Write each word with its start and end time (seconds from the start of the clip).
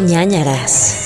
ñañaras. 0.00 1.03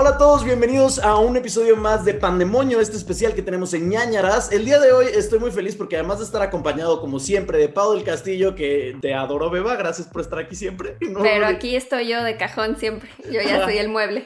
Hola 0.00 0.10
a 0.10 0.16
todos, 0.16 0.44
bienvenidos 0.44 1.00
a 1.00 1.16
un 1.16 1.36
episodio 1.36 1.74
más 1.74 2.04
de 2.04 2.14
Pandemonio, 2.14 2.78
este 2.78 2.96
especial 2.96 3.34
que 3.34 3.42
tenemos 3.42 3.74
en 3.74 3.88
ñañaras. 3.88 4.52
El 4.52 4.64
día 4.64 4.78
de 4.78 4.92
hoy 4.92 5.06
estoy 5.12 5.40
muy 5.40 5.50
feliz 5.50 5.74
porque 5.74 5.96
además 5.96 6.20
de 6.20 6.24
estar 6.24 6.40
acompañado 6.40 7.00
como 7.00 7.18
siempre 7.18 7.58
de 7.58 7.68
Pau 7.68 7.94
del 7.94 8.04
Castillo, 8.04 8.54
que 8.54 8.96
te 9.00 9.12
adoro 9.12 9.50
Beba, 9.50 9.74
gracias 9.74 10.06
por 10.06 10.20
estar 10.20 10.38
aquí 10.38 10.54
siempre. 10.54 10.96
No, 11.08 11.22
Pero 11.22 11.46
aquí 11.46 11.74
estoy 11.74 12.06
yo 12.06 12.22
de 12.22 12.36
cajón 12.36 12.76
siempre, 12.76 13.10
yo 13.24 13.40
ya 13.40 13.64
soy 13.64 13.78
el 13.78 13.88
mueble. 13.88 14.24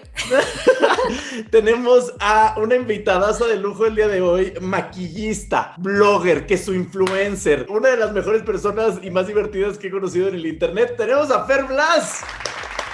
tenemos 1.51 2.13
a 2.21 2.57
una 2.59 2.75
invitadaza 2.75 3.47
de 3.47 3.57
lujo 3.57 3.87
el 3.87 3.95
día 3.95 4.09
de 4.09 4.21
hoy, 4.21 4.53
maquillista, 4.61 5.73
blogger, 5.79 6.45
que 6.45 6.55
es 6.55 6.65
su 6.67 6.75
influencer, 6.75 7.65
una 7.71 7.89
de 7.89 7.97
las 7.97 8.13
mejores 8.13 8.43
personas 8.43 8.99
y 9.03 9.11
más 9.11 9.27
divertidas 9.27 9.79
que 9.79 9.87
he 9.87 9.91
conocido 9.91 10.29
en 10.29 10.35
el 10.35 10.45
internet. 10.45 10.97
Tenemos 10.99 11.31
a 11.31 11.47
Fer 11.47 11.65
Blas. 11.65 12.21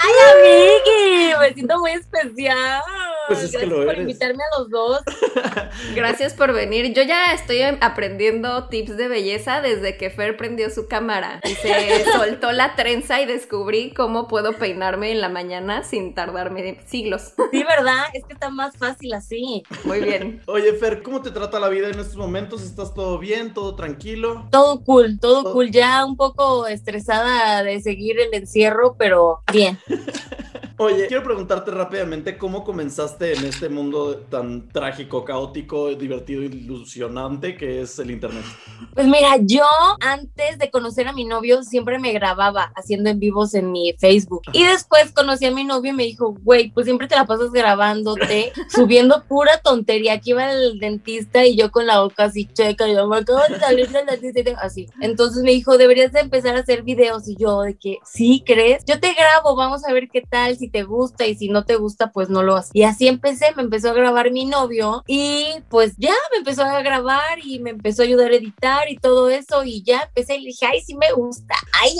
¡Ay, 0.00 0.14
amigui! 0.32 1.34
Me 1.40 1.54
siento 1.54 1.78
muy 1.78 1.92
especial. 1.92 2.82
Pues 3.28 3.42
es 3.44 3.52
Gracias 3.52 3.62
que 3.62 3.66
lo 3.68 3.76
por 3.84 3.94
eres. 3.94 4.00
invitarme 4.00 4.42
a 4.42 4.58
los 4.58 4.70
dos. 4.70 5.00
Gracias 5.94 6.34
por 6.34 6.52
venir. 6.52 6.92
Yo 6.94 7.02
ya 7.02 7.32
estoy 7.32 7.60
aprendiendo 7.62 8.68
tips 8.68 8.96
de 8.96 9.08
belleza 9.08 9.60
desde 9.60 9.96
que 9.96 10.10
Fer 10.10 10.36
prendió 10.36 10.70
su 10.70 10.88
cámara 10.88 11.40
y 11.44 11.50
se 11.54 12.04
soltó 12.12 12.52
la 12.52 12.74
trenza 12.74 13.20
y 13.20 13.26
descubrí 13.26 13.92
cómo 13.94 14.28
puedo 14.28 14.52
peinarme 14.54 15.12
en 15.12 15.20
la 15.20 15.28
mañana 15.28 15.82
sin 15.84 16.14
tardarme 16.14 16.80
siglos. 16.86 17.32
Sí, 17.52 17.62
¿verdad? 17.64 18.04
Es 18.14 18.24
que 18.24 18.32
está 18.32 18.50
más 18.50 18.76
fácil 18.76 19.12
así. 19.14 19.62
Muy 19.84 20.00
bien. 20.00 20.42
Oye, 20.46 20.72
Fer, 20.74 21.02
¿cómo 21.02 21.22
te 21.22 21.30
trata 21.30 21.60
la 21.60 21.68
vida 21.68 21.88
en 21.88 21.98
estos 22.00 22.16
momentos? 22.16 22.62
¿Estás 22.62 22.94
todo 22.94 23.18
bien? 23.18 23.54
¿Todo 23.54 23.74
tranquilo? 23.74 24.46
Todo 24.50 24.82
cool, 24.84 25.18
todo 25.20 25.42
Todo- 25.42 25.52
cool. 25.52 25.70
Ya 25.70 26.04
un 26.04 26.16
poco 26.16 26.66
estresada 26.66 27.62
de 27.62 27.80
seguir 27.80 28.18
el 28.20 28.32
encierro, 28.34 28.96
pero 28.98 29.42
bien. 29.52 29.78
Oye, 30.80 31.08
quiero 31.08 31.24
preguntarte 31.24 31.72
rápidamente 31.72 32.38
cómo 32.38 32.62
comenzaste 32.62 33.17
en 33.20 33.44
este 33.44 33.68
mundo 33.68 34.16
tan 34.16 34.68
trágico, 34.68 35.24
caótico, 35.24 35.94
divertido, 35.94 36.42
ilusionante 36.42 37.56
que 37.56 37.82
es 37.82 37.98
el 37.98 38.10
internet. 38.10 38.44
Pues 38.94 39.06
mira, 39.06 39.36
yo 39.40 39.64
antes 40.00 40.58
de 40.58 40.70
conocer 40.70 41.08
a 41.08 41.12
mi 41.12 41.24
novio 41.24 41.62
siempre 41.62 41.98
me 41.98 42.12
grababa 42.12 42.72
haciendo 42.76 43.10
en 43.10 43.18
vivos 43.18 43.54
en 43.54 43.72
mi 43.72 43.94
Facebook. 43.98 44.42
Y 44.52 44.64
después 44.64 45.12
conocí 45.12 45.46
a 45.46 45.50
mi 45.50 45.64
novio 45.64 45.92
y 45.92 45.96
me 45.96 46.04
dijo, 46.04 46.34
güey, 46.42 46.70
pues 46.70 46.86
siempre 46.86 47.08
te 47.08 47.16
la 47.16 47.26
pasas 47.26 47.50
grabándote, 47.50 48.52
subiendo 48.68 49.24
pura 49.24 49.58
tontería. 49.58 50.14
Aquí 50.14 50.30
iba 50.30 50.52
el 50.52 50.78
dentista 50.78 51.44
y 51.44 51.56
yo 51.56 51.70
con 51.70 51.86
la 51.86 52.00
boca 52.00 52.24
así 52.24 52.46
checa, 52.46 52.88
y 52.88 52.94
yo 52.94 53.06
me 53.08 53.18
acabo 53.18 53.40
de 53.48 53.58
salir 53.58 53.88
del 53.88 54.06
dentista 54.06 54.60
así. 54.60 54.86
Entonces 55.00 55.42
me 55.42 55.50
dijo, 55.50 55.76
deberías 55.76 56.12
de 56.12 56.20
empezar 56.20 56.56
a 56.56 56.60
hacer 56.60 56.82
videos. 56.82 57.28
Y 57.28 57.36
yo, 57.36 57.62
de 57.62 57.76
que, 57.76 57.98
sí, 58.04 58.42
¿crees? 58.46 58.84
Yo 58.84 59.00
te 59.00 59.12
grabo, 59.14 59.56
vamos 59.56 59.84
a 59.84 59.92
ver 59.92 60.08
qué 60.08 60.22
tal, 60.22 60.56
si 60.56 60.68
te 60.68 60.84
gusta 60.84 61.26
y 61.26 61.34
si 61.34 61.48
no 61.48 61.64
te 61.64 61.76
gusta, 61.76 62.12
pues 62.12 62.28
no 62.28 62.42
lo 62.42 62.56
haces. 62.56 62.70
Y 62.74 62.84
así 62.84 63.07
empecé, 63.08 63.46
me 63.56 63.62
empezó 63.62 63.90
a 63.90 63.94
grabar 63.94 64.30
mi 64.30 64.44
novio 64.44 65.02
y 65.06 65.46
pues 65.68 65.94
ya 65.98 66.14
me 66.32 66.38
empezó 66.38 66.62
a 66.62 66.82
grabar 66.82 67.38
y 67.42 67.58
me 67.60 67.70
empezó 67.70 68.02
a 68.02 68.04
ayudar 68.06 68.30
a 68.30 68.36
editar 68.36 68.90
y 68.90 68.96
todo 68.96 69.30
eso 69.30 69.64
y 69.64 69.82
ya 69.82 70.02
empecé 70.02 70.36
y 70.36 70.40
le 70.40 70.46
dije, 70.48 70.66
ay, 70.66 70.80
sí 70.80 70.94
me 70.94 71.12
gusta, 71.12 71.54
ay, 71.80 71.94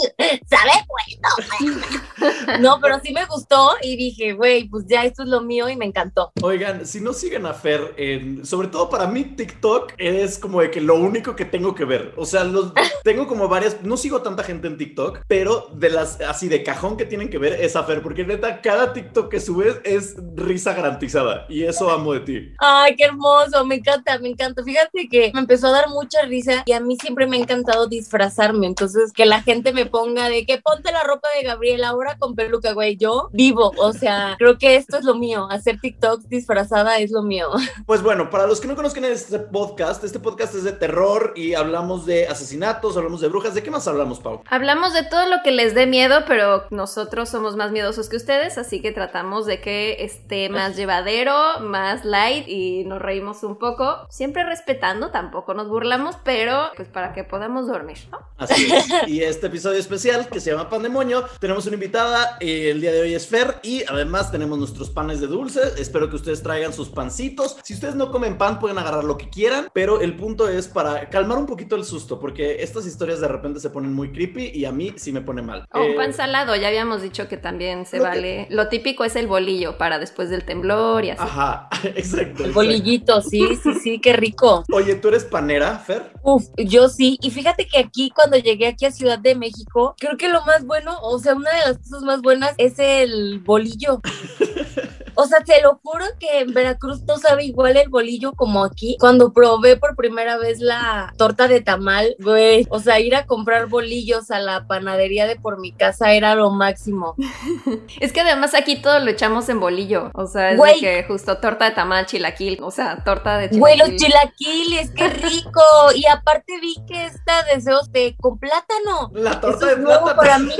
sabe 0.49 0.71
bueno. 0.87 1.79
no, 2.59 2.79
pero 2.81 2.99
sí 3.03 3.13
me 3.13 3.25
gustó 3.25 3.71
y 3.81 3.95
dije, 3.95 4.33
güey, 4.33 4.67
pues 4.67 4.85
ya 4.87 5.03
esto 5.03 5.23
es 5.23 5.29
lo 5.29 5.41
mío 5.41 5.69
y 5.69 5.75
me 5.75 5.85
encantó. 5.85 6.31
Oigan, 6.41 6.85
si 6.85 7.01
no 7.01 7.13
siguen 7.13 7.45
a 7.45 7.53
Fer, 7.53 7.93
en, 7.97 8.45
sobre 8.45 8.67
todo 8.67 8.89
para 8.89 9.07
mí 9.07 9.23
TikTok 9.23 9.93
es 9.97 10.37
como 10.37 10.61
de 10.61 10.71
que 10.71 10.81
lo 10.81 10.95
único 10.95 11.35
que 11.35 11.45
tengo 11.45 11.75
que 11.75 11.85
ver. 11.85 12.13
O 12.17 12.25
sea, 12.25 12.43
los, 12.43 12.73
tengo 13.03 13.27
como 13.27 13.47
varias, 13.47 13.81
no 13.83 13.97
sigo 13.97 14.21
tanta 14.21 14.43
gente 14.43 14.67
en 14.67 14.77
TikTok, 14.77 15.21
pero 15.27 15.69
de 15.73 15.89
las 15.89 16.21
así 16.21 16.47
de 16.47 16.63
cajón 16.63 16.97
que 16.97 17.05
tienen 17.05 17.29
que 17.29 17.37
ver 17.37 17.53
es 17.53 17.75
a 17.75 17.83
Fer, 17.83 18.01
porque 18.01 18.25
neta, 18.25 18.61
cada 18.61 18.93
TikTok 18.93 19.29
que 19.29 19.39
subes 19.39 19.79
es 19.83 20.15
risa 20.35 20.73
garantizada 20.99 21.45
y 21.49 21.63
eso 21.63 21.89
amo 21.89 22.13
de 22.13 22.19
ti. 22.19 22.53
Ay, 22.57 22.95
qué 22.95 23.05
hermoso, 23.05 23.65
me 23.65 23.75
encanta, 23.75 24.19
me 24.19 24.29
encanta. 24.29 24.63
Fíjate 24.63 25.07
que 25.09 25.31
me 25.33 25.41
empezó 25.41 25.67
a 25.67 25.71
dar 25.71 25.89
mucha 25.89 26.21
risa 26.23 26.63
y 26.65 26.73
a 26.73 26.79
mí 26.79 26.97
siempre 26.97 27.27
me 27.27 27.37
ha 27.37 27.39
encantado 27.39 27.87
disfrazarme. 27.87 28.67
Entonces, 28.67 29.13
que 29.13 29.25
la 29.25 29.41
gente 29.41 29.73
me 29.73 29.85
ponga 29.85 30.29
de 30.29 30.45
que 30.45 30.57
ponte 30.57 30.91
la 30.91 31.03
ropa 31.03 31.27
de 31.35 31.47
Gabriela 31.47 31.89
ahora 31.89 32.17
con 32.17 32.35
peluca, 32.35 32.73
güey. 32.73 32.97
Yo 32.97 33.29
vivo, 33.31 33.71
o 33.77 33.93
sea, 33.93 34.35
creo 34.37 34.57
que 34.57 34.75
esto 34.75 34.97
es 34.97 35.05
lo 35.05 35.15
mío. 35.15 35.47
Hacer 35.49 35.79
TikTok 35.79 36.23
disfrazada 36.23 36.99
es 36.99 37.11
lo 37.11 37.23
mío. 37.23 37.49
Pues 37.85 38.03
bueno, 38.03 38.29
para 38.29 38.45
los 38.45 38.59
que 38.59 38.67
no 38.67 38.75
conozcan 38.75 39.05
este 39.05 39.39
podcast, 39.39 40.03
este 40.03 40.19
podcast 40.19 40.53
es 40.55 40.63
de 40.63 40.73
terror 40.73 41.33
y 41.35 41.53
hablamos 41.53 42.05
de 42.05 42.27
asesinatos, 42.27 42.97
hablamos 42.97 43.21
de 43.21 43.29
brujas. 43.29 43.55
¿De 43.55 43.63
qué 43.63 43.71
más 43.71 43.87
hablamos, 43.87 44.19
Pau? 44.19 44.43
Hablamos 44.49 44.93
de 44.93 45.03
todo 45.03 45.27
lo 45.27 45.37
que 45.43 45.51
les 45.51 45.73
dé 45.73 45.87
miedo, 45.87 46.23
pero 46.27 46.65
nosotros 46.69 47.29
somos 47.29 47.55
más 47.55 47.71
miedosos 47.71 48.09
que 48.09 48.17
ustedes, 48.17 48.57
así 48.57 48.81
que 48.81 48.91
tratamos 48.91 49.45
de 49.45 49.61
que 49.61 50.03
esté 50.03 50.49
más 50.49 50.75
llevadero, 50.93 51.59
más 51.61 52.03
light 52.03 52.47
y 52.47 52.83
nos 52.85 52.99
reímos 53.01 53.43
un 53.43 53.57
poco, 53.57 54.07
siempre 54.09 54.43
respetando, 54.43 55.11
tampoco 55.11 55.53
nos 55.53 55.67
burlamos, 55.69 56.15
pero 56.23 56.69
pues 56.75 56.87
para 56.87 57.13
que 57.13 57.23
podamos 57.23 57.67
dormir, 57.67 57.97
¿no? 58.11 58.19
Así 58.37 58.71
es. 58.73 58.87
Y 59.07 59.21
este 59.23 59.47
episodio 59.47 59.79
especial 59.79 60.27
que 60.29 60.39
se 60.39 60.51
llama 60.51 60.69
Pandemonio, 60.69 61.25
tenemos 61.39 61.65
una 61.67 61.75
invitada, 61.75 62.37
eh, 62.39 62.71
el 62.71 62.81
día 62.81 62.91
de 62.91 63.01
hoy 63.01 63.13
es 63.13 63.27
Fer 63.27 63.55
y 63.63 63.83
además 63.87 64.31
tenemos 64.31 64.57
nuestros 64.57 64.89
panes 64.89 65.19
de 65.21 65.27
dulce. 65.27 65.61
Espero 65.77 66.09
que 66.09 66.15
ustedes 66.15 66.41
traigan 66.43 66.73
sus 66.73 66.89
pancitos. 66.89 67.57
Si 67.63 67.73
ustedes 67.73 67.95
no 67.95 68.11
comen 68.11 68.37
pan, 68.37 68.59
pueden 68.59 68.77
agarrar 68.77 69.03
lo 69.03 69.17
que 69.17 69.29
quieran, 69.29 69.69
pero 69.73 70.01
el 70.01 70.15
punto 70.15 70.47
es 70.49 70.67
para 70.67 71.09
calmar 71.09 71.37
un 71.37 71.45
poquito 71.45 71.75
el 71.75 71.83
susto, 71.85 72.19
porque 72.19 72.61
estas 72.63 72.85
historias 72.85 73.19
de 73.19 73.27
repente 73.27 73.59
se 73.59 73.69
ponen 73.69 73.93
muy 73.93 74.11
creepy 74.11 74.51
y 74.53 74.65
a 74.65 74.71
mí 74.71 74.93
sí 74.97 75.11
me 75.11 75.21
pone 75.21 75.41
mal. 75.41 75.67
O 75.73 75.79
un 75.81 75.91
Eh, 75.91 75.95
pan 75.95 76.13
salado, 76.13 76.55
ya 76.55 76.67
habíamos 76.67 77.01
dicho 77.01 77.27
que 77.27 77.37
también 77.37 77.85
se 77.85 77.97
lo 77.97 78.03
que- 78.03 78.09
vale. 78.09 78.47
Lo 78.49 78.67
típico 78.69 79.03
es 79.03 79.15
el 79.15 79.27
bolillo 79.27 79.77
para 79.77 79.99
después 79.99 80.29
del 80.29 80.45
temblor 80.45 80.68
y 81.03 81.09
así. 81.09 81.21
Ajá, 81.21 81.69
exacto. 81.83 81.89
El 81.89 81.97
exacto. 81.97 82.53
bolillito, 82.53 83.21
sí, 83.21 83.57
sí, 83.61 83.73
sí, 83.81 83.99
qué 83.99 84.13
rico. 84.13 84.63
Oye, 84.71 84.95
¿tú 84.95 85.07
eres 85.07 85.25
panera, 85.25 85.77
Fer? 85.79 86.11
Uf, 86.21 86.45
yo 86.57 86.89
sí. 86.89 87.17
Y 87.21 87.31
fíjate 87.31 87.67
que 87.67 87.79
aquí, 87.79 88.11
cuando 88.11 88.37
llegué 88.37 88.67
aquí 88.67 88.85
a 88.85 88.91
Ciudad 88.91 89.19
de 89.19 89.35
México, 89.35 89.95
creo 89.97 90.17
que 90.17 90.29
lo 90.29 90.43
más 90.45 90.65
bueno, 90.65 90.97
o 91.01 91.19
sea, 91.19 91.35
una 91.35 91.51
de 91.51 91.59
las 91.59 91.77
cosas 91.77 92.03
más 92.03 92.21
buenas 92.21 92.53
es 92.57 92.77
el 92.79 93.39
bolillo. 93.39 94.01
O 95.21 95.25
sea, 95.25 95.39
te 95.41 95.61
lo 95.61 95.79
juro 95.83 96.05
que 96.19 96.39
en 96.39 96.53
Veracruz 96.53 97.01
no 97.03 97.17
sabe 97.17 97.43
igual 97.43 97.75
el 97.75 97.89
bolillo 97.89 98.31
como 98.33 98.63
aquí. 98.63 98.95
Cuando 98.99 99.33
probé 99.33 99.75
por 99.77 99.95
primera 99.95 100.37
vez 100.37 100.59
la 100.59 101.13
torta 101.17 101.47
de 101.47 101.59
tamal, 101.61 102.15
güey. 102.19 102.65
O 102.69 102.79
sea, 102.79 102.99
ir 102.99 103.15
a 103.15 103.25
comprar 103.25 103.67
bolillos 103.67 104.31
a 104.31 104.39
la 104.39 104.65
panadería 104.65 105.27
de 105.27 105.35
por 105.35 105.59
mi 105.59 105.71
casa 105.73 106.13
era 106.13 106.35
lo 106.35 106.51
máximo. 106.51 107.15
Es 107.99 108.13
que 108.13 108.21
además 108.21 108.53
aquí 108.55 108.81
todo 108.81 108.99
lo 108.99 109.09
echamos 109.11 109.49
en 109.49 109.59
bolillo. 109.59 110.11
O 110.13 110.25
sea, 110.27 110.51
es 110.51 110.61
de 110.61 110.79
que 110.79 111.03
justo 111.03 111.37
torta 111.39 111.65
de 111.65 111.71
tamal, 111.71 112.05
chilaquil. 112.05 112.59
O 112.61 112.71
sea, 112.71 113.03
torta 113.03 113.37
de 113.37 113.49
chilaquil. 113.49 113.59
Güey, 113.59 113.77
los 113.77 113.89
chilaquiles, 114.01 114.91
qué 114.91 115.09
rico. 115.09 115.61
Y 115.95 116.05
aparte 116.07 116.59
vi 116.61 116.75
que 116.87 117.05
esta 117.07 117.43
deseos 117.53 117.91
de 117.91 118.15
con 118.21 118.37
plátano. 118.39 119.11
La 119.13 119.41
torta 119.41 119.57
Eso 119.57 119.65
de 119.65 119.71
es 119.73 119.79
nuevo 119.79 120.05
plátano. 120.05 120.21
para 120.21 120.39
mí. 120.39 120.55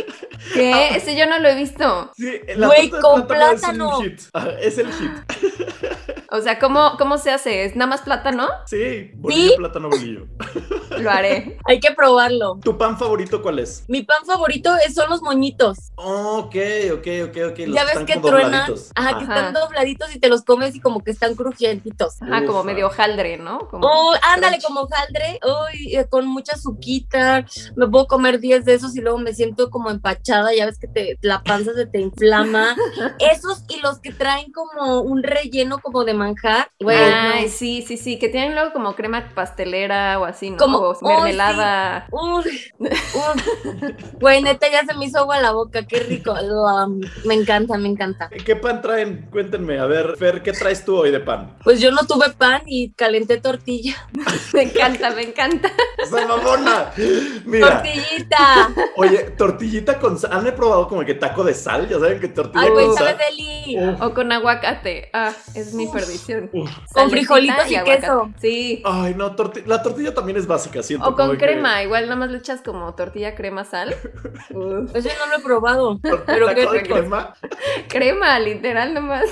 ¿Qué? 0.53 0.95
Ese 0.95 1.15
yo 1.15 1.25
no 1.27 1.39
lo 1.39 1.47
he 1.49 1.55
visto. 1.55 2.11
Sí, 2.15 2.39
la 2.55 2.67
Güey, 2.67 2.89
torta 2.89 2.97
de 2.97 3.01
con 3.03 3.27
plátano 3.27 3.53
es 3.53 3.59
plátano. 3.61 3.97
un 3.99 4.03
hit. 4.03 4.21
Es 4.61 4.77
el 4.77 4.91
hit. 4.91 5.11
O 6.31 6.41
sea, 6.41 6.59
¿cómo, 6.59 6.95
cómo 6.97 7.17
se 7.17 7.31
hace? 7.31 7.63
¿Es 7.65 7.75
nada 7.75 7.89
más 7.89 8.01
plátano? 8.01 8.47
Sí, 8.67 9.11
bolillo, 9.15 9.49
¿Sí? 9.49 9.55
plátano, 9.57 9.89
bolillo. 9.89 10.27
Lo 10.99 11.09
haré. 11.09 11.57
Hay 11.65 11.79
que 11.79 11.91
probarlo. 11.91 12.59
¿Tu 12.63 12.77
pan 12.77 12.97
favorito 12.99 13.41
cuál 13.41 13.59
es? 13.59 13.83
Mi 13.87 14.03
pan 14.03 14.25
favorito 14.25 14.71
es- 14.85 14.93
son 14.93 15.09
los 15.09 15.21
moñitos. 15.21 15.91
Ok, 15.95 16.55
ok, 16.93 17.07
ok, 17.25 17.37
ok. 17.51 17.59
los 17.67 17.75
ya 17.75 17.83
ves 17.85 17.99
que 18.05 18.17
truenan. 18.19 18.71
Ajá, 18.95 19.17
que 19.17 19.23
están 19.23 19.53
dobladitos 19.53 20.13
y 20.15 20.19
te 20.19 20.29
los 20.29 20.43
comes 20.43 20.75
y 20.75 20.79
como 20.81 21.03
que 21.03 21.11
están 21.11 21.35
crujientitos. 21.35 22.21
Ajá, 22.21 22.45
como 22.45 22.63
medio 22.63 22.87
hojaldre, 22.87 23.37
¿no? 23.37 23.59
Como 23.69 23.87
Oh, 23.87 24.13
ándale, 24.21 24.57
crunch. 24.59 24.67
como 24.67 24.87
jaldre, 24.87 25.39
uy, 25.43 25.95
eh, 25.95 26.05
con 26.09 26.27
mucha 26.27 26.53
azuquita, 26.53 27.45
me 27.75 27.87
puedo 27.87 28.07
comer 28.07 28.39
10 28.39 28.65
de 28.65 28.73
esos 28.75 28.95
y 28.95 29.01
luego 29.01 29.17
me 29.17 29.33
siento 29.33 29.69
como 29.69 29.89
empachada, 29.89 30.53
ya 30.53 30.65
ves 30.65 30.77
que 30.77 30.87
te, 30.87 31.17
la 31.21 31.41
panza 31.43 31.73
se 31.73 31.85
te 31.87 31.99
inflama. 31.99 32.75
Esos 33.19 33.63
y 33.69 33.79
los 33.81 33.99
que 33.99 34.11
traen 34.11 34.51
como 34.51 35.01
un 35.01 35.23
relleno 35.23 35.79
como 35.79 36.03
de 36.03 36.13
manjar, 36.19 36.69
güey, 36.79 36.97
Ay, 36.97 37.45
no. 37.45 37.51
sí, 37.51 37.83
sí, 37.87 37.97
sí, 37.97 38.19
que 38.19 38.29
tienen 38.29 38.53
luego 38.53 38.71
como 38.73 38.95
crema 38.95 39.29
pastelera 39.33 40.19
o 40.19 40.25
así, 40.25 40.51
¿no? 40.51 40.57
Como- 40.57 40.77
o 40.79 40.97
¡Ay, 41.09 41.15
mermelada. 41.15 42.07
Uy, 42.11 42.43
uy. 42.79 42.89
Güey, 44.19 44.41
neta, 44.41 44.67
ya 44.69 44.85
se 44.85 44.93
me 44.95 45.05
hizo 45.05 45.19
agua 45.19 45.37
a 45.37 45.41
la 45.41 45.51
boca, 45.51 45.85
qué 45.87 45.99
rico. 46.01 46.35
Me 47.25 47.33
encanta, 47.35 47.77
me 47.77 47.87
encanta. 47.89 48.29
¿Qué 48.45 48.55
pan 48.55 48.81
traen? 48.81 49.27
Cuéntenme. 49.31 49.79
A 49.79 49.85
ver, 49.85 50.15
Fer, 50.17 50.41
¿qué 50.43 50.51
traes 50.51 50.83
tú 50.85 50.97
hoy 50.97 51.11
de 51.11 51.19
pan? 51.19 51.57
Pues 51.63 51.79
yo 51.79 51.91
no 51.91 52.05
tuve 52.05 52.29
pan 52.37 52.61
y 52.65 52.91
calenté 52.93 53.37
tortilla. 53.37 53.95
Me 54.53 54.63
encanta, 54.63 55.11
me 55.11 55.21
encanta. 55.21 55.69
¡Esa 55.97 56.27
mamona! 56.27 56.91
Mira, 57.45 57.81
¡Tortillita! 57.83 58.69
oye, 58.97 59.17
tortillita 59.37 59.99
con 59.99 60.17
sal. 60.17 60.31
¿Han 60.33 60.55
probado 60.55 60.87
como 60.87 61.05
que 61.05 61.13
taco 61.13 61.43
de 61.43 61.53
sal? 61.53 61.87
Ya 61.87 61.99
saben 61.99 62.19
que 62.19 62.27
tortilla 62.29 62.63
Ay, 62.63 62.69
güey, 62.71 62.87
con 62.87 62.95
sabe 62.97 63.09
sal. 63.11 63.17
deli. 63.29 63.77
Uf, 63.79 64.01
O 64.01 64.13
con 64.13 64.31
aguacate. 64.31 65.09
Ah, 65.13 65.31
es 65.53 65.73
mi 65.73 65.85
Uf. 65.85 65.93
Uf. 66.53 66.69
Con 66.93 67.09
frijolitos 67.09 67.71
y 67.71 67.77
queso. 67.83 68.29
Sí. 68.39 68.81
Ay, 68.85 69.13
no, 69.15 69.35
torti- 69.35 69.65
la 69.65 69.81
tortilla 69.83 70.13
también 70.13 70.37
es 70.37 70.47
básica, 70.47 70.81
siento. 70.83 71.07
O 71.07 71.15
con 71.15 71.31
que- 71.31 71.37
crema, 71.37 71.83
igual 71.83 72.03
nada 72.05 72.15
más 72.15 72.31
le 72.31 72.37
echas 72.39 72.61
como 72.61 72.93
tortilla, 72.95 73.35
crema, 73.35 73.63
sal. 73.65 73.95
Uf. 74.51 74.95
Eso 74.95 75.09
no 75.19 75.31
lo 75.31 75.37
he 75.37 75.43
probado. 75.43 75.99
Tortilla 76.03 76.23
Pero 76.25 76.47
qué 76.49 76.65
rico. 76.79 76.95
crema. 76.95 77.33
Crema, 77.89 78.39
literal 78.39 78.93
nomás. 78.93 79.25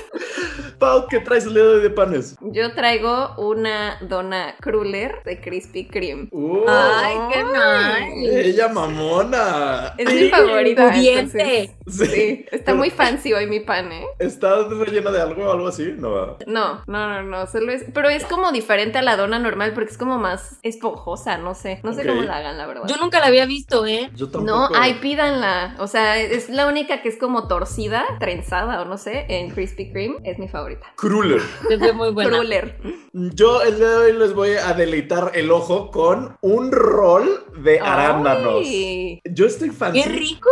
Pau, 0.79 1.07
¿qué 1.07 1.19
traes 1.19 1.45
el 1.45 1.53
día 1.53 1.63
de 1.63 1.69
hoy 1.69 1.81
de 1.81 1.89
panes? 1.89 2.35
Yo 2.41 2.73
traigo 2.73 3.33
una 3.37 3.97
dona 4.01 4.55
cruller 4.61 5.21
de 5.25 5.39
Krispy 5.41 5.87
Kreme. 5.87 6.27
Uh, 6.31 6.63
Ay, 6.67 7.15
qué 7.31 7.43
nice. 7.43 8.47
ella 8.49 8.67
mamona. 8.67 9.93
Es 9.97 10.13
mi 10.13 10.29
favorita. 10.29 10.95
entonces, 10.95 11.71
Sí, 11.87 12.45
está 12.51 12.73
muy 12.75 12.89
fancy 12.89 13.33
hoy 13.33 13.47
mi 13.47 13.59
pan, 13.61 13.91
¿eh? 13.91 14.05
¿Está 14.19 14.67
rellena 14.67 15.11
de 15.11 15.21
algo 15.21 15.45
o 15.47 15.51
algo 15.51 15.67
así? 15.67 15.93
No. 15.97 16.37
No, 16.45 16.66
no, 16.87 17.07
no, 17.09 17.23
no, 17.23 17.47
solo 17.47 17.71
es, 17.71 17.85
pero 17.93 18.09
es 18.09 18.25
como 18.25 18.51
diferente 18.51 18.97
a 18.97 19.01
la 19.01 19.17
dona 19.17 19.39
normal 19.39 19.73
porque 19.73 19.91
es 19.91 19.97
como 19.97 20.17
más 20.17 20.59
esponjosa, 20.63 21.37
no 21.37 21.55
sé, 21.55 21.79
no 21.83 21.93
sé 21.93 22.05
cómo 22.05 22.21
la 22.21 22.37
hagan, 22.37 22.57
la 22.57 22.67
verdad. 22.67 22.83
Yo 22.87 22.97
nunca 22.97 23.19
la 23.19 23.27
había 23.27 23.45
visto, 23.45 23.85
¿eh? 23.85 24.09
Yo 24.15 24.29
tampoco. 24.29 24.45
No, 24.45 24.69
ay, 24.75 24.95
pídanla. 24.95 25.75
O 25.79 25.87
sea, 25.87 26.17
es 26.17 26.49
la 26.49 26.67
única 26.67 27.01
que 27.01 27.09
es 27.09 27.17
como 27.17 27.47
torcida, 27.47 28.05
trenzada 28.19 28.81
o 28.81 28.85
no 28.85 28.97
sé, 28.97 29.25
en 29.29 29.51
Krispy 29.51 29.91
Kreme. 29.91 30.17
Es 30.23 30.39
mi 30.39 30.47
favorita. 30.47 30.87
Cruller. 30.95 31.41
Se 31.67 31.77
ve 31.77 31.93
muy 31.93 32.11
buena. 32.11 32.37
Cruller. 32.37 32.77
Yo 33.13 33.61
el 33.61 33.77
día 33.77 33.89
de 33.89 33.95
hoy 33.97 34.13
les 34.13 34.33
voy 34.33 34.51
a 34.51 34.73
deleitar 34.73 35.31
el 35.33 35.51
ojo 35.51 35.91
con 35.91 36.37
un 36.41 36.71
rol 36.71 37.45
de 37.57 37.79
arándanos. 37.79 38.61
Ay, 38.63 39.21
Yo 39.25 39.45
estoy 39.45 39.69
fancy. 39.69 40.03
¡Qué 40.03 40.09
rico! 40.09 40.49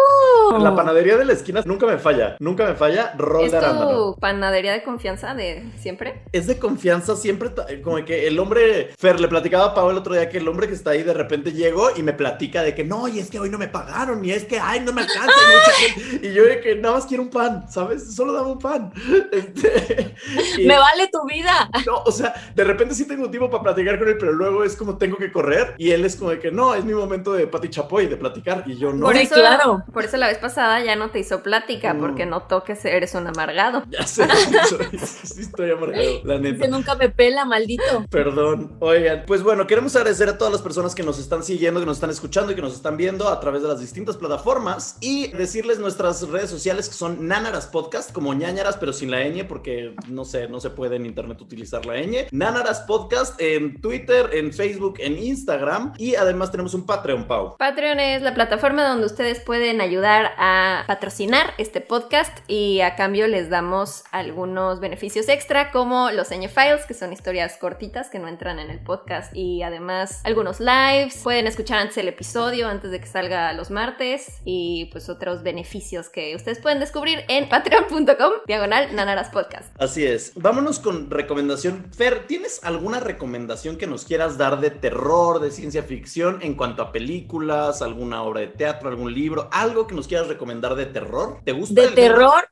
La 0.60 0.76
panadería 0.76 1.18
de 1.18 1.26
la 1.26 1.34
esquina 1.34 1.62
nunca 1.66 1.86
me 1.86 1.98
falla. 1.98 2.36
Nunca 2.40 2.66
me 2.66 2.76
falla. 2.76 3.14
Rol 3.18 3.46
¿Es 3.46 3.52
de 3.52 3.58
arándano. 3.58 3.92
tu 3.92 4.20
panadería 4.20 4.74
de 4.74 4.84
confianza 4.84 5.34
de 5.36 5.64
siempre? 5.78 6.05
Es 6.32 6.48
de 6.48 6.58
confianza 6.60 7.16
siempre, 7.16 7.50
ta- 7.50 7.66
como 7.84 8.04
que 8.06 8.28
el 8.28 8.38
hombre, 8.40 8.92
Fer, 8.98 9.20
le 9.20 9.28
platicaba 9.28 9.66
a 9.68 9.74
Pau 9.74 9.90
el 9.90 9.98
otro 9.98 10.14
día 10.14 10.30
que 10.30 10.38
el 10.38 10.48
hombre 10.48 10.68
que 10.68 10.74
está 10.74 10.92
ahí 10.92 11.04
de 11.04 11.14
repente 11.14 11.52
llegó 11.54 11.90
y 11.96 12.04
me 12.04 12.14
platica 12.14 12.62
de 12.64 12.76
que 12.76 12.84
no, 12.84 13.08
y 13.08 13.20
es 13.20 13.30
que 13.30 13.40
hoy 13.40 13.50
no 13.50 13.58
me 13.58 13.68
pagaron, 13.68 14.24
y 14.26 14.32
es 14.32 14.44
que, 14.46 14.60
ay, 14.60 14.80
no 14.82 14.92
me 14.94 15.02
alcanza, 15.02 15.32
y 15.32 15.56
mucha 15.56 15.72
gente". 15.72 16.28
Y 16.28 16.34
yo 16.34 16.44
de 16.44 16.60
que 16.62 16.76
nada 16.76 16.96
más 16.96 17.06
quiero 17.06 17.24
un 17.24 17.30
pan, 17.30 17.66
¿sabes? 17.72 18.16
Solo 18.16 18.34
dame 18.34 18.52
un 18.52 18.60
pan. 18.60 18.92
Este, 19.32 20.16
y- 20.58 20.66
Me 20.68 20.78
vale 20.78 21.08
tu 21.12 21.26
vida. 21.28 21.70
No, 21.86 21.98
o 22.06 22.12
sea, 22.12 22.34
de 22.54 22.64
repente 22.64 22.94
sí 22.96 23.06
tengo 23.08 23.30
tiempo 23.30 23.50
para 23.50 23.64
platicar 23.64 24.00
con 24.00 24.08
él, 24.08 24.18
pero 24.18 24.32
luego 24.34 24.64
es 24.64 24.76
como 24.76 24.98
tengo 24.98 25.18
que 25.18 25.32
correr 25.32 25.74
y 25.78 25.92
él 25.92 26.06
es 26.06 26.16
como 26.16 26.32
de 26.32 26.40
que 26.40 26.52
no, 26.52 26.74
es 26.76 26.84
mi 26.86 26.94
momento 26.94 27.34
de 27.34 27.48
pati 27.48 27.70
chapoy, 27.70 28.08
de 28.08 28.18
platicar 28.18 28.64
y 28.66 28.78
yo 28.78 28.94
no. 28.94 29.06
Por 29.06 29.16
eso, 29.18 29.36
claro. 29.36 29.84
por 29.94 30.06
eso 30.06 30.18
la 30.18 30.28
vez 30.28 30.38
pasada 30.38 30.82
ya 30.84 30.96
no 30.96 31.10
te 31.10 31.20
hizo 31.20 31.42
plática, 31.44 31.94
Mm. 31.94 32.00
porque 32.00 32.26
notó 32.26 32.64
que 32.64 32.78
eres 32.84 33.14
un 33.16 33.28
amargado. 33.28 33.84
Ya 33.90 34.06
sé, 34.06 34.26
soy- 34.70 35.00
sí 35.00 35.42
estoy 35.42 35.72
amargado, 35.72 35.95
la 36.24 36.40
neta. 36.40 36.66
Ese 36.66 36.68
nunca 36.68 36.96
me 36.96 37.10
pela, 37.10 37.46
maldito. 37.46 38.06
Perdón. 38.10 38.78
Oigan, 38.80 39.24
pues 39.26 39.44
bueno, 39.44 39.68
queremos 39.68 39.96
agradecer 39.96 40.30
a 40.30 40.38
todas 40.38 40.52
las 40.52 40.62
personas 40.62 40.96
que 40.96 41.04
nos 41.04 41.20
están 41.20 41.44
siguiendo, 41.44 41.80
que 41.80 41.86
nos 41.86 41.98
están 41.98 42.10
escuchando 42.10 42.52
y 42.52 42.56
que 42.56 42.62
nos 42.62 42.74
están 42.74 42.98
viendo 42.98 43.28
a 43.28 43.40
través 43.40 43.62
de 43.62 43.68
las 43.68 43.80
distintas 43.80 44.18
plataformas 44.18 44.98
y 45.02 45.28
decirles 45.28 45.80
nuestras 45.80 46.28
redes 46.30 46.50
sociales 46.50 46.88
que 46.90 46.96
son 46.96 47.28
Nanaras 47.28 47.68
Podcast, 47.68 48.12
como 48.12 48.34
ñañaras, 48.34 48.78
pero 48.78 48.94
sin 48.94 49.12
la 49.12 49.24
ñ, 49.24 49.46
porque 49.48 49.96
no 50.08 50.26
sé, 50.26 50.48
no 50.48 50.60
se 50.60 50.70
puede 50.70 50.96
en 50.96 51.06
internet 51.06 51.42
utilizar 51.42 51.86
la 51.86 51.96
ñ. 51.96 52.28
Nanaras 52.32 52.82
Podcast 52.82 53.40
en 53.42 53.82
Twitter, 53.82 54.30
en 54.34 54.54
Facebook, 54.54 54.96
en 55.00 55.18
Instagram 55.18 55.94
y 55.98 56.16
además 56.16 56.52
tenemos 56.52 56.74
un 56.74 56.86
Patreon, 56.86 57.26
Pau. 57.26 57.58
Patreon 57.58 58.00
es 58.00 58.22
la 58.22 58.34
plataforma 58.34 58.88
donde 58.88 59.06
ustedes 59.06 59.40
pueden 59.40 59.82
ayudar 59.82 60.32
a 60.38 60.84
patrocinar 60.88 61.54
este 61.58 61.82
podcast 61.82 62.38
y 62.48 62.82
a 62.82 62.96
cambio 62.96 63.28
les 63.28 63.50
damos 63.50 64.04
algunos 64.12 64.80
beneficios 64.80 65.30
extra 65.30 65.72
como 65.76 66.10
los 66.12 66.32
ñ 66.32 66.48
files 66.48 66.86
que 66.88 66.94
son 66.94 67.12
historias 67.12 67.58
cortitas 67.58 68.10
que 68.10 68.18
no 68.18 68.30
entran 68.30 68.60
en 68.60 68.70
el 68.70 68.80
podcast 68.80 69.36
y 69.36 69.62
además 69.62 70.22
algunos 70.24 70.62
lives 70.62 71.20
pueden 71.22 71.48
escuchar 71.48 71.80
antes 71.80 71.98
el 71.98 72.08
episodio 72.08 72.70
antes 72.70 72.92
de 72.92 73.02
que 73.02 73.08
salga 73.08 73.52
los 73.52 73.72
martes 73.72 74.40
y 74.46 74.86
pues 74.94 75.10
otros 75.10 75.44
beneficios 75.44 76.08
que 76.08 76.34
ustedes 76.34 76.60
pueden 76.60 76.80
descubrir 76.80 77.26
en 77.28 77.50
patreon.com 77.50 78.32
diagonal 78.48 78.96
nanaras 78.96 79.28
podcast 79.32 79.66
Así 79.78 80.06
es. 80.06 80.32
Vámonos 80.36 80.80
con 80.80 81.12
recomendación. 81.12 81.86
Fer, 81.92 82.26
¿tienes 82.26 82.64
alguna 82.64 83.02
recomendación 83.02 83.78
que 83.78 83.86
nos 83.86 84.06
quieras 84.06 84.38
dar 84.38 84.62
de 84.62 84.72
terror, 84.72 85.42
de 85.42 85.52
ciencia 85.52 85.84
ficción 85.84 86.40
en 86.42 86.54
cuanto 86.54 86.84
a 86.84 86.94
películas, 86.94 87.82
alguna 87.82 88.24
obra 88.24 88.40
de 88.40 88.48
teatro, 88.48 88.88
algún 88.88 89.14
libro, 89.14 89.50
algo 89.52 89.88
que 89.88 89.96
nos 89.96 90.08
quieras 90.08 90.28
recomendar 90.28 90.76
de 90.76 90.86
terror? 90.86 91.42
¿Te 91.44 91.52
gusta? 91.52 91.82
De 91.82 91.88
el 91.88 91.96
terror, 91.96 92.48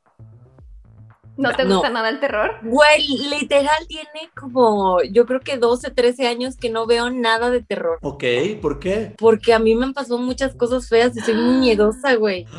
¿no 1.37 1.51
te 1.55 1.65
No. 1.65 1.75
gusta 1.75 1.89
nada 1.89 2.09
el 2.09 2.19
terror? 2.19 2.51
güey, 2.63 3.07
literal 3.29 3.87
tiene 3.87 4.29
como, 4.39 5.01
yo 5.03 5.25
creo 5.25 5.39
que 5.39 5.57
12, 5.57 5.91
13 5.91 6.27
años 6.27 6.55
que 6.57 6.69
no 6.69 6.85
veo 6.85 7.09
nada 7.09 7.49
de 7.49 7.61
terror. 7.63 7.97
Ok, 8.01 8.23
¿por 8.61 8.79
qué? 8.79 9.13
Porque 9.17 9.53
a 9.53 9.59
mí 9.59 9.75
me 9.75 9.85
han 9.85 9.93
pasado 9.93 10.17
muchas 10.19 10.55
cosas 10.55 10.87
feas 10.87 11.15
y 11.17 11.21
soy 11.21 11.35
muy 11.35 11.55
miedosa, 11.57 12.15
güey. 12.15 12.45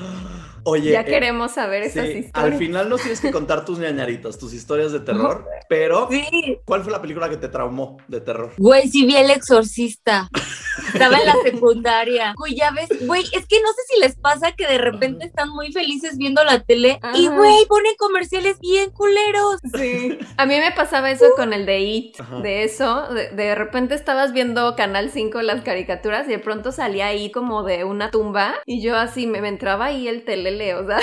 Oye, 0.66 0.92
ya 0.92 1.02
eh, 1.02 1.04
queremos 1.04 1.52
saber 1.52 1.82
esas 1.82 2.06
sí, 2.06 2.12
historias 2.20 2.52
al 2.52 2.54
final 2.58 2.88
nos 2.88 3.02
tienes 3.02 3.20
que 3.20 3.30
contar 3.30 3.66
tus 3.66 3.78
ñañaritas, 3.78 4.38
tus 4.38 4.54
historias 4.54 4.92
de 4.92 5.00
terror, 5.00 5.44
pero 5.68 6.08
Sí, 6.10 6.58
¿cuál 6.64 6.82
fue 6.82 6.90
la 6.90 7.02
película 7.02 7.28
que 7.28 7.36
te 7.36 7.48
traumó 7.48 7.98
de 8.08 8.22
terror? 8.22 8.50
güey, 8.56 8.88
sí 8.88 9.04
vi 9.04 9.14
El 9.16 9.30
Exorcista. 9.30 10.28
Estaba 10.92 11.18
en 11.18 11.26
la 11.26 11.34
secundaria. 11.42 12.34
Güey, 12.36 12.54
ya 12.54 12.70
ves, 12.70 12.88
güey, 13.06 13.22
es 13.32 13.46
que 13.46 13.60
no 13.60 13.68
sé 13.68 13.82
si 13.88 14.00
les 14.00 14.16
pasa 14.16 14.52
que 14.52 14.66
de 14.66 14.78
repente 14.78 15.26
están 15.26 15.50
muy 15.50 15.72
felices 15.72 16.16
viendo 16.16 16.42
la 16.44 16.60
tele 16.60 17.00
y, 17.14 17.28
güey, 17.28 17.66
ponen 17.68 17.94
comerciales 17.98 18.58
bien 18.60 18.90
culeros. 18.90 19.60
Sí. 19.74 20.18
A 20.36 20.46
mí 20.46 20.58
me 20.58 20.72
pasaba 20.72 21.10
eso 21.10 21.26
con 21.36 21.52
el 21.52 21.66
de 21.66 21.80
It. 21.80 22.20
Ajá. 22.20 22.40
De 22.40 22.64
eso, 22.64 23.08
de, 23.08 23.30
de 23.30 23.54
repente 23.54 23.94
estabas 23.94 24.32
viendo 24.32 24.74
Canal 24.76 25.10
5 25.10 25.42
las 25.42 25.62
caricaturas 25.62 26.26
y 26.26 26.30
de 26.30 26.38
pronto 26.38 26.72
salía 26.72 27.06
ahí 27.06 27.30
como 27.30 27.62
de 27.62 27.84
una 27.84 28.10
tumba 28.10 28.54
y 28.66 28.82
yo 28.82 28.96
así 28.96 29.26
me, 29.26 29.40
me 29.40 29.48
entraba 29.48 29.86
ahí 29.86 30.08
el 30.08 30.24
telele, 30.24 30.74
o 30.74 30.86
sea. 30.86 30.98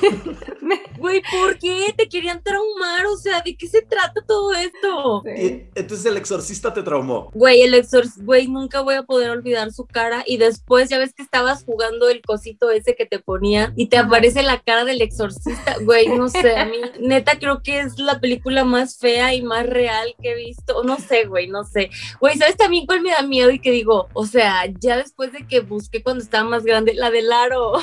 Güey, 0.98 1.22
¿por 1.30 1.58
qué 1.58 1.94
te 1.96 2.08
querían 2.08 2.42
traumar? 2.42 3.06
O 3.06 3.16
sea, 3.16 3.40
¿de 3.40 3.56
qué 3.56 3.68
se 3.68 3.82
trata 3.82 4.22
todo 4.26 4.52
esto? 4.54 5.22
Y, 5.26 5.68
entonces 5.74 6.04
el 6.06 6.16
exorcista 6.16 6.72
te 6.72 6.82
traumó. 6.82 7.30
Güey, 7.34 7.62
el 7.62 7.74
exorcista, 7.74 8.22
güey, 8.24 8.48
nunca 8.48 8.80
voy 8.80 8.94
a 8.94 9.02
poder 9.06 9.30
olvidar 9.30 9.72
su 9.72 9.86
cara. 9.86 10.22
Y 10.26 10.36
después, 10.36 10.90
ya 10.90 10.98
ves 10.98 11.14
que 11.14 11.22
estabas 11.22 11.64
jugando 11.64 12.08
el 12.08 12.22
cosito 12.22 12.70
ese 12.70 12.94
que 12.94 13.06
te 13.06 13.18
ponía 13.18 13.72
y 13.76 13.86
te 13.86 13.98
aparece 13.98 14.42
la 14.42 14.60
cara 14.60 14.84
del 14.84 15.00
exorcista. 15.00 15.76
Güey, 15.82 16.08
no 16.08 16.28
sé, 16.28 16.56
a 16.56 16.66
mí, 16.66 16.78
neta, 17.00 17.38
creo 17.38 17.62
que 17.62 17.80
es 17.80 17.98
la 17.98 18.20
película 18.20 18.64
más 18.64 18.98
fea 18.98 19.34
y 19.34 19.42
más 19.42 19.66
real 19.66 20.14
que 20.20 20.32
he 20.32 20.34
visto. 20.34 20.82
No 20.84 20.98
sé, 20.98 21.24
güey, 21.26 21.48
no 21.48 21.64
sé. 21.64 21.90
Güey, 22.20 22.36
¿sabes 22.36 22.56
también 22.56 22.86
cuál 22.86 23.00
me 23.00 23.10
da 23.10 23.22
miedo? 23.22 23.50
Y 23.50 23.60
que 23.60 23.70
digo, 23.70 24.08
o 24.12 24.26
sea, 24.26 24.64
ya 24.80 24.96
después 24.96 25.32
de 25.32 25.46
que 25.46 25.60
busqué 25.60 26.02
cuando 26.02 26.22
estaba 26.22 26.48
más 26.48 26.64
grande, 26.64 26.94
la 26.94 27.10
del 27.10 27.32
aro. 27.32 27.74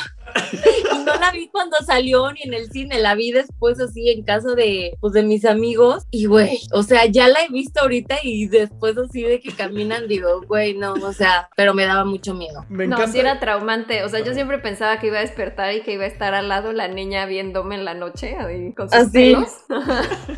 y 0.94 0.98
no 1.06 1.16
la 1.16 1.32
vi 1.32 1.48
cuando 1.50 1.78
salió 1.86 2.32
ni 2.32 2.42
en 2.44 2.54
el 2.54 2.70
cine, 2.72 3.00
la 3.00 3.16
vi 3.16 3.32
después 3.32 3.80
así 3.80 4.10
en 4.10 4.24
casa 4.24 4.56
de, 4.56 4.98
pues, 5.00 5.14
de 5.14 5.24
mis 5.24 5.46
amigos. 5.46 6.04
Y, 6.12 6.26
güey, 6.26 6.60
o 6.72 6.84
sea, 6.84 7.06
ya 7.06 7.28
la 7.28 7.44
he 7.44 7.50
visto 7.50 7.82
ahorita 7.82 8.18
y 8.24 8.48
después 8.48 8.98
así 8.98 9.22
de 9.22 9.40
que 9.40 9.52
caminan, 9.52 10.08
digo, 10.08 10.42
güey, 10.48 10.74
no, 10.74 10.96
o 11.14 11.16
sea, 11.16 11.50
pero 11.56 11.74
me 11.74 11.86
daba 11.86 12.04
mucho 12.06 12.34
miedo. 12.34 12.66
Me 12.70 12.88
No, 12.88 13.08
sí 13.08 13.20
era 13.20 13.40
traumante. 13.40 14.04
O 14.04 14.10
sea, 14.10 14.22
yo 14.22 14.34
siempre 14.34 14.58
pensaba 14.58 15.00
que 15.00 15.08
iba 15.08 15.18
a 15.20 15.22
despertar 15.22 15.74
y 15.74 15.82
que 15.82 15.94
iba 15.94 16.04
a 16.06 16.08
estar 16.08 16.34
al 16.34 16.50
lado 16.50 16.74
la 16.74 16.88
niña 16.88 17.26
viéndome 17.28 17.76
en 17.76 17.86
la 17.86 17.94
noche 17.94 18.36
ahí 18.40 18.74
con 18.74 18.90
sus 18.90 19.00
¿Ah, 19.00 19.06
sí? 19.06 19.12
pelos. 19.12 19.50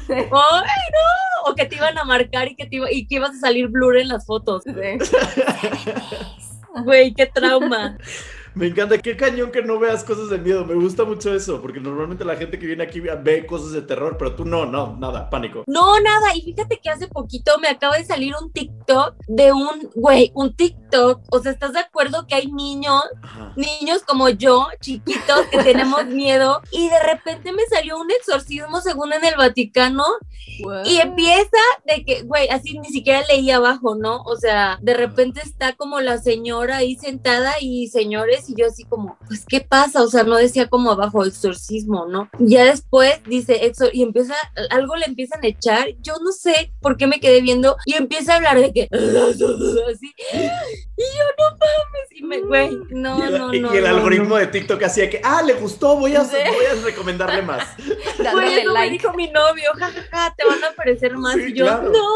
¡Ay, 0.10 0.27
no! 0.32 1.51
O 1.51 1.55
que 1.55 1.65
te 1.65 1.75
iban 1.75 1.98
a 1.98 2.03
marcar 2.03 2.48
y 2.50 2.55
que, 2.55 2.65
te 2.65 2.75
iba- 2.77 2.91
y 2.91 3.08
que 3.08 3.15
ibas 3.15 3.32
a 3.32 3.39
salir 3.39 3.67
blur 3.70 3.98
en 3.98 4.10
las 4.10 4.25
fotos. 4.25 4.63
Sí. 4.63 4.72
Güey, 6.84 7.13
qué 7.13 7.25
trauma. 7.25 7.98
Me 8.55 8.67
encanta, 8.67 8.97
qué 8.97 9.17
cañón 9.17 9.51
que 9.51 9.62
no 9.62 9.79
veas 9.79 10.05
cosas 10.05 10.29
de 10.29 10.38
miedo. 10.38 10.65
Me 10.65 10.75
gusta 10.75 11.03
mucho 11.03 11.33
eso, 11.33 11.62
porque 11.62 11.81
normalmente 11.81 12.24
la 12.24 12.38
gente 12.38 12.57
que 12.57 12.65
viene 12.65 12.83
aquí 12.83 13.01
ve 13.01 13.45
cosas 13.45 13.74
de 13.74 13.81
terror, 13.81 14.15
pero 14.17 14.33
tú 14.33 14.45
no, 14.45 14.65
no, 14.65 14.95
nada, 14.97 15.29
pánico. 15.29 15.65
No, 15.67 16.00
nada. 16.00 16.33
Y 16.33 16.41
fíjate 16.41 16.79
que 16.79 16.89
hace 16.89 17.07
poquito 17.07 17.57
me 17.59 17.67
acaba 17.67 17.97
de 17.97 18.05
salir 18.05 18.33
un 18.41 18.51
TikTok 18.51 19.15
de 19.27 19.51
un, 19.51 19.89
güey, 19.95 20.31
un 20.35 20.55
TikTok. 20.55 21.21
O 21.31 21.39
sea, 21.39 21.51
¿estás 21.51 21.74
de 21.74 21.79
acuerdo 21.79 22.25
que 22.27 22.35
hay 22.35 22.47
niños, 22.47 23.03
Ajá. 23.21 23.53
niños 23.57 24.03
como 24.03 24.29
yo, 24.29 24.67
chiquitos, 24.79 25.41
que 25.51 25.57
tenemos 25.62 26.05
miedo? 26.07 26.62
Y 26.71 26.88
de 26.88 27.03
repente 27.03 27.51
me 27.51 27.65
salió 27.65 28.00
un 28.00 28.09
exorcismo 28.09 28.79
según 28.79 29.12
en 29.12 29.25
el 29.25 29.35
Vaticano 29.35 30.05
y 30.85 30.97
empieza 30.97 31.57
de 31.85 32.05
que, 32.05 32.21
güey, 32.21 32.47
así 32.50 32.79
ni 32.79 32.88
siquiera 32.89 33.24
leí 33.27 33.51
abajo, 33.51 33.95
¿no? 33.95 34.21
O 34.21 34.38
sea, 34.38 34.77
de 34.81 34.93
repente 34.93 35.41
está 35.43 35.74
como 35.74 36.00
la 36.00 36.17
señora 36.17 36.77
ahí 36.77 36.95
sentada 36.95 37.55
y 37.59 37.88
señores 37.88 38.44
Y 38.49 38.55
yo 38.55 38.67
así 38.67 38.83
como, 38.85 39.17
pues, 39.27 39.45
¿qué 39.47 39.61
pasa? 39.61 40.01
O 40.03 40.07
sea, 40.07 40.23
no 40.23 40.35
decía 40.37 40.67
como 40.67 40.91
abajo 40.91 41.23
exorcismo, 41.25 42.05
¿no? 42.05 42.29
Y 42.39 42.51
ya 42.51 42.65
después 42.65 43.19
dice 43.25 43.65
exor 43.65 43.89
y 43.93 44.03
empieza, 44.03 44.35
algo 44.69 44.95
le 44.95 45.05
empiezan 45.05 45.43
a 45.43 45.47
echar, 45.47 45.87
yo 46.01 46.13
no 46.23 46.31
sé 46.31 46.73
por 46.81 46.97
qué 46.97 47.07
me 47.07 47.19
quedé 47.19 47.41
viendo 47.41 47.77
y 47.85 47.93
empieza 47.95 48.33
a 48.33 48.35
hablar 48.37 48.59
de 48.59 48.71
que, 48.73 48.87
así, 48.91 50.13
y 50.97 51.01
yo 51.01 51.23
no 51.37 51.49
mames, 51.51 52.11
y 52.11 52.23
me, 52.23 52.41
güey, 52.41 52.69
no, 52.89 53.23
el, 53.23 53.37
no, 53.37 53.53
y 53.53 53.59
no. 53.59 53.73
el 53.73 53.83
no, 53.83 53.89
algoritmo 53.89 54.29
no. 54.29 54.35
de 54.35 54.47
TikTok 54.47 54.81
hacía 54.83 55.09
que, 55.09 55.21
ah, 55.23 55.41
le 55.41 55.53
gustó, 55.53 55.97
voy 55.97 56.15
a, 56.15 56.23
Sí. 56.25 56.37
voy 56.37 56.65
a 56.65 56.83
recomendarle 56.83 57.41
más. 57.41 57.65
Güey, 58.15 58.23
Dándole 58.25 58.61
eso 58.61 58.67
me 58.69 58.73
like. 58.73 58.91
dijo 58.93 59.13
mi 59.13 59.29
novio, 59.29 59.69
jajaja, 59.77 60.33
te 60.37 60.45
van 60.45 60.63
a 60.63 60.67
aparecer 60.67 61.17
más. 61.17 61.35
Sí, 61.35 61.47
y 61.49 61.53
yo, 61.53 61.65
claro. 61.65 61.91
no. 61.91 62.07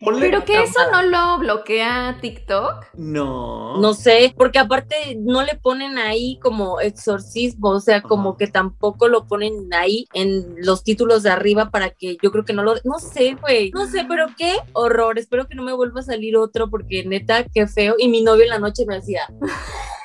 Ponle- 0.00 0.20
Pero 0.20 0.44
que 0.44 0.62
eso 0.62 0.80
no 0.90 1.02
lo 1.02 1.38
bloquea 1.38 2.18
TikTok. 2.20 2.86
No. 2.94 3.76
No 3.78 3.94
sé, 3.94 4.34
porque 4.36 4.58
aparte 4.58 5.16
no 5.18 5.42
le 5.42 5.54
ponen 5.64 5.96
ahí 5.96 6.38
como 6.42 6.78
exorcismo, 6.78 7.70
o 7.70 7.80
sea, 7.80 8.02
como 8.02 8.30
Ajá. 8.30 8.38
que 8.38 8.46
tampoco 8.48 9.08
lo 9.08 9.26
ponen 9.26 9.72
ahí 9.72 10.06
en 10.12 10.56
los 10.58 10.84
títulos 10.84 11.22
de 11.22 11.30
arriba 11.30 11.70
para 11.70 11.88
que 11.88 12.18
yo 12.22 12.30
creo 12.30 12.44
que 12.44 12.52
no 12.52 12.62
lo... 12.62 12.74
No 12.84 12.98
sé, 12.98 13.34
güey, 13.40 13.70
no 13.70 13.86
sé, 13.86 14.04
pero 14.06 14.26
qué 14.36 14.58
horror, 14.74 15.18
espero 15.18 15.48
que 15.48 15.54
no 15.54 15.62
me 15.62 15.72
vuelva 15.72 16.00
a 16.00 16.04
salir 16.04 16.36
otro 16.36 16.68
porque 16.68 17.02
neta, 17.06 17.44
qué 17.44 17.66
feo. 17.66 17.94
Y 17.98 18.08
mi 18.08 18.20
novio 18.20 18.44
en 18.44 18.50
la 18.50 18.58
noche 18.58 18.84
me 18.86 18.96
decía... 18.96 19.22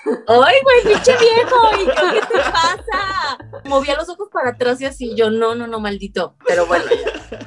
¡Ay, 0.05 0.55
güey, 0.63 0.93
pinche 0.95 1.11
viejo! 1.19 1.81
¿Y 1.81 1.85
yo, 1.85 2.13
qué 2.13 2.37
te 2.37 2.39
pasa? 2.39 3.37
Movía 3.65 3.97
los 3.97 4.07
ojos 4.07 4.29
para 4.31 4.51
atrás 4.51 4.79
y 4.79 4.85
así, 4.85 5.13
yo, 5.13 5.29
no, 5.29 5.55
no, 5.55 5.67
no, 5.67 5.81
maldito. 5.81 6.35
Pero 6.47 6.65
bueno, 6.65 6.85
ya. 6.89 7.39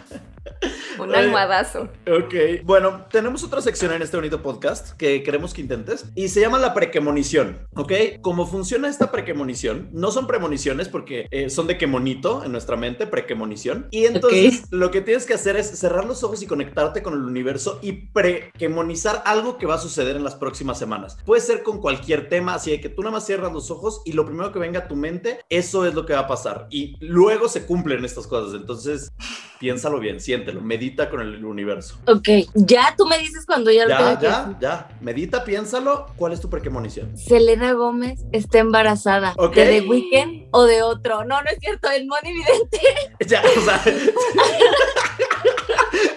Un 0.99 1.15
almohadazo. 1.15 1.89
Ok, 2.07 2.65
bueno, 2.65 3.07
tenemos 3.11 3.43
otra 3.45 3.61
sección 3.61 3.93
en 3.93 4.03
este 4.03 4.17
bonito 4.17 4.43
podcast 4.43 4.97
que 4.97 5.23
queremos 5.23 5.55
que 5.55 5.61
intentes 5.61 6.07
y 6.15 6.29
se 6.29 6.41
llama 6.41 6.59
la 6.59 6.75
prequemonición, 6.75 7.67
¿ok? 7.75 7.93
¿Cómo 8.21 8.47
funciona 8.47 8.89
esta 8.89 9.11
prequemonición? 9.11 9.89
No 9.93 10.11
son 10.11 10.27
premoniciones 10.27 10.89
porque 10.89 11.27
eh, 11.31 11.51
son 11.51 11.67
de 11.67 11.79
quemonito 11.79 12.45
en 12.45 12.53
nuestra 12.53 12.77
mente, 12.77 13.07
prequemonición. 13.07 13.89
Y 13.91 14.07
entonces 14.07 14.65
lo 14.71 14.91
que 14.91 15.01
tienes 15.01 15.27
que 15.27 15.35
hacer 15.35 15.57
es 15.57 15.69
cerrar 15.79 16.05
los 16.05 16.23
ojos 16.23 16.43
y 16.43 16.47
conectarte 16.47 17.03
con 17.03 17.15
el 17.15 17.23
universo 17.23 17.79
y 17.83 17.93
prequemonizar 17.93 19.23
algo 19.25 19.59
que 19.59 19.67
va 19.67 19.75
a 19.75 19.79
suceder 19.79 20.17
en 20.17 20.25
las 20.25 20.35
próximas 20.35 20.79
semanas. 20.79 21.19
Puede 21.25 21.41
ser 21.41 21.63
con 21.63 21.81
cualquier 21.81 22.29
tema, 22.29 22.55
así 22.55 22.71
de 22.71 22.81
que 22.81 22.89
tú 22.89 23.03
nada 23.03 23.13
más 23.13 23.27
cierras 23.27 23.53
los 23.53 23.71
ojos 23.71 24.03
y 24.05 24.13
lo 24.13 24.27
primero 24.27 24.53
que 24.53 24.59
venga 24.59 24.81
a 24.81 24.89
tu 24.89 24.97
mente, 24.97 25.41
eso 25.49 25.87
es 25.87 25.95
lo 25.95 26.07
que 26.07 26.13
va 26.13 26.21
a 26.21 26.29
pasar. 26.29 26.67
Y 26.71 26.97
luego 27.01 27.49
se 27.49 27.67
cumplen 27.67 28.05
estas 28.05 28.27
cosas, 28.27 28.55
entonces 28.55 29.13
piénsalo 29.59 30.01
bien, 30.01 30.21
medita 30.61 31.09
con 31.09 31.21
el 31.21 31.45
universo. 31.45 31.99
Ok, 32.07 32.29
ya 32.55 32.95
tú 32.97 33.07
me 33.07 33.19
dices 33.19 33.47
cuando 33.47 33.71
ya 33.71 33.85
lo 33.85 33.91
Ya, 33.91 33.99
tenga 33.99 34.19
que 34.19 34.27
ya, 34.27 34.59
ya. 34.61 34.89
Medita, 35.01 35.45
piénsalo. 35.45 36.07
¿Cuál 36.17 36.33
es 36.33 36.41
tu 36.41 36.51
prequemonición? 36.51 37.17
Selena 37.17 37.73
Gómez 37.73 38.21
está 38.33 38.59
embarazada. 38.59 39.35
Ok. 39.39 39.55
¿De 39.55 39.81
The 39.81 39.89
Weeknd 39.89 40.49
o 40.51 40.65
de 40.65 40.83
otro? 40.83 41.25
No, 41.25 41.41
no 41.43 41.49
es 41.51 41.59
cierto, 41.61 41.89
el 41.91 42.07
Moni 42.07 42.33
Vidente. 42.33 42.81
Ya, 43.27 43.43
o 43.57 43.61
sea. 43.61 43.83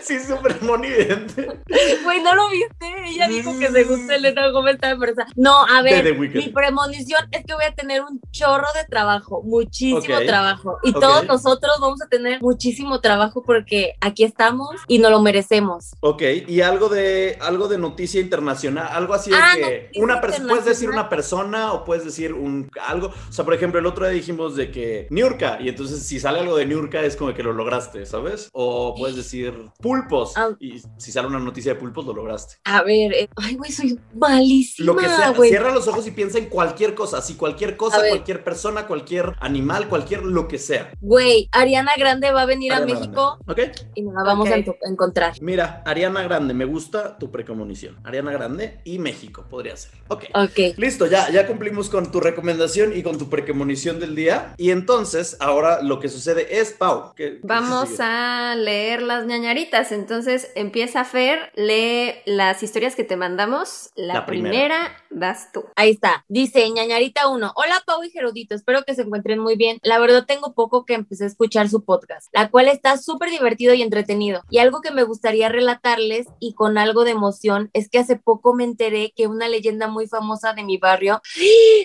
sí, 0.06 0.20
súper 0.20 0.62
monividente. 0.62 1.60
Güey, 2.04 2.22
¿no 2.22 2.36
lo 2.36 2.50
viste? 2.50 2.86
Ella 3.06 3.28
dijo 3.28 3.58
que 3.58 3.68
según 3.70 4.08
Selena 4.08 4.50
Gómez 4.50 4.76
está 4.76 4.92
embarazada. 4.92 5.28
No, 5.36 5.66
a 5.66 5.82
ver, 5.82 6.18
mi 6.18 6.50
premonición 6.50 7.22
es 7.32 7.44
que 7.46 7.54
voy 7.54 7.66
a 7.66 7.74
tener 7.74 8.02
un 8.02 8.22
chorro 8.32 8.68
de 8.76 8.86
trabajo, 8.86 9.42
muchísimo 9.44 10.20
trabajo. 10.26 10.78
Y 10.84 10.94
todos 10.94 11.26
nosotros 11.26 11.78
vamos 11.80 12.02
a 12.02 12.08
tener 12.08 12.42
muchísimo 12.42 13.02
trabajo 13.02 13.44
porque 13.44 13.94
aquí 14.02 14.24
estamos 14.24 14.70
y 14.88 15.00
nos 15.00 15.12
lo 15.12 15.22
merecemos. 15.22 15.92
Ok, 16.02 16.22
y 16.48 16.62
algo 16.62 16.90
de 16.90 17.38
algo 17.42 17.68
de 17.68 17.78
noticia 17.78 18.22
internacional, 18.22 18.88
algo 18.92 19.14
así 19.14 19.32
de 19.32 19.38
Ah, 19.38 19.54
que 19.56 19.92
una 19.96 20.22
persona 20.22 20.48
puedes 20.50 20.66
decir 20.66 20.90
una 20.90 21.10
persona 21.10 21.74
o 21.74 21.84
puedes 21.84 22.06
decir 22.06 22.34
un 22.34 22.70
algo, 22.88 23.08
o 23.08 23.32
sea, 23.32 23.46
por 23.46 23.54
ejemplo, 23.54 23.80
el 23.80 23.86
otro 23.86 24.06
día 24.06 24.14
dijimos 24.14 24.56
de 24.56 24.72
que 24.72 25.08
Niurka 25.10 25.58
y 25.60 25.70
entonces 25.70 26.04
si 26.04 26.20
sale 26.20 26.40
algo 26.40 26.56
de 26.56 26.66
Niurka 26.66 27.02
es 27.02 27.16
como 27.16 27.34
que 27.34 27.44
lo 27.44 27.54
lograste, 27.54 28.06
¿sabes? 28.06 28.50
O 28.54 28.96
puedes 28.96 29.16
decir 29.16 29.54
pulpos 30.02 30.34
Ah. 30.36 30.50
y 30.60 30.82
si 30.98 31.12
sale 31.12 31.28
una 31.28 31.40
noticia 31.40 31.74
de 31.74 31.80
pulpos 31.80 32.06
lo 32.06 32.14
lograste. 32.14 32.56
A 32.64 32.84
ver, 32.84 33.14
eh, 33.14 33.30
ay, 33.38 33.56
güey, 33.56 33.72
soy 33.72 34.00
malísima, 34.14 34.86
Lo 34.86 34.96
que 34.96 35.06
sea, 35.08 35.30
güey. 35.32 35.50
cierra 35.50 35.72
los 35.74 35.88
ojos 35.88 36.06
y 36.08 36.12
piensa 36.12 36.38
en 36.38 36.46
cualquier 36.46 36.96
cosa, 36.96 37.18
así 37.20 37.36
cualquier 37.36 37.78
cosa, 37.78 38.00
cualquier 38.08 38.44
persona, 38.44 38.88
cualquier 38.88 39.34
animal, 39.40 39.88
cualquier 39.90 40.24
lo 40.24 40.48
que 40.48 40.58
sea. 40.60 40.92
Güey, 41.02 41.50
Ariana 41.52 41.92
Grande 41.98 42.32
va 42.32 42.42
a 42.44 42.46
venir 42.46 42.74
a 42.74 42.82
México 42.86 43.38
Grande. 43.46 43.72
¿Ok? 43.74 43.88
y 43.96 44.02
nos 44.02 44.14
la 44.14 44.24
vamos 44.24 44.50
a 44.50 44.56
encontrar. 44.88 45.34
Mira, 45.42 45.82
Ariana 45.86 46.24
Grande, 46.24 46.54
me 46.54 46.66
gusta 46.66 47.18
tu 47.18 47.32
precomunición. 47.32 47.98
Ariana 48.04 48.32
Grande 48.32 48.80
y 48.84 49.00
México, 49.00 49.46
podría 49.50 49.76
ser. 49.78 49.92
Ok. 50.08 50.26
Ok. 50.34 50.78
Listo, 50.78 51.06
ya, 51.08 51.30
ya 51.32 51.48
cumplimos 51.48 51.90
con 51.90 52.12
tu 52.12 52.20
recomendación 52.20 52.96
y 52.96 53.04
con 53.04 53.18
tu 53.18 53.30
precomunición 53.30 54.00
del 54.00 54.16
día. 54.16 54.54
Y 54.58 54.72
entonces, 54.72 55.38
ahora 55.40 55.82
lo 55.82 56.00
que 56.00 56.10
sucede 56.10 56.60
es, 56.60 56.72
Pau, 56.74 57.14
que 57.16 57.40
Vamos 57.44 58.00
a 58.00 58.56
leer 58.56 59.02
las 59.02 59.26
ñañaritas. 59.26 59.85
Entonces 59.92 60.52
empieza 60.56 61.04
Fer, 61.06 61.52
lee 61.56 62.16
las 62.26 62.64
historias 62.64 62.96
que 62.96 63.04
te 63.04 63.16
mandamos. 63.16 63.92
La, 63.96 64.16
La 64.16 64.26
primera. 64.26 64.52
primera. 64.52 64.98
das 65.10 65.52
tú. 65.52 65.66
Ahí 65.76 65.92
está. 65.92 66.26
Dice 66.28 66.70
ñañarita 66.70 67.28
1. 67.28 67.54
Hola 67.56 67.82
Pau 67.86 68.04
y 68.04 68.10
Gerudito, 68.10 68.56
espero 68.56 68.84
que 68.84 68.96
se 68.96 69.04
encuentren 69.04 69.40
muy 69.40 69.56
bien. 69.56 69.80
La 69.84 70.00
verdad 70.00 70.26
tengo 70.26 70.54
poco 70.54 70.86
que 70.86 70.94
empecé 70.94 71.24
a 71.26 71.28
escuchar 71.28 71.70
su 71.70 71.84
podcast, 71.84 72.28
la 72.34 72.50
cual 72.50 72.68
está 72.68 72.98
súper 72.98 73.30
divertido 73.30 73.74
y 73.74 73.82
entretenido. 73.82 74.44
Y 74.50 74.60
algo 74.60 74.82
que 74.82 74.92
me 74.92 75.04
gustaría 75.04 75.50
relatarles 75.50 76.28
y 76.40 76.54
con 76.54 76.78
algo 76.78 77.04
de 77.04 77.12
emoción 77.12 77.70
es 77.74 77.90
que 77.90 78.00
hace 78.00 78.16
poco 78.18 78.54
me 78.54 78.64
enteré 78.64 79.14
que 79.16 79.28
una 79.28 79.48
leyenda 79.48 79.88
muy 79.88 80.08
famosa 80.08 80.54
de 80.54 80.64
mi 80.64 80.78
barrio 80.78 81.22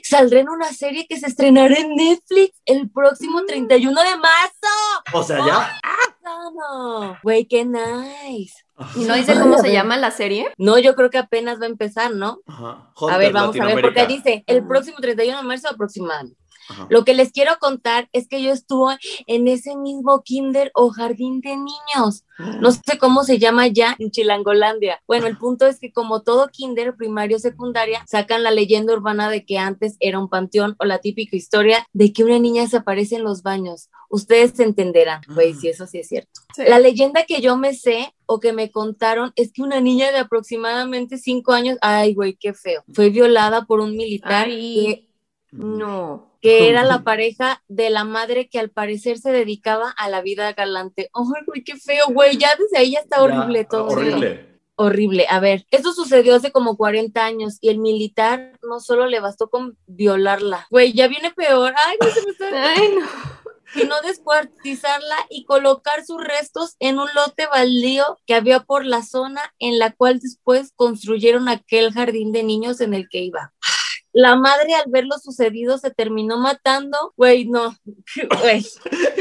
saldrá 0.02 0.40
en 0.40 0.48
una 0.48 0.72
serie 0.72 1.06
que 1.08 1.18
se 1.18 1.26
estrenará 1.26 1.76
en 1.76 1.94
Netflix 1.94 2.60
el 2.64 2.90
próximo 2.90 3.44
31 3.44 4.02
de 4.02 4.16
marzo. 4.16 4.50
O 5.12 5.22
sea, 5.22 5.38
ya. 5.38 5.44
¡Vamos! 5.44 6.09
Güey, 7.22 7.46
qué 7.46 7.64
nice. 7.64 8.54
¿Y 8.96 9.04
no 9.04 9.14
dice 9.14 9.38
cómo 9.38 9.58
se 9.58 9.72
llama 9.72 9.96
la 9.96 10.10
serie? 10.10 10.52
No, 10.56 10.78
yo 10.78 10.94
creo 10.94 11.10
que 11.10 11.18
apenas 11.18 11.60
va 11.60 11.64
a 11.64 11.68
empezar, 11.68 12.14
¿no? 12.14 12.40
Ajá. 12.46 12.92
A 13.10 13.18
ver, 13.18 13.32
vamos 13.32 13.58
a 13.60 13.66
ver, 13.66 13.80
porque 13.80 14.06
dice 14.06 14.44
el 14.46 14.66
próximo 14.66 14.98
31 15.00 15.36
de 15.38 15.42
marzo 15.44 15.68
aproximadamente. 15.68 16.39
Ajá. 16.70 16.86
Lo 16.88 17.04
que 17.04 17.14
les 17.14 17.32
quiero 17.32 17.58
contar 17.58 18.08
es 18.12 18.28
que 18.28 18.42
yo 18.42 18.52
estuve 18.52 18.96
en 19.26 19.48
ese 19.48 19.76
mismo 19.76 20.22
kinder 20.22 20.70
o 20.74 20.90
jardín 20.90 21.40
de 21.40 21.56
niños. 21.56 22.24
No 22.60 22.72
sé 22.72 22.98
cómo 22.98 23.22
se 23.24 23.38
llama 23.38 23.66
ya 23.66 23.96
en 23.98 24.10
Chilangolandia. 24.10 25.02
Bueno, 25.06 25.26
el 25.26 25.36
punto 25.36 25.66
es 25.66 25.78
que 25.78 25.92
como 25.92 26.22
todo 26.22 26.48
kinder, 26.48 26.96
primario, 26.96 27.38
secundaria, 27.38 28.02
sacan 28.06 28.42
la 28.42 28.50
leyenda 28.50 28.94
urbana 28.94 29.28
de 29.28 29.44
que 29.44 29.58
antes 29.58 29.96
era 30.00 30.18
un 30.18 30.28
panteón 30.28 30.74
o 30.78 30.84
la 30.84 30.98
típica 30.98 31.36
historia 31.36 31.86
de 31.92 32.12
que 32.12 32.24
una 32.24 32.38
niña 32.38 32.66
se 32.66 32.78
aparece 32.78 33.16
en 33.16 33.24
los 33.24 33.42
baños. 33.42 33.90
Ustedes 34.08 34.52
se 34.56 34.64
entenderán, 34.64 35.20
güey, 35.34 35.54
si 35.54 35.68
eso 35.68 35.86
sí 35.86 35.98
es 35.98 36.08
cierto. 36.08 36.40
La 36.56 36.80
leyenda 36.80 37.24
que 37.24 37.40
yo 37.40 37.56
me 37.56 37.74
sé 37.74 38.14
o 38.26 38.40
que 38.40 38.52
me 38.52 38.70
contaron 38.70 39.32
es 39.36 39.52
que 39.52 39.62
una 39.62 39.80
niña 39.80 40.10
de 40.10 40.18
aproximadamente 40.18 41.18
cinco 41.18 41.52
años, 41.52 41.78
ay, 41.80 42.14
güey, 42.14 42.34
qué 42.34 42.54
feo, 42.54 42.82
fue 42.92 43.10
violada 43.10 43.66
por 43.66 43.80
un 43.80 43.96
militar 43.96 44.46
Ay. 44.46 44.74
que 44.74 45.09
No. 45.52 46.32
que 46.40 46.68
era 46.68 46.84
la 46.84 47.02
pareja 47.04 47.62
de 47.68 47.90
la 47.90 48.04
madre 48.04 48.48
que 48.48 48.58
al 48.58 48.70
parecer 48.70 49.18
se 49.18 49.30
dedicaba 49.30 49.90
a 49.90 50.08
la 50.08 50.22
vida 50.22 50.52
galante. 50.52 51.10
Ay, 51.14 51.42
güey, 51.46 51.64
qué 51.64 51.76
feo, 51.76 52.06
güey, 52.08 52.36
ya 52.38 52.50
desde 52.58 52.78
ahí 52.78 52.92
ya 52.92 53.00
está 53.00 53.16
Ya, 53.16 53.22
horrible 53.22 53.64
todo. 53.64 53.86
Horrible. 53.88 54.50
Horrible. 54.76 55.26
A 55.28 55.40
ver, 55.40 55.66
esto 55.70 55.92
sucedió 55.92 56.34
hace 56.36 56.52
como 56.52 56.78
40 56.78 57.22
años 57.22 57.58
y 57.60 57.68
el 57.68 57.78
militar 57.78 58.58
no 58.62 58.80
solo 58.80 59.06
le 59.06 59.20
bastó 59.20 59.50
con 59.50 59.76
violarla. 59.86 60.66
Güey, 60.70 60.94
ya 60.94 61.06
viene 61.06 61.32
peor. 61.32 61.74
Ay, 61.86 61.96
güey, 62.00 62.12
se 62.12 62.24
me 62.24 62.30
está... 62.30 62.46
Ay, 62.74 62.88
no. 62.98 63.06
Sino 63.74 64.00
descuartizarla 64.00 65.16
y 65.28 65.44
colocar 65.44 66.04
sus 66.04 66.24
restos 66.24 66.76
en 66.80 66.98
un 66.98 67.08
lote 67.14 67.46
baldío 67.46 68.18
que 68.26 68.34
había 68.34 68.60
por 68.60 68.84
la 68.86 69.02
zona 69.02 69.42
en 69.58 69.78
la 69.78 69.92
cual 69.92 70.18
después 70.18 70.72
construyeron 70.74 71.48
aquel 71.48 71.92
jardín 71.92 72.32
de 72.32 72.42
niños 72.42 72.80
en 72.80 72.94
el 72.94 73.08
que 73.08 73.18
iba. 73.18 73.52
La 74.12 74.34
madre 74.34 74.74
al 74.74 74.84
ver 74.88 75.04
lo 75.04 75.18
sucedido 75.18 75.78
se 75.78 75.90
terminó 75.90 76.38
matando. 76.38 77.12
Güey, 77.16 77.46
no. 77.46 77.76
Güey, 78.42 78.66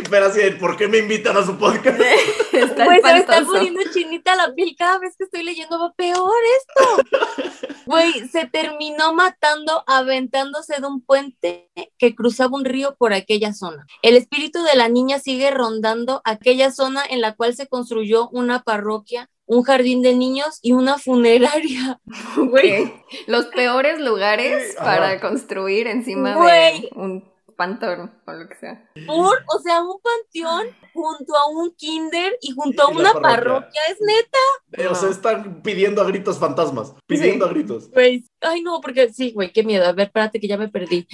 Pero 0.10 0.26
así, 0.26 0.40
de, 0.40 0.52
¿por 0.54 0.78
qué 0.78 0.88
me 0.88 0.98
invitan 0.98 1.38
a 1.38 1.46
su 1.46 1.58
podcast? 1.58 2.00
Está 2.54 2.86
Güey, 2.86 3.02
se 3.02 3.14
me 3.14 3.20
está 3.20 3.42
poniendo 3.44 3.82
chinita 3.94 4.36
la 4.36 4.54
piel 4.54 4.76
cada 4.78 5.00
vez 5.00 5.16
que 5.18 5.26
estoy 5.26 5.44
leyendo. 5.44 5.80
Va 5.80 5.94
peor 5.94 6.32
esto. 6.58 7.68
Güey, 7.86 8.28
se 8.28 8.46
terminó 8.46 9.14
matando 9.16 9.84
aventándose 9.88 10.80
de 10.80 10.86
un 10.86 11.02
puente 11.02 11.72
que 11.98 12.14
cruzaba 12.14 12.56
un 12.56 12.66
río 12.66 12.96
por 13.00 13.14
aquella 13.14 13.52
zona. 13.54 13.88
El 14.04 14.16
espíritu 14.16 14.62
de 14.64 14.76
la 14.76 14.90
niña 14.90 15.18
sigue 15.18 15.50
rondando 15.50 16.22
aquella 16.24 16.72
zona 16.72 17.04
en 17.10 17.22
la 17.22 17.36
cual 17.36 17.56
se 17.56 17.68
construyó 17.68 18.30
una 18.30 18.62
parroquia, 18.62 19.28
un 19.50 19.64
jardín 19.64 20.04
de 20.04 20.14
niños 20.16 20.60
y 20.62 20.74
una 20.74 21.00
funeraria. 21.00 22.00
Güey. 22.38 22.94
Los 23.26 23.48
peores 23.48 24.00
lugares 24.00 24.76
para 24.78 25.20
construir 25.20 25.88
encima 25.88 26.36
Güey. 26.36 26.82
de 26.82 26.90
un 26.94 27.24
pantón 27.60 28.12
o 28.26 28.32
lo 28.32 28.48
que 28.48 28.56
sea. 28.56 28.90
Por, 29.06 29.38
o 29.54 29.60
sea, 29.60 29.84
un 29.84 30.00
panteón 30.02 30.68
junto 30.94 31.36
a 31.36 31.48
un 31.50 31.72
kinder 31.76 32.38
y 32.42 32.52
junto 32.54 32.88
a 32.88 32.92
Y 32.92 32.96
una 32.96 33.12
parroquia. 33.12 33.22
parroquia, 33.22 33.82
es 33.92 33.98
neta. 34.00 34.38
Eh, 34.84 34.88
O 34.88 34.96
sea, 34.96 35.10
están 35.10 35.62
pidiendo 35.62 36.02
a 36.02 36.06
gritos 36.06 36.40
fantasmas. 36.40 36.94
Pidiendo 37.06 37.46
a 37.46 37.50
gritos. 37.50 37.92
Güey, 37.92 38.24
ay 38.42 38.62
no, 38.62 38.80
porque 38.80 39.12
sí, 39.14 39.32
güey, 39.34 39.52
qué 39.52 39.64
miedo. 39.64 39.86
A 39.86 39.92
ver, 39.92 40.08
espérate 40.08 40.40
que 40.40 40.48
ya 40.48 40.58
me 40.58 40.70
perdí. 40.70 41.06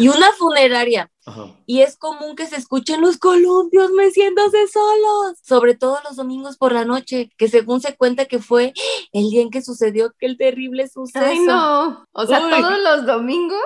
Y 0.00 0.08
una 0.08 0.32
funeraria. 0.32 1.08
Ajá. 1.24 1.54
Y 1.66 1.82
es 1.82 1.96
común 1.96 2.34
que 2.34 2.46
se 2.48 2.56
escuchen 2.56 3.00
los 3.00 3.16
columpios 3.18 3.92
meciéndose 3.92 4.66
solos, 4.66 5.38
sobre 5.40 5.76
todo 5.76 5.98
los 6.02 6.16
domingos 6.16 6.56
por 6.58 6.72
la 6.72 6.84
noche, 6.84 7.30
que 7.38 7.46
según 7.46 7.80
se 7.80 7.96
cuenta 7.96 8.24
que 8.24 8.40
fue 8.40 8.72
el 9.12 9.30
día 9.30 9.42
en 9.42 9.50
que 9.50 9.62
sucedió 9.62 10.06
aquel 10.06 10.36
terrible 10.36 10.88
suceso. 10.88 11.24
Ay, 11.24 11.38
no. 11.38 12.04
O 12.10 12.26
sea, 12.26 12.44
Uy. 12.44 12.50
todos 12.50 12.76
los 12.80 13.06
domingos, 13.06 13.60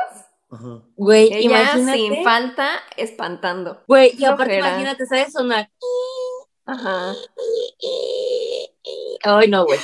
Ajá. 0.51 0.83
Güey, 0.97 1.33
ella 1.33 1.41
imagínate. 1.41 1.99
sin 1.99 2.25
falta 2.25 2.69
espantando. 2.97 3.83
Güey, 3.89 4.13
y 4.17 4.25
aparte 4.25 4.59
imagínate, 4.59 5.07
¿sabes 5.07 5.33
sonar? 5.33 5.71
Ajá. 6.65 7.15
Ay, 9.23 9.49
no, 9.49 9.65
güey. 9.65 9.79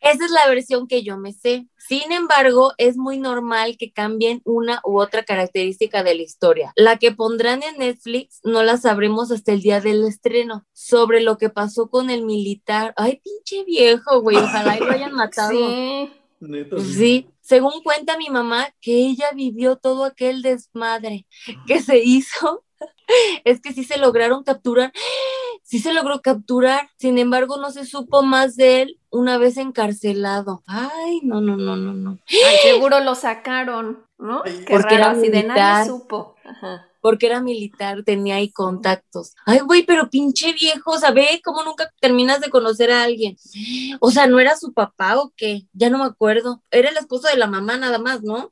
Esa 0.00 0.24
es 0.24 0.30
la 0.32 0.48
versión 0.48 0.88
que 0.88 1.04
yo 1.04 1.16
me 1.16 1.32
sé. 1.32 1.68
Sin 1.76 2.10
embargo, 2.10 2.72
es 2.76 2.96
muy 2.96 3.18
normal 3.18 3.76
que 3.78 3.92
cambien 3.92 4.40
una 4.44 4.80
u 4.84 5.00
otra 5.00 5.24
característica 5.24 6.02
de 6.02 6.14
la 6.16 6.22
historia. 6.22 6.72
La 6.74 6.98
que 6.98 7.12
pondrán 7.12 7.62
en 7.62 7.78
Netflix 7.78 8.40
no 8.42 8.62
la 8.64 8.78
sabremos 8.78 9.30
hasta 9.30 9.52
el 9.52 9.60
día 9.60 9.80
del 9.80 10.04
estreno. 10.04 10.64
Sobre 10.72 11.20
lo 11.20 11.38
que 11.38 11.50
pasó 11.50 11.88
con 11.88 12.10
el 12.10 12.24
militar. 12.24 12.94
Ay, 12.96 13.20
pinche 13.22 13.64
viejo, 13.64 14.20
güey. 14.22 14.36
Ojalá 14.36 14.76
y 14.76 14.80
lo 14.80 14.90
hayan 14.90 15.12
matado. 15.14 15.50
Sí. 15.50 16.10
Sí, 16.92 17.28
según 17.52 17.82
cuenta 17.82 18.16
mi 18.16 18.30
mamá, 18.30 18.70
que 18.80 18.92
ella 18.94 19.26
vivió 19.34 19.76
todo 19.76 20.06
aquel 20.06 20.40
desmadre 20.40 21.26
que 21.66 21.82
se 21.82 21.98
hizo. 21.98 22.64
Es 23.44 23.60
que 23.60 23.74
sí 23.74 23.84
se 23.84 23.98
lograron 23.98 24.42
capturar, 24.42 24.90
sí 25.62 25.80
se 25.80 25.92
logró 25.92 26.22
capturar, 26.22 26.88
sin 26.96 27.18
embargo 27.18 27.58
no 27.58 27.70
se 27.70 27.84
supo 27.84 28.22
más 28.22 28.56
de 28.56 28.82
él 28.82 29.00
una 29.10 29.36
vez 29.36 29.58
encarcelado. 29.58 30.62
Ay, 30.66 31.20
no, 31.22 31.42
no, 31.42 31.58
no, 31.58 31.76
no, 31.76 31.92
no. 31.92 32.18
Ay, 32.26 32.56
seguro 32.62 33.00
lo 33.00 33.14
sacaron, 33.14 34.06
¿no? 34.16 34.42
Qué 34.44 34.64
porque 34.66 34.96
raro, 34.96 34.96
era 34.96 35.10
así 35.10 35.28
de 35.28 35.42
nadie 35.42 35.90
supo. 35.90 36.36
Ajá. 36.42 36.88
Porque 37.02 37.26
era 37.26 37.42
militar, 37.42 38.02
tenía 38.04 38.36
ahí 38.36 38.50
contactos. 38.50 39.34
Ay, 39.44 39.58
güey, 39.58 39.84
pero 39.84 40.08
pinche 40.08 40.54
viejo, 40.54 40.96
¿sabe 40.98 41.42
cómo 41.44 41.62
nunca 41.64 41.90
terminas 42.00 42.40
de 42.40 42.48
conocer 42.48 42.90
a 42.90 43.02
alguien? 43.02 43.36
O 44.00 44.10
sea, 44.10 44.26
¿no 44.26 44.40
era 44.40 44.56
su 44.56 44.72
papá 44.72 45.18
o 45.18 45.32
qué? 45.36 45.64
Ya 45.74 45.90
no 45.90 45.98
me 45.98 46.04
acuerdo. 46.04 46.62
Era 46.70 46.88
el 46.88 46.96
esposo 46.96 47.28
de 47.28 47.36
la 47.36 47.46
mamá 47.48 47.76
nada 47.76 47.98
más, 47.98 48.22
¿no? 48.22 48.50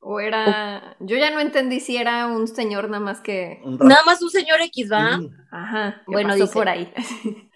O 0.00 0.20
era. 0.20 0.96
Yo 1.00 1.16
ya 1.16 1.30
no 1.30 1.40
entendí 1.40 1.80
si 1.80 1.96
era 1.96 2.26
un 2.28 2.48
señor 2.48 2.88
nada 2.88 3.04
más 3.04 3.20
que. 3.20 3.60
Nada 3.64 4.02
más 4.06 4.22
un 4.22 4.30
señor 4.30 4.60
X, 4.62 4.90
¿va? 4.90 5.20
Ajá. 5.50 6.02
Bueno, 6.06 6.30
pasó 6.30 6.42
dice- 6.42 6.54
por 6.54 6.68
ahí. 6.68 6.90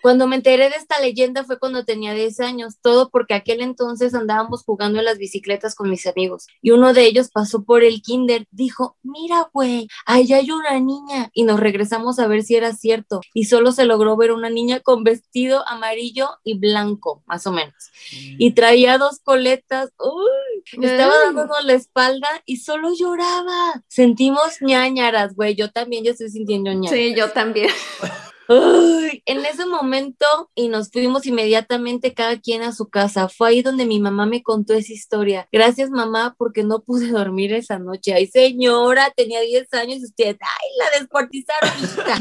Cuando 0.09 0.27
me 0.27 0.37
enteré 0.37 0.71
de 0.71 0.77
esta 0.77 0.99
leyenda 1.03 1.45
fue 1.45 1.59
cuando 1.59 1.85
tenía 1.85 2.15
10 2.15 2.41
años, 2.41 2.79
todo 2.81 3.11
porque 3.11 3.35
aquel 3.35 3.61
entonces 3.61 4.15
andábamos 4.15 4.63
jugando 4.65 5.01
en 5.01 5.05
las 5.05 5.19
bicicletas 5.19 5.75
con 5.75 5.91
mis 5.91 6.07
amigos 6.07 6.47
y 6.63 6.71
uno 6.71 6.95
de 6.95 7.05
ellos 7.05 7.29
pasó 7.31 7.63
por 7.63 7.85
el 7.85 8.01
kinder, 8.01 8.47
dijo, 8.51 8.97
mira 9.03 9.51
güey, 9.53 9.87
allá 10.07 10.39
hay 10.39 10.51
una 10.51 10.81
niña 10.81 11.29
y 11.35 11.43
nos 11.43 11.61
regresamos 11.61 12.19
a 12.19 12.27
ver 12.27 12.43
si 12.43 12.57
era 12.57 12.73
cierto 12.73 13.21
y 13.35 13.45
solo 13.45 13.71
se 13.71 13.85
logró 13.85 14.17
ver 14.17 14.33
una 14.33 14.49
niña 14.49 14.81
con 14.81 15.05
vestido 15.05 15.69
amarillo 15.69 16.31
y 16.43 16.59
blanco, 16.59 17.23
más 17.27 17.47
o 17.47 17.53
menos, 17.53 17.91
y 18.11 18.53
traía 18.53 18.97
dos 18.97 19.19
coletas, 19.19 19.91
uy, 19.99 20.83
estaba 20.83 21.13
dándonos 21.19 21.63
la 21.67 21.75
espalda 21.75 22.29
y 22.47 22.57
solo 22.57 22.95
lloraba. 22.95 23.83
Sentimos 23.89 24.63
ñañaras, 24.63 25.37
güey, 25.37 25.55
yo 25.55 25.71
también 25.71 26.05
ya 26.05 26.13
estoy 26.13 26.31
sintiendo 26.31 26.73
ñañaras. 26.73 26.99
Sí, 26.99 27.15
yo 27.15 27.29
también. 27.31 27.69
Ay, 28.49 29.23
en 29.27 29.45
ese 29.45 29.67
momento 29.67 30.27
y 30.55 30.69
nos 30.69 30.91
fuimos 30.91 31.27
inmediatamente 31.27 32.15
cada 32.15 32.39
quien 32.41 32.63
a 32.63 32.73
su 32.73 32.89
casa. 32.89 33.29
Fue 33.29 33.51
ahí 33.51 33.63
donde 33.63 33.85
mi 33.85 34.01
mamá 34.01 34.25
me 34.25 34.43
contó 34.43 34.73
esa 34.73 34.93
historia. 34.93 35.47
Gracias 35.53 35.91
mamá 35.91 36.35
porque 36.39 36.63
no 36.65 36.81
pude 36.81 37.09
dormir 37.13 37.53
esa 37.53 37.79
noche. 37.79 38.15
Ay 38.15 38.27
señora, 38.27 39.13
tenía 39.15 39.41
10 39.41 39.73
años 39.75 39.99
y 39.99 40.05
usted, 40.05 40.37
ay, 40.41 40.69
la 40.79 40.99
descuartizaron. 40.99 41.71
hijita". 41.79 42.19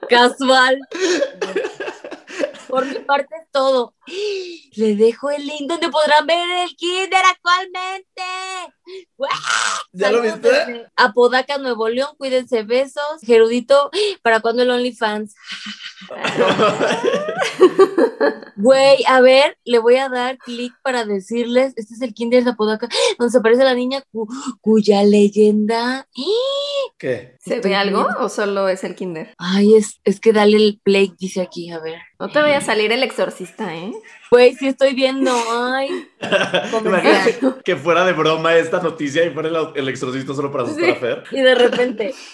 Casual. 0.08 0.78
Por 2.68 2.86
mi 2.86 2.94
parte 3.00 3.34
es 3.40 3.50
todo. 3.50 3.94
Le 4.76 4.94
dejo 4.96 5.30
el 5.30 5.46
link 5.46 5.68
donde 5.68 5.88
podrán 5.88 6.26
ver 6.26 6.48
el 6.64 6.76
kinder 6.76 7.22
actualmente. 7.24 8.22
¿Ya 9.92 10.10
lo 10.12 10.22
viste? 10.22 10.86
Apodaca, 10.96 11.58
Nuevo 11.58 11.88
León, 11.88 12.10
cuídense, 12.18 12.62
besos. 12.62 13.20
Gerudito, 13.22 13.90
¿para 14.22 14.40
cuándo 14.40 14.62
el 14.62 14.70
OnlyFans? 14.70 15.34
Güey, 18.56 19.04
a 19.08 19.20
ver, 19.22 19.56
le 19.64 19.78
voy 19.78 19.96
a 19.96 20.08
dar 20.10 20.36
clic 20.38 20.74
para 20.82 21.04
decirles, 21.06 21.72
este 21.76 21.94
es 21.94 22.02
el 22.02 22.12
Kinder 22.12 22.44
de 22.44 22.50
Apodaca, 22.50 22.88
donde 23.18 23.32
se 23.32 23.38
aparece 23.38 23.64
la 23.64 23.72
niña 23.74 24.02
cu- 24.12 24.28
cuya 24.60 25.02
leyenda... 25.02 26.06
¿Qué? 26.98 27.36
¿Se 27.40 27.60
ve 27.60 27.74
algo 27.74 28.06
o 28.18 28.28
solo 28.28 28.68
es 28.68 28.84
el 28.84 28.94
kinder? 28.94 29.34
Ay, 29.38 29.74
es, 29.76 30.00
es 30.04 30.20
que 30.20 30.34
dale 30.34 30.58
el 30.58 30.78
play, 30.82 31.14
dice 31.18 31.40
aquí, 31.40 31.70
a 31.70 31.78
ver. 31.78 31.98
No 32.18 32.28
te 32.30 32.42
vaya 32.42 32.58
a 32.58 32.60
salir 32.60 32.92
el 32.92 33.02
exorcista, 33.02 33.74
¿eh? 33.74 33.92
Güey, 34.30 34.54
sí 34.54 34.68
estoy 34.68 34.94
viendo, 34.94 35.32
ay. 35.50 36.08
Que 37.64 37.76
fuera 37.76 38.04
de 38.04 38.12
broma 38.12 38.54
esta 38.56 38.80
noticia 38.80 39.24
y 39.24 39.30
fuera 39.30 39.48
el, 39.48 39.56
el 39.74 39.88
exorcista 39.88 40.34
solo 40.34 40.50
para 40.52 40.64
asustar 40.64 40.84
Sí. 40.84 40.90
a 40.90 40.94
Fer. 40.96 41.24
Y 41.32 41.40
de 41.40 41.54
repente... 41.54 42.14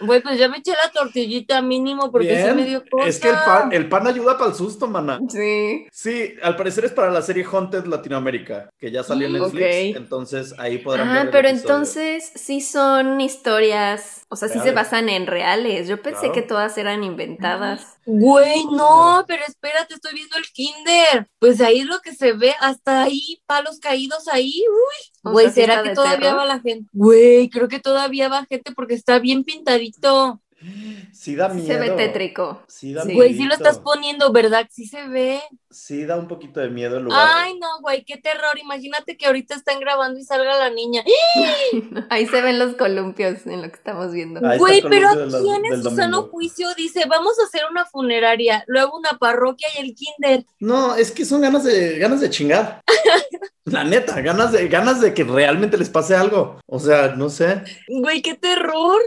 Güey, 0.00 0.22
pues 0.22 0.38
ya 0.38 0.48
me 0.48 0.58
eché 0.58 0.72
la 0.72 0.90
tortillita 0.90 1.60
mínimo 1.62 2.10
porque 2.10 2.28
sí 2.36 2.42
Bien. 2.42 2.56
me 2.56 2.64
dio 2.64 2.82
cosa. 2.90 3.06
Es 3.08 3.18
que 3.20 3.28
el 3.28 3.36
pan, 3.36 3.72
el 3.72 3.88
pan 3.88 4.06
ayuda 4.06 4.36
para 4.38 4.50
el 4.50 4.56
susto, 4.56 4.86
mana. 4.88 5.20
Sí. 5.28 5.86
Sí, 5.92 6.34
al 6.42 6.56
parecer 6.56 6.84
es 6.86 6.92
para 6.92 7.10
la 7.10 7.22
serie 7.22 7.44
Haunted 7.44 7.84
Latinoamérica, 7.86 8.70
que 8.78 8.90
ya 8.90 9.02
salió 9.02 9.26
en 9.26 9.34
Mm, 9.34 9.42
Netflix. 9.42 9.96
Entonces 9.96 10.54
ahí 10.58 10.78
podrán 10.78 11.08
ver. 11.12 11.16
Ah, 11.26 11.28
pero 11.30 11.48
episodio. 11.48 11.74
entonces 11.74 12.32
sí 12.34 12.60
son 12.60 13.20
historias, 13.20 14.24
o 14.28 14.36
sea, 14.36 14.48
sí 14.48 14.54
se 14.54 14.60
Reales. 14.60 14.74
basan 14.74 15.08
en 15.08 15.26
reales. 15.26 15.88
Yo 15.88 16.00
pensé 16.00 16.20
Claro. 16.20 16.34
que 16.34 16.42
todas 16.42 16.78
eran 16.78 17.04
inventadas. 17.04 17.98
Güey, 18.06 18.64
no, 18.72 19.24
pero 19.28 19.42
espérate, 19.46 19.94
estoy 19.94 20.14
viendo 20.14 20.36
el 20.36 20.44
kinder. 20.52 21.28
Pues 21.38 21.60
ahí 21.60 21.80
es 21.80 21.86
lo 21.86 22.00
que 22.00 22.14
se 22.14 22.32
ve, 22.32 22.54
hasta 22.60 23.02
ahí, 23.02 23.40
palos 23.46 23.78
caídos 23.78 24.26
ahí. 24.28 24.62
Uy, 24.68 25.19
güey, 25.22 25.50
¿será 25.50 25.82
que 25.82 25.90
todavía 25.94 26.18
terror. 26.18 26.38
va 26.38 26.44
la 26.46 26.60
gente? 26.60 26.88
Güey, 26.92 27.48
creo 27.50 27.68
que 27.68 27.80
todavía 27.80 28.28
va 28.28 28.46
gente 28.46 28.72
porque 28.72 28.94
está 28.94 29.18
bien 29.18 29.44
pintadito. 29.44 30.40
Sí 31.12 31.36
da 31.36 31.48
miedo. 31.48 31.66
se 31.66 31.78
ve 31.78 31.90
tétrico. 31.90 32.62
Sí 32.68 32.92
da 32.92 33.04
Sí. 33.04 33.14
Güey, 33.14 33.34
sí 33.34 33.44
lo 33.44 33.54
estás 33.54 33.78
poniendo, 33.78 34.30
¿verdad? 34.32 34.66
Sí 34.70 34.86
se 34.86 35.08
ve. 35.08 35.40
Sí 35.72 36.04
da 36.04 36.16
un 36.16 36.26
poquito 36.26 36.58
de 36.58 36.68
miedo 36.68 36.96
el 36.96 37.04
lugar. 37.04 37.28
Ay, 37.32 37.56
no, 37.58 37.80
güey, 37.80 38.04
qué 38.04 38.16
terror. 38.16 38.58
Imagínate 38.60 39.16
que 39.16 39.26
ahorita 39.26 39.54
están 39.54 39.78
grabando 39.78 40.18
y 40.18 40.24
salga 40.24 40.58
la 40.58 40.70
niña. 40.70 41.04
Ahí 42.10 42.26
se 42.26 42.42
ven 42.42 42.58
los 42.58 42.74
columpios 42.74 43.46
en 43.46 43.62
lo 43.62 43.68
que 43.68 43.76
estamos 43.76 44.12
viendo. 44.12 44.44
Ahí 44.44 44.58
Güey, 44.58 44.82
pero 44.82 45.08
¿quién 45.42 45.64
en 45.64 45.80
su 45.80 45.90
sano 45.94 46.24
juicio 46.24 46.68
dice, 46.76 47.04
vamos 47.08 47.38
a 47.38 47.44
hacer 47.44 47.62
una 47.70 47.84
funeraria, 47.86 48.64
luego 48.66 48.98
una 48.98 49.18
parroquia 49.18 49.68
y 49.76 49.86
el 49.86 49.94
kinder? 49.94 50.44
No, 50.58 50.96
es 50.96 51.12
que 51.12 51.24
son 51.24 51.40
ganas 51.42 51.62
de 51.62 51.98
ganas 51.98 52.20
de 52.20 52.30
chingar. 52.30 52.80
La 53.64 53.84
neta, 53.84 54.20
ganas 54.20 54.50
de 54.50 54.66
ganas 54.66 55.00
de 55.00 55.14
que 55.14 55.22
realmente 55.22 55.78
les 55.78 55.90
pase 55.90 56.16
algo. 56.16 56.58
O 56.66 56.80
sea, 56.80 57.14
no 57.14 57.28
sé. 57.28 57.62
Güey, 57.86 58.20
qué 58.22 58.34
terror. 58.34 59.00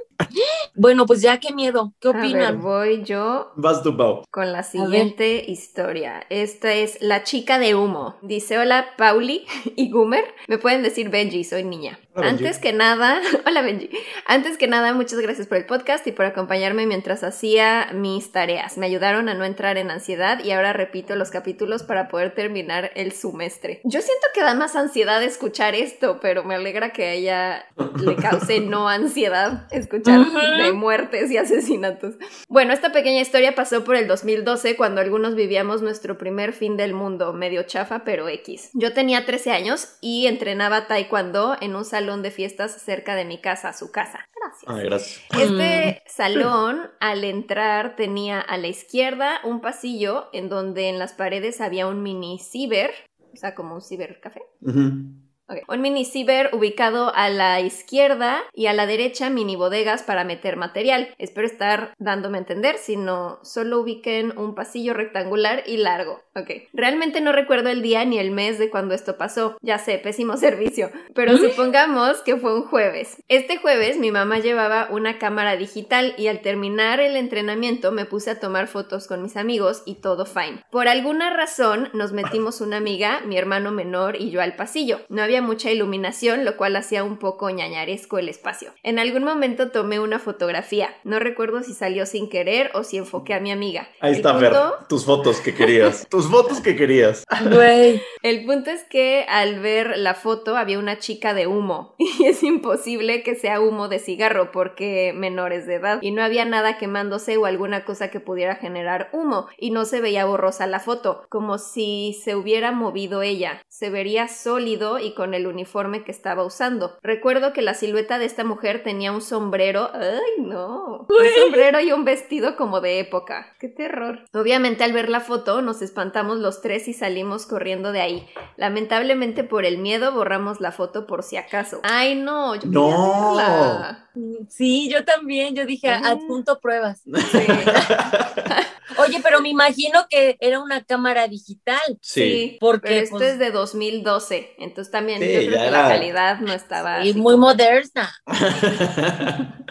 Bueno, 0.75 1.05
pues 1.05 1.21
ya 1.21 1.39
qué 1.39 1.53
miedo. 1.53 1.93
¿Qué 1.99 2.09
A 2.09 2.11
ver, 2.13 2.21
opinan? 2.21 2.61
voy 2.61 3.03
yo 3.03 3.51
Vas 3.57 3.83
du 3.83 3.91
Bau. 3.93 4.23
con 4.31 4.53
la 4.53 4.63
siguiente 4.63 5.43
historia. 5.51 6.25
Esta 6.53 6.71
es 6.75 6.99
La 7.01 7.23
chica 7.23 7.57
de 7.57 7.73
humo. 7.73 8.15
Dice, 8.21 8.59
hola 8.59 8.85
Pauli 8.95 9.47
y 9.75 9.89
Gumer. 9.89 10.23
Me 10.47 10.59
pueden 10.59 10.83
decir 10.83 11.09
Benji, 11.09 11.43
soy 11.43 11.63
niña. 11.63 11.97
Hola, 12.13 12.27
Benji. 12.27 12.45
Antes 12.45 12.59
que 12.59 12.73
nada, 12.73 13.19
hola 13.47 13.63
Benji. 13.63 13.89
Antes 14.27 14.59
que 14.59 14.67
nada, 14.67 14.93
muchas 14.93 15.19
gracias 15.19 15.47
por 15.47 15.57
el 15.57 15.65
podcast 15.65 16.05
y 16.05 16.11
por 16.11 16.27
acompañarme 16.27 16.85
mientras 16.85 17.23
hacía 17.23 17.89
mis 17.95 18.31
tareas. 18.31 18.77
Me 18.77 18.85
ayudaron 18.85 19.29
a 19.29 19.33
no 19.33 19.45
entrar 19.45 19.77
en 19.79 19.89
ansiedad 19.89 20.43
y 20.43 20.51
ahora 20.51 20.73
repito 20.73 21.15
los 21.15 21.31
capítulos 21.31 21.81
para 21.81 22.07
poder 22.07 22.35
terminar 22.35 22.91
el 22.93 23.13
semestre. 23.13 23.81
Yo 23.83 24.01
siento 24.01 24.27
que 24.35 24.41
da 24.41 24.53
más 24.53 24.75
ansiedad 24.75 25.23
escuchar 25.23 25.73
esto, 25.73 26.19
pero 26.21 26.43
me 26.43 26.53
alegra 26.53 26.93
que 26.93 27.03
a 27.05 27.13
ella 27.13 27.65
le 27.99 28.15
cause 28.15 28.59
no 28.59 28.87
ansiedad 28.89 29.65
escuchar 29.71 30.19
Ujú. 30.19 30.37
de 30.61 30.71
muertes 30.71 31.31
y 31.31 31.37
asesinatos. 31.37 32.13
Bueno, 32.47 32.73
esta 32.73 32.91
pequeña 32.91 33.21
historia 33.21 33.55
pasó 33.55 33.83
por 33.83 33.95
el 33.95 34.05
2012 34.07 34.75
cuando 34.75 35.01
algunos 35.01 35.33
vivíamos 35.33 35.81
nuestro 35.81 36.19
primer 36.19 36.42
fin 36.51 36.75
del 36.75 36.93
mundo, 36.93 37.31
medio 37.31 37.63
chafa 37.63 38.03
pero 38.03 38.27
X. 38.27 38.71
Yo 38.73 38.93
tenía 38.93 39.25
13 39.25 39.51
años 39.51 39.97
y 40.01 40.27
entrenaba 40.27 40.87
taekwondo 40.87 41.55
en 41.61 41.75
un 41.75 41.85
salón 41.85 42.21
de 42.21 42.31
fiestas 42.31 42.73
cerca 42.81 43.15
de 43.15 43.23
mi 43.23 43.39
casa, 43.39 43.71
su 43.71 43.91
casa. 43.91 44.27
Gracias. 44.35 44.63
Ay, 44.67 44.83
gracias. 44.83 45.21
Este 45.39 46.03
salón, 46.07 46.91
al 46.99 47.23
entrar, 47.23 47.95
tenía 47.95 48.41
a 48.41 48.57
la 48.57 48.67
izquierda 48.67 49.39
un 49.45 49.61
pasillo 49.61 50.29
en 50.33 50.49
donde 50.49 50.89
en 50.89 50.99
las 50.99 51.13
paredes 51.13 51.61
había 51.61 51.87
un 51.87 52.03
mini 52.03 52.39
ciber, 52.39 52.91
o 53.33 53.37
sea, 53.37 53.55
como 53.55 53.75
un 53.75 53.81
cibercafé. 53.81 54.41
Ujú. 54.61 55.22
Un 55.67 55.81
mini 55.81 56.05
ciber 56.05 56.49
ubicado 56.53 57.13
a 57.13 57.29
la 57.29 57.59
izquierda 57.59 58.41
y 58.53 58.67
a 58.67 58.73
la 58.73 58.85
derecha 58.85 59.29
mini 59.29 59.55
bodegas 59.55 60.01
para 60.03 60.23
meter 60.23 60.55
material. 60.55 61.13
Espero 61.17 61.45
estar 61.45 61.93
dándome 61.99 62.37
a 62.37 62.41
entender, 62.41 62.77
si 62.77 62.95
no, 62.95 63.39
solo 63.43 63.81
ubiquen 63.81 64.37
un 64.37 64.55
pasillo 64.55 64.93
rectangular 64.93 65.63
y 65.65 65.77
largo. 65.77 66.21
Ok. 66.35 66.49
Realmente 66.73 67.21
no 67.21 67.31
recuerdo 67.31 67.69
el 67.69 67.81
día 67.81 68.05
ni 68.05 68.17
el 68.19 68.31
mes 68.31 68.57
de 68.57 68.69
cuando 68.69 68.95
esto 68.95 69.17
pasó. 69.17 69.57
Ya 69.61 69.77
sé, 69.77 69.97
pésimo 69.97 70.37
servicio. 70.37 70.91
Pero 71.13 71.37
supongamos 71.37 72.21
que 72.21 72.37
fue 72.37 72.55
un 72.55 72.63
jueves. 72.63 73.21
Este 73.27 73.57
jueves 73.57 73.97
mi 73.97 74.11
mamá 74.11 74.39
llevaba 74.39 74.87
una 74.91 75.19
cámara 75.19 75.57
digital 75.57 76.15
y 76.17 76.27
al 76.27 76.41
terminar 76.41 76.99
el 76.99 77.17
entrenamiento 77.17 77.91
me 77.91 78.05
puse 78.05 78.31
a 78.31 78.39
tomar 78.39 78.67
fotos 78.67 79.07
con 79.07 79.21
mis 79.21 79.35
amigos 79.35 79.83
y 79.85 79.95
todo 79.95 80.25
fine. 80.25 80.63
Por 80.71 80.87
alguna 80.87 81.31
razón 81.31 81.89
nos 81.93 82.13
metimos 82.13 82.61
una 82.61 82.77
amiga, 82.77 83.21
mi 83.25 83.37
hermano 83.37 83.71
menor 83.71 84.15
y 84.15 84.31
yo 84.31 84.41
al 84.41 84.55
pasillo. 84.55 85.01
No 85.09 85.21
había 85.21 85.32
mucha 85.41 85.71
iluminación, 85.71 86.45
lo 86.45 86.57
cual 86.57 86.75
hacía 86.75 87.03
un 87.03 87.17
poco 87.17 87.49
ñañaresco 87.49 88.17
el 88.19 88.29
espacio. 88.29 88.71
En 88.83 88.99
algún 88.99 89.23
momento 89.23 89.71
tomé 89.71 89.99
una 89.99 90.19
fotografía. 90.19 90.89
No 91.03 91.19
recuerdo 91.19 91.63
si 91.63 91.73
salió 91.73 92.05
sin 92.05 92.29
querer 92.29 92.71
o 92.73 92.83
si 92.83 92.97
enfoqué 92.97 93.33
a 93.33 93.39
mi 93.39 93.51
amiga. 93.51 93.87
Ahí 93.99 94.11
El 94.11 94.17
está, 94.17 94.37
Fer. 94.37 94.51
punto- 94.51 94.77
Tus 94.89 95.05
fotos 95.05 95.39
que 95.41 95.53
querías. 95.53 96.07
Tus 96.09 96.29
fotos 96.29 96.59
que 96.59 96.75
querías. 96.75 97.23
Güey. 97.51 98.01
El 98.21 98.45
punto 98.45 98.69
es 98.71 98.83
que 98.83 99.25
al 99.29 99.59
ver 99.59 99.97
la 99.97 100.13
foto 100.13 100.57
había 100.57 100.79
una 100.79 100.99
chica 100.99 101.33
de 101.33 101.47
humo 101.47 101.95
y 101.97 102.25
es 102.25 102.43
imposible 102.43 103.23
que 103.23 103.35
sea 103.35 103.59
humo 103.61 103.87
de 103.87 103.99
cigarro 103.99 104.51
porque 104.51 105.13
menores 105.15 105.65
de 105.65 105.75
edad 105.75 105.99
y 106.01 106.11
no 106.11 106.23
había 106.23 106.45
nada 106.45 106.77
quemándose 106.77 107.37
o 107.37 107.45
alguna 107.45 107.85
cosa 107.85 108.09
que 108.09 108.19
pudiera 108.19 108.55
generar 108.55 109.09
humo 109.13 109.47
y 109.57 109.71
no 109.71 109.85
se 109.85 110.01
veía 110.01 110.25
borrosa 110.25 110.67
la 110.67 110.79
foto, 110.79 111.25
como 111.29 111.57
si 111.57 112.19
se 112.23 112.35
hubiera 112.35 112.71
movido 112.71 113.21
ella. 113.21 113.61
Se 113.69 113.89
vería 113.89 114.27
sólido 114.27 114.99
y 114.99 115.13
con 115.13 115.22
el 115.33 115.47
uniforme 115.47 116.03
que 116.03 116.11
estaba 116.11 116.43
usando. 116.43 116.97
Recuerdo 117.03 117.53
que 117.53 117.61
la 117.61 117.73
silueta 117.75 118.17
de 118.19 118.25
esta 118.25 118.43
mujer 118.43 118.83
tenía 118.83 119.11
un 119.11 119.21
sombrero, 119.21 119.89
ay 119.93 120.41
no, 120.43 121.05
un 121.07 121.41
sombrero 121.41 121.79
y 121.79 121.91
un 121.91 122.03
vestido 122.05 122.55
como 122.55 122.81
de 122.81 122.99
época. 122.99 123.55
Qué 123.59 123.67
terror. 123.69 124.25
Obviamente 124.33 124.83
al 124.83 124.91
ver 124.93 125.09
la 125.09 125.19
foto 125.19 125.61
nos 125.61 125.81
espantamos 125.81 126.37
los 126.39 126.61
tres 126.61 126.87
y 126.87 126.93
salimos 126.93 127.45
corriendo 127.45 127.91
de 127.91 128.01
ahí. 128.01 128.27
Lamentablemente 128.57 129.43
por 129.43 129.65
el 129.65 129.77
miedo 129.77 130.11
borramos 130.11 130.59
la 130.61 130.71
foto 130.71 131.05
por 131.05 131.23
si 131.23 131.37
acaso. 131.37 131.79
Ay 131.83 132.15
no, 132.15 132.55
yo 132.55 132.61
No. 132.69 133.35
verla. 133.35 134.09
Sí, 134.49 134.89
yo 134.91 135.03
también. 135.05 135.55
Yo 135.55 135.65
dije, 135.65 135.89
Mm. 135.99 136.05
adjunto 136.05 136.59
pruebas. 136.59 137.01
Sí. 137.03 137.39
Oye, 138.97 139.19
pero 139.23 139.41
me 139.41 139.49
imagino 139.49 140.05
que 140.09 140.37
era 140.39 140.59
una 140.59 140.83
cámara 140.83 141.27
digital. 141.27 141.79
Sí. 142.01 142.57
Porque 142.59 142.87
Pero 142.89 143.01
esto 143.03 143.17
pues, 143.17 143.33
es 143.33 143.39
de 143.39 143.51
2012, 143.51 144.55
entonces 144.59 144.91
también 144.91 145.19
Sí, 145.21 145.31
yo 145.31 145.39
creo 145.39 145.51
que 145.61 145.67
era- 145.67 145.83
la 145.83 145.87
calidad 145.89 146.39
no 146.39 146.53
estaba 146.53 147.05
y 147.05 147.13
muy 147.13 147.33
como- 147.33 147.47
moderna. 147.47 148.13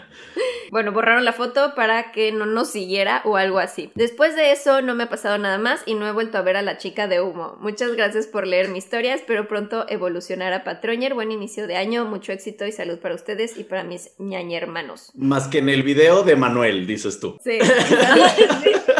Bueno, 0.71 0.91
borraron 0.91 1.23
la 1.23 1.33
foto 1.33 1.75
para 1.75 2.11
que 2.11 2.31
no 2.31 2.47
nos 2.47 2.71
siguiera 2.71 3.21
o 3.25 3.37
algo 3.37 3.59
así. 3.59 3.91
Después 3.93 4.35
de 4.35 4.51
eso 4.51 4.81
no 4.81 4.95
me 4.95 5.03
ha 5.03 5.09
pasado 5.09 5.37
nada 5.37 5.59
más 5.59 5.83
y 5.85 5.93
no 5.93 6.07
he 6.07 6.11
vuelto 6.11 6.39
a 6.39 6.41
ver 6.41 6.57
a 6.57 6.63
la 6.63 6.79
chica 6.79 7.07
de 7.07 7.21
humo. 7.21 7.57
Muchas 7.59 7.91
gracias 7.95 8.25
por 8.25 8.47
leer 8.47 8.69
mi 8.69 8.79
historia, 8.79 9.13
espero 9.13 9.47
pronto 9.47 9.85
evolucionar 9.87 10.51
a 10.51 10.63
Patroñer. 10.63 11.13
Buen 11.13 11.31
inicio 11.31 11.67
de 11.67 11.75
año, 11.75 12.05
mucho 12.05 12.31
éxito 12.31 12.65
y 12.65 12.71
salud 12.71 12.97
para 12.97 13.13
ustedes 13.13 13.55
y 13.57 13.63
para 13.65 13.83
mis 13.83 14.09
ñaña 14.17 14.57
hermanos. 14.57 15.11
Más 15.13 15.47
que 15.47 15.59
en 15.59 15.69
el 15.69 15.83
video 15.83 16.23
de 16.23 16.35
Manuel, 16.35 16.87
dices 16.87 17.19
tú. 17.19 17.37
Sí. 17.43 17.59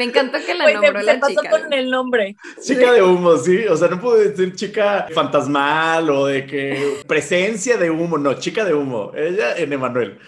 Me 0.00 0.06
encantó 0.06 0.38
que 0.44 0.54
la 0.54 0.64
Pues, 0.64 0.76
se- 0.80 0.80
nombró 0.86 1.02
se, 1.04 1.14
pasó 1.18 1.40
chica. 1.42 1.50
con 1.50 1.72
el 1.74 1.90
nombre. 1.90 2.36
Chica 2.62 2.92
de 2.92 3.02
humo, 3.02 3.36
sí. 3.36 3.66
O 3.66 3.76
sea, 3.76 3.88
no 3.88 4.00
puedo 4.00 4.16
decir 4.16 4.54
chica 4.54 5.06
fantasmal 5.14 6.08
o 6.08 6.24
de 6.24 6.46
que 6.46 7.02
presencia 7.06 7.76
de 7.76 7.90
humo. 7.90 8.16
No, 8.16 8.32
chica 8.32 8.64
de 8.64 8.72
humo. 8.72 9.12
Ella 9.14 9.58
en 9.58 9.74
Emanuel. 9.74 10.18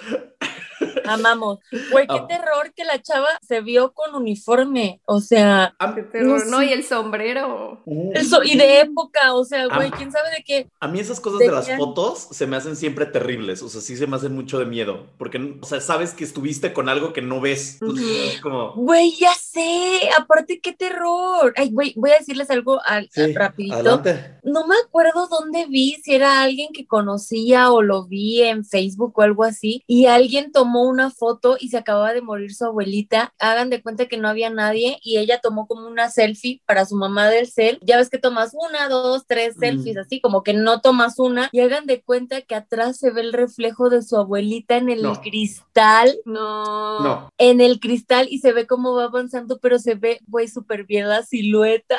Amamos. 1.06 1.58
Güey, 1.90 2.06
qué 2.06 2.16
Ah. 2.18 2.26
terror 2.28 2.72
que 2.74 2.84
la 2.84 3.00
chava 3.02 3.28
se 3.46 3.60
vio 3.60 3.92
con 3.92 4.14
uniforme. 4.14 5.00
O 5.04 5.20
sea, 5.20 5.74
A, 5.78 5.94
Qué 5.94 6.02
terror, 6.02 6.46
No. 6.46 6.62
Y 6.62 6.72
el 6.72 6.84
sombrero. 6.84 7.82
eso, 8.14 8.42
y 8.42 8.56
de 8.56 8.80
época, 8.80 9.34
o 9.34 9.44
sea, 9.44 9.66
güey, 9.66 9.90
Ah. 9.92 9.94
quién 9.96 10.10
sabe 10.12 10.30
de 10.36 10.44
qué. 10.44 10.68
a 10.80 10.88
mí 10.88 11.00
esas 11.00 11.20
cosas 11.20 11.40
de 11.40 11.50
las 11.50 11.70
fotos 11.76 12.28
se 12.30 12.46
me 12.46 12.56
hacen 12.56 12.76
siempre 12.76 13.06
terribles. 13.06 13.62
O 13.62 13.68
sea, 13.68 13.80
sí 13.80 13.96
se 13.96 14.06
me 14.06 14.16
hacen 14.16 14.34
mucho 14.34 14.58
de 14.58 14.66
miedo. 14.66 15.06
Porque, 15.18 15.58
o 15.60 15.66
sea, 15.66 15.80
sabes 15.80 16.12
que 16.14 16.24
estuviste 16.24 16.72
con 16.72 16.88
algo 16.88 17.12
que 17.12 17.22
no 17.22 17.40
ves. 17.40 17.78
Entonces, 17.80 18.04
Ujú. 18.06 18.14
es 18.34 18.40
como... 18.40 18.72
Güey, 18.74 19.12
ya 19.16 19.34
sé. 19.34 20.08
Aparte, 20.18 20.60
qué 20.60 20.72
terror. 20.72 21.52
Ay, 21.56 21.70
güey, 21.70 21.92
voy 21.96 22.10
a 22.10 22.18
decirles 22.18 22.50
algo 22.50 22.80
al- 22.84 23.08
Sí, 23.10 23.32
rapidito. 23.34 23.74
adelante. 23.74 24.38
No 24.42 24.66
me 24.66 24.74
acuerdo 24.84 25.28
dónde 25.28 25.66
vi, 25.66 25.96
si 26.02 26.14
era 26.14 26.42
alguien 26.42 26.68
que 26.72 26.86
conocía 26.86 27.70
o 27.70 27.82
lo 27.82 28.04
vi 28.04 28.42
en 28.42 28.64
Facebook 28.64 29.12
o 29.16 29.22
algo 29.22 29.44
así, 29.44 29.82
y 29.86 30.06
alguien 30.06 30.52
tomó 30.52 30.84
una 30.92 31.10
foto 31.10 31.56
y 31.58 31.68
se 31.70 31.78
acababa 31.78 32.12
de 32.12 32.22
morir 32.22 32.54
su 32.54 32.64
abuelita. 32.64 33.32
Hagan 33.40 33.70
de 33.70 33.82
cuenta 33.82 34.06
que 34.06 34.16
no 34.18 34.28
había 34.28 34.50
nadie 34.50 34.98
y 35.02 35.18
ella 35.18 35.40
tomó 35.42 35.66
como 35.66 35.86
una 35.88 36.10
selfie 36.10 36.60
para 36.66 36.84
su 36.86 36.94
mamá 36.96 37.28
del 37.28 37.48
cel. 37.50 37.78
Ya 37.82 37.96
ves 37.96 38.10
que 38.10 38.18
tomas 38.18 38.52
una, 38.54 38.88
dos, 38.88 39.24
tres 39.26 39.56
Mm. 39.56 39.60
selfies, 39.60 39.96
así 39.96 40.20
como 40.20 40.42
que 40.42 40.52
no 40.54 40.80
tomas 40.80 41.18
una, 41.18 41.48
y 41.52 41.60
hagan 41.60 41.86
de 41.86 42.02
cuenta 42.02 42.42
que 42.42 42.54
atrás 42.54 42.98
se 42.98 43.10
ve 43.10 43.22
el 43.22 43.32
reflejo 43.32 43.88
de 43.90 44.02
su 44.02 44.16
abuelita 44.16 44.76
en 44.76 44.88
el 44.90 45.02
No. 45.02 45.20
cristal 45.20 46.14
No. 46.24 47.00
No. 47.02 47.28
en 47.38 47.60
el 47.60 47.80
cristal 47.80 48.26
y 48.30 48.38
se 48.38 48.52
ve 48.52 48.66
cómo 48.66 48.94
va 48.94 49.04
avanzando, 49.04 49.58
pero 49.58 49.78
se 49.78 49.94
ve, 49.94 50.20
güey, 50.28 50.46
súper 50.48 50.84
bien 50.84 51.08
la 51.08 51.22
silueta. 51.22 51.96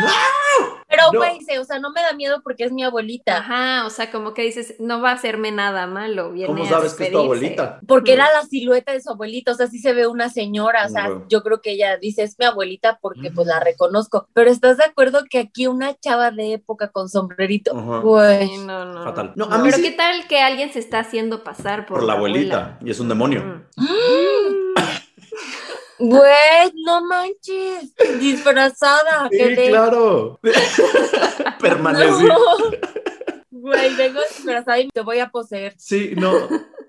Pero, 0.00 0.12
No. 0.58 0.81
Güey, 1.12 1.40
se- 1.42 1.58
o 1.58 1.64
sea, 1.64 1.78
no 1.78 1.90
me 1.92 2.00
da 2.02 2.12
miedo 2.12 2.40
porque 2.42 2.64
es 2.64 2.72
mi 2.72 2.82
abuelita. 2.84 3.38
Ajá, 3.38 3.86
o 3.86 3.90
sea, 3.90 4.10
como 4.10 4.34
que 4.34 4.42
dices, 4.42 4.76
no 4.78 5.00
va 5.00 5.10
a 5.10 5.14
hacerme 5.14 5.50
nada 5.52 5.86
malo. 5.86 6.32
Viene 6.32 6.46
¿Cómo 6.48 6.64
a 6.64 6.68
sabes 6.68 6.94
que 6.94 7.04
es 7.04 7.12
tu 7.12 7.18
abuelita? 7.18 7.80
Porque 7.86 8.12
era 8.12 8.26
la 8.32 8.42
silueta 8.42 8.92
de 8.92 9.00
su 9.00 9.10
abuelita, 9.10 9.52
o 9.52 9.54
sea, 9.54 9.66
sí 9.66 9.78
se 9.78 9.92
ve 9.92 10.06
una 10.06 10.28
señora, 10.28 10.86
o 10.86 10.88
sea, 10.88 11.10
yo 11.28 11.42
creo 11.42 11.60
que 11.60 11.72
ella 11.72 11.96
dice, 11.98 12.22
es 12.22 12.36
mi 12.38 12.44
abuelita 12.46 12.98
porque 13.00 13.30
pues 13.30 13.46
la 13.46 13.60
reconozco. 13.60 14.26
Pero 14.34 14.50
¿estás 14.50 14.76
de 14.76 14.84
acuerdo 14.84 15.20
que 15.28 15.38
aquí 15.38 15.66
una 15.66 15.94
chava 15.98 16.30
de 16.30 16.54
época 16.54 16.88
con 16.88 17.08
sombrerito? 17.08 17.74
Güey. 17.74 18.48
Sí, 18.48 18.58
no, 18.58 18.84
no. 18.84 19.04
Fatal. 19.04 19.32
No, 19.36 19.46
No, 19.46 19.54
a 19.54 19.58
mí 19.58 19.64
Pero 19.64 19.76
sí- 19.76 19.82
qué 19.82 19.90
tal 19.92 20.26
que 20.28 20.40
alguien 20.40 20.72
se 20.72 20.78
está 20.78 21.00
haciendo 21.00 21.42
pasar 21.44 21.86
por, 21.86 21.98
Por 21.98 22.06
la 22.06 22.14
abuelita. 22.14 22.56
abuela? 22.56 22.78
Y 22.84 22.90
es 22.90 23.00
un 23.00 23.08
demonio. 23.08 23.62
Mm. 23.76 23.86
Güey, 26.04 26.72
no 26.84 27.04
manches, 27.04 27.94
disfrazada. 28.18 29.28
Sí, 29.30 29.38
quedé. 29.38 29.68
claro. 29.68 30.40
Permanecí. 31.60 32.24
No. 32.24 32.38
Güey, 33.52 33.94
vengo 33.94 34.20
disfrazada 34.28 34.80
y 34.80 34.88
te 34.88 35.00
voy 35.00 35.20
a 35.20 35.28
poseer. 35.28 35.74
Sí, 35.78 36.14
no. 36.16 36.32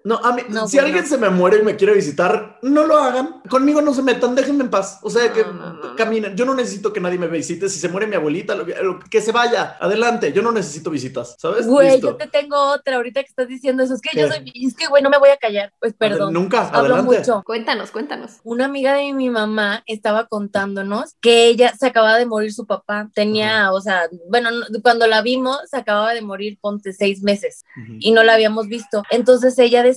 No, 0.05 0.17
a 0.17 0.33
mí, 0.33 0.41
No, 0.49 0.67
si 0.67 0.75
bueno. 0.77 0.87
alguien 0.87 1.05
se 1.07 1.17
me 1.17 1.29
muere 1.29 1.59
y 1.59 1.61
me 1.61 1.77
quiere 1.77 1.93
visitar, 1.93 2.59
no 2.61 2.85
lo 2.85 2.97
hagan. 2.97 3.41
Conmigo 3.49 3.81
no 3.81 3.93
se 3.93 4.01
metan, 4.01 4.35
déjenme 4.35 4.65
en 4.65 4.69
paz. 4.69 4.99
O 5.01 5.09
sea, 5.09 5.31
que 5.31 5.43
no, 5.45 5.53
no, 5.53 5.73
no. 5.73 5.95
caminen. 5.95 6.35
Yo 6.35 6.43
no 6.45 6.53
necesito 6.53 6.91
que 6.91 6.99
nadie 6.99 7.17
me 7.17 7.27
visite. 7.27 7.69
Si 7.69 7.79
se 7.79 7.87
muere 7.87 8.05
mi 8.07 8.15
abuelita, 8.15 8.53
lo- 8.53 8.65
lo- 8.65 8.99
que 8.99 9.21
se 9.21 9.31
vaya. 9.31 9.77
Adelante. 9.79 10.33
Yo 10.33 10.41
no 10.41 10.51
necesito 10.51 10.89
visitas, 10.89 11.35
¿sabes? 11.39 11.65
Güey, 11.67 11.91
Listo. 11.93 12.07
yo 12.11 12.15
te 12.17 12.27
tengo 12.27 12.57
otra 12.57 12.97
ahorita 12.97 13.21
que 13.21 13.29
estás 13.29 13.47
diciendo 13.47 13.81
eso. 13.81 13.93
Es 13.93 14.01
que 14.01 14.19
yo 14.19 14.27
soy, 14.27 14.51
es 14.53 14.75
que 14.75 14.87
güey, 14.87 15.01
no 15.01 15.09
me 15.09 15.17
voy 15.19 15.29
a 15.29 15.37
callar. 15.37 15.71
Pues 15.79 15.93
perdón. 15.93 16.29
Adel- 16.29 16.33
Nunca, 16.33 16.67
Hablo 16.67 16.95
adelante. 16.95 17.19
mucho. 17.19 17.41
Cuéntanos, 17.45 17.91
cuéntanos. 17.91 18.31
Una 18.43 18.65
amiga 18.65 18.95
de 18.95 19.13
mi 19.13 19.29
mamá 19.29 19.83
estaba 19.85 20.27
contándonos 20.27 21.15
que 21.21 21.45
ella 21.47 21.73
se 21.79 21.87
acababa 21.87 22.17
de 22.17 22.25
morir 22.25 22.51
su 22.53 22.65
papá. 22.67 23.09
Tenía, 23.15 23.71
o 23.71 23.79
sea, 23.79 24.09
bueno, 24.29 24.51
no- 24.51 24.65
cuando 24.81 25.07
la 25.07 25.21
vimos, 25.21 25.57
se 25.71 25.77
acababa 25.77 26.13
de 26.13 26.21
morir, 26.21 26.57
ponte 26.59 26.91
seis 26.91 27.23
meses 27.23 27.63
y 27.99 28.11
no 28.11 28.23
la 28.23 28.33
habíamos 28.33 28.67
visto. 28.67 29.01
Entonces 29.09 29.57
ella 29.59 29.81
decía 29.81 29.92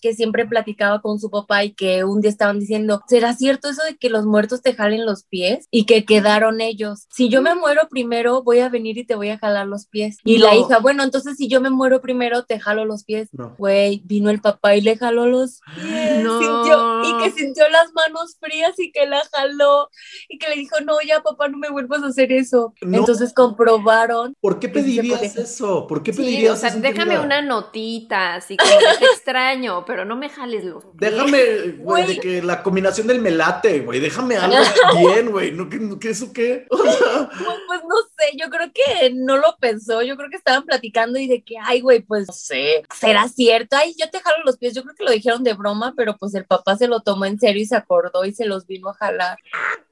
que 0.00 0.14
siempre 0.14 0.46
platicaba 0.46 1.00
con 1.00 1.18
su 1.18 1.30
papá 1.30 1.64
y 1.64 1.72
que 1.72 2.04
un 2.04 2.20
día 2.20 2.30
estaban 2.30 2.58
diciendo, 2.58 3.02
¿será 3.08 3.34
cierto 3.34 3.68
eso 3.68 3.82
de 3.84 3.96
que 3.96 4.10
los 4.10 4.24
muertos 4.26 4.62
te 4.62 4.74
jalen 4.74 5.06
los 5.06 5.24
pies? 5.24 5.66
Y 5.70 5.84
que 5.84 6.04
quedaron 6.04 6.60
ellos. 6.60 7.06
Si 7.10 7.28
yo 7.28 7.42
me 7.42 7.54
muero 7.54 7.88
primero, 7.90 8.42
voy 8.42 8.60
a 8.60 8.68
venir 8.68 8.98
y 8.98 9.04
te 9.04 9.14
voy 9.14 9.30
a 9.30 9.38
jalar 9.38 9.66
los 9.66 9.86
pies. 9.86 10.18
Y 10.24 10.38
la 10.38 10.54
No. 10.54 10.60
hija, 10.60 10.78
bueno, 10.78 11.02
entonces 11.02 11.36
si 11.36 11.48
yo 11.48 11.60
me 11.60 11.70
muero 11.70 12.00
primero, 12.00 12.44
te 12.44 12.58
jalo 12.60 12.84
los 12.84 13.04
pies. 13.04 13.28
No. 13.32 13.54
Güey, 13.58 14.02
vino 14.04 14.30
el 14.30 14.40
papá 14.40 14.74
y 14.76 14.80
le 14.80 14.96
jaló 14.96 15.26
los 15.26 15.60
pies. 15.74 16.22
No. 16.24 16.40
Sintió- 16.40 17.00
y 17.04 17.22
que 17.24 17.30
sintió 17.30 17.68
las 17.70 17.92
manos 17.94 18.36
frías 18.40 18.78
y 18.78 18.92
que 18.92 19.06
la 19.06 19.22
jaló 19.32 19.88
y 20.28 20.38
que 20.38 20.48
le 20.48 20.56
dijo, 20.56 20.76
no, 20.84 20.94
ya 21.06 21.22
papá, 21.22 21.48
no 21.48 21.58
me 21.58 21.70
vuelvas 21.70 22.02
a 22.02 22.06
hacer 22.08 22.32
eso. 22.32 22.74
No. 22.82 22.98
Entonces 22.98 23.32
comprobaron. 23.34 24.34
¿Por 24.40 24.58
qué 24.58 24.68
sí 24.68 24.72
pedirías 24.74 25.36
eso? 25.36 25.86
¿Por 25.86 26.02
qué 26.02 26.12
Sí, 26.12 26.18
pedirías 26.22 26.54
o 26.54 26.56
sea, 26.56 26.68
eso 26.70 26.80
déjame 26.80 27.18
una 27.18 27.42
notita, 27.42 28.34
así 28.34 28.56
como 28.56 28.70
que 28.78 28.86
te 29.00 29.06
extraño, 29.40 29.84
pero 29.84 30.04
no 30.04 30.16
me 30.16 30.28
jales 30.28 30.64
los 30.64 30.84
pies. 30.84 31.12
Déjame, 31.12 31.72
güey, 31.78 32.06
de 32.06 32.20
que 32.20 32.42
la 32.42 32.62
combinación 32.62 33.06
del 33.06 33.20
melate, 33.20 33.80
güey. 33.80 34.00
Déjame 34.00 34.36
algo 34.36 34.56
bien, 34.98 35.30
güey. 35.30 35.52
¿No, 35.52 35.68
¿qué, 35.68 35.80
qué 36.00 36.10
eso 36.10 36.32
qué? 36.32 36.66
O 36.70 36.76
sea, 36.76 37.28
Pues, 37.28 37.58
pues, 37.66 37.80
no 37.82 37.96
sé, 38.18 38.36
yo 38.36 38.48
creo 38.50 38.70
que 38.72 39.10
no 39.14 39.36
lo 39.36 39.56
pensó, 39.60 40.02
yo 40.02 40.16
creo 40.16 40.30
que 40.30 40.36
estaban 40.36 40.64
platicando 40.64 41.18
y 41.18 41.26
de 41.26 41.42
que, 41.42 41.54
ay, 41.62 41.80
güey, 41.80 42.00
pues 42.00 42.26
no 42.28 42.32
sé, 42.32 42.82
será 42.94 43.28
cierto, 43.28 43.76
ay, 43.76 43.94
yo 43.98 44.08
te 44.10 44.20
jalo 44.20 44.44
los 44.44 44.56
pies, 44.56 44.74
yo 44.74 44.82
creo 44.82 44.94
que 44.94 45.04
lo 45.04 45.10
dijeron 45.10 45.44
de 45.44 45.54
broma, 45.54 45.94
pero 45.96 46.16
pues 46.16 46.34
el 46.34 46.44
papá 46.44 46.76
se 46.76 46.88
lo 46.88 47.00
tomó 47.00 47.26
en 47.26 47.38
serio 47.38 47.62
y 47.62 47.66
se 47.66 47.76
acordó 47.76 48.24
y 48.24 48.32
se 48.32 48.46
los 48.46 48.66
vino 48.66 48.88
a 48.90 48.94
jalar. 48.94 49.38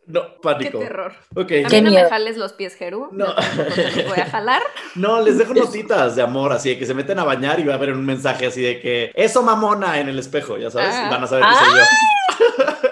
No, 0.09 0.23
Qué 0.23 0.39
pánico. 0.43 0.79
terror. 0.79 1.13
Ok. 1.37 1.45
A 1.45 1.47
Qué 1.47 1.77
mí 1.77 1.81
no 1.83 1.91
miedo. 1.91 2.05
me 2.05 2.09
jales 2.09 2.37
los 2.39 2.53
pies, 2.55 2.75
Jeru. 2.75 3.11
No. 3.13 3.35
te 3.35 4.05
voy 4.09 4.19
a 4.19 4.27
jalar. 4.27 4.63
No, 4.95 5.21
les 5.21 5.39
dejo 5.39 5.55
notitas 5.55 6.17
de 6.17 6.23
amor, 6.23 6.53
así 6.53 6.71
de 6.71 6.79
que 6.79 6.87
se 6.87 6.95
meten 6.95 7.19
a 7.21 7.25
bañar 7.25 7.61
y 7.61 7.65
va 7.65 7.75
a 7.75 7.77
haber 7.77 7.93
un 7.93 8.05
mensaje 8.05 8.47
así 8.47 8.61
de 8.63 8.81
que 8.81 9.13
eso 9.15 9.43
mamona 9.43 10.01
en 10.01 10.09
el 10.09 10.19
espejo, 10.19 10.57
ya 10.59 10.71
sabes, 10.71 10.93
Ah. 10.95 11.05
y 11.07 11.11
van 11.11 11.23
a 11.23 11.27
saber 11.29 11.45
que 11.45 11.55
soy 11.55 11.79
yo. 11.79 12.75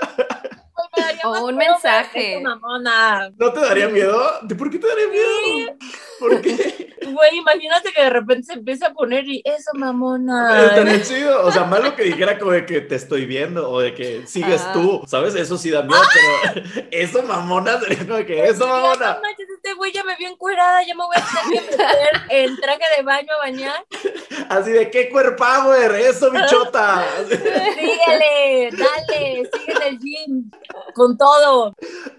O 1.25 1.47
un 1.47 1.57
mensaje. 1.57 2.41
mamona. 2.43 3.31
¿No 3.37 3.53
te 3.53 3.61
daría 3.61 3.89
miedo? 3.89 4.23
¿De 4.43 4.55
por 4.55 4.71
qué 4.71 4.79
te 4.79 4.87
daría 4.87 5.09
miedo? 5.09 5.77
¿Por 6.19 6.41
qué? 6.41 6.95
Güey, 7.07 7.37
imagínate 7.39 7.93
que 7.93 8.03
de 8.03 8.11
repente 8.11 8.45
se 8.47 8.53
empieza 8.55 8.89
a 8.89 8.93
poner 8.95 9.25
y 9.29 9.43
eso, 9.45 9.71
mamona. 9.75 10.67
Estaría 10.67 11.03
chido. 11.03 11.45
O 11.45 11.53
sea, 11.53 11.65
malo 11.65 11.95
que 11.95 12.03
dijera 12.05 12.39
como 12.39 12.53
de 12.53 12.67
que 12.67 12.81
te 12.81 12.95
estoy 12.95 13.27
viendo 13.27 13.71
o 13.71 13.81
de 13.81 13.95
que 13.95 14.27
sigues 14.27 14.63
Ah. 14.67 14.73
tú, 14.73 15.03
¿sabes? 15.07 15.35
Eso 15.35 15.57
sí 15.59 15.71
da 15.71 15.83
miedo, 15.83 16.01
pero 16.55 16.87
eso 16.91 17.23
mamona 17.23 17.79
sería 17.81 17.99
como 18.07 18.25
que 18.25 18.45
eso 18.45 18.65
Diría, 18.65 18.67
mamona. 18.81 19.15
No 19.15 19.21
manches, 19.23 19.47
este 19.57 19.75
güey 19.75 19.93
ya 19.93 20.03
me 20.05 20.17
vio 20.17 20.29
encuerada, 20.29 20.83
ya 20.85 20.95
me 20.95 21.05
voy 21.05 21.17
a 21.17 21.25
tener 21.51 21.65
que 21.65 21.71
meter 21.77 22.21
en 22.31 22.57
traje 22.61 22.83
de 22.97 23.03
baño 23.03 23.29
a 23.35 23.39
bañar. 23.39 23.85
Así 24.49 24.71
de 24.71 24.91
qué 24.91 25.09
cuerpower, 25.11 25.93
eso 25.97 26.31
bichota. 26.31 27.05
Síguele, 27.29 28.71
dale, 28.73 29.51
sigue 29.53 29.73
en 29.73 29.83
el 29.83 29.99
gym, 29.99 30.51
con 30.95 31.17
todo. 31.17 31.75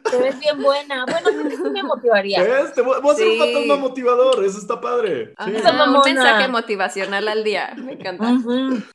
Te 0.10 0.18
ves 0.18 0.40
bien 0.40 0.62
buena. 0.62 1.06
Bueno, 1.06 1.50
sí 1.50 1.70
me 1.70 1.84
motivaría. 1.84 2.42
¿Ves? 2.44 2.74
Te 2.74 2.82
voy 2.82 3.00
voy 3.02 3.12
a 3.12 3.14
un 3.14 3.18
Sí. 3.18 3.38
fantasma 3.40 3.76
motivador, 3.78 4.44
eso 4.44 4.58
está 4.60 4.80
padre. 4.80 5.28
Sí. 5.46 5.56
Ajá, 5.56 5.72
un 5.72 5.78
mamona. 5.78 6.04
mensaje 6.06 6.48
motivacional 6.48 7.28
al 7.28 7.44
día. 7.44 7.74
Me 7.78 7.94
encanta. 7.94 8.34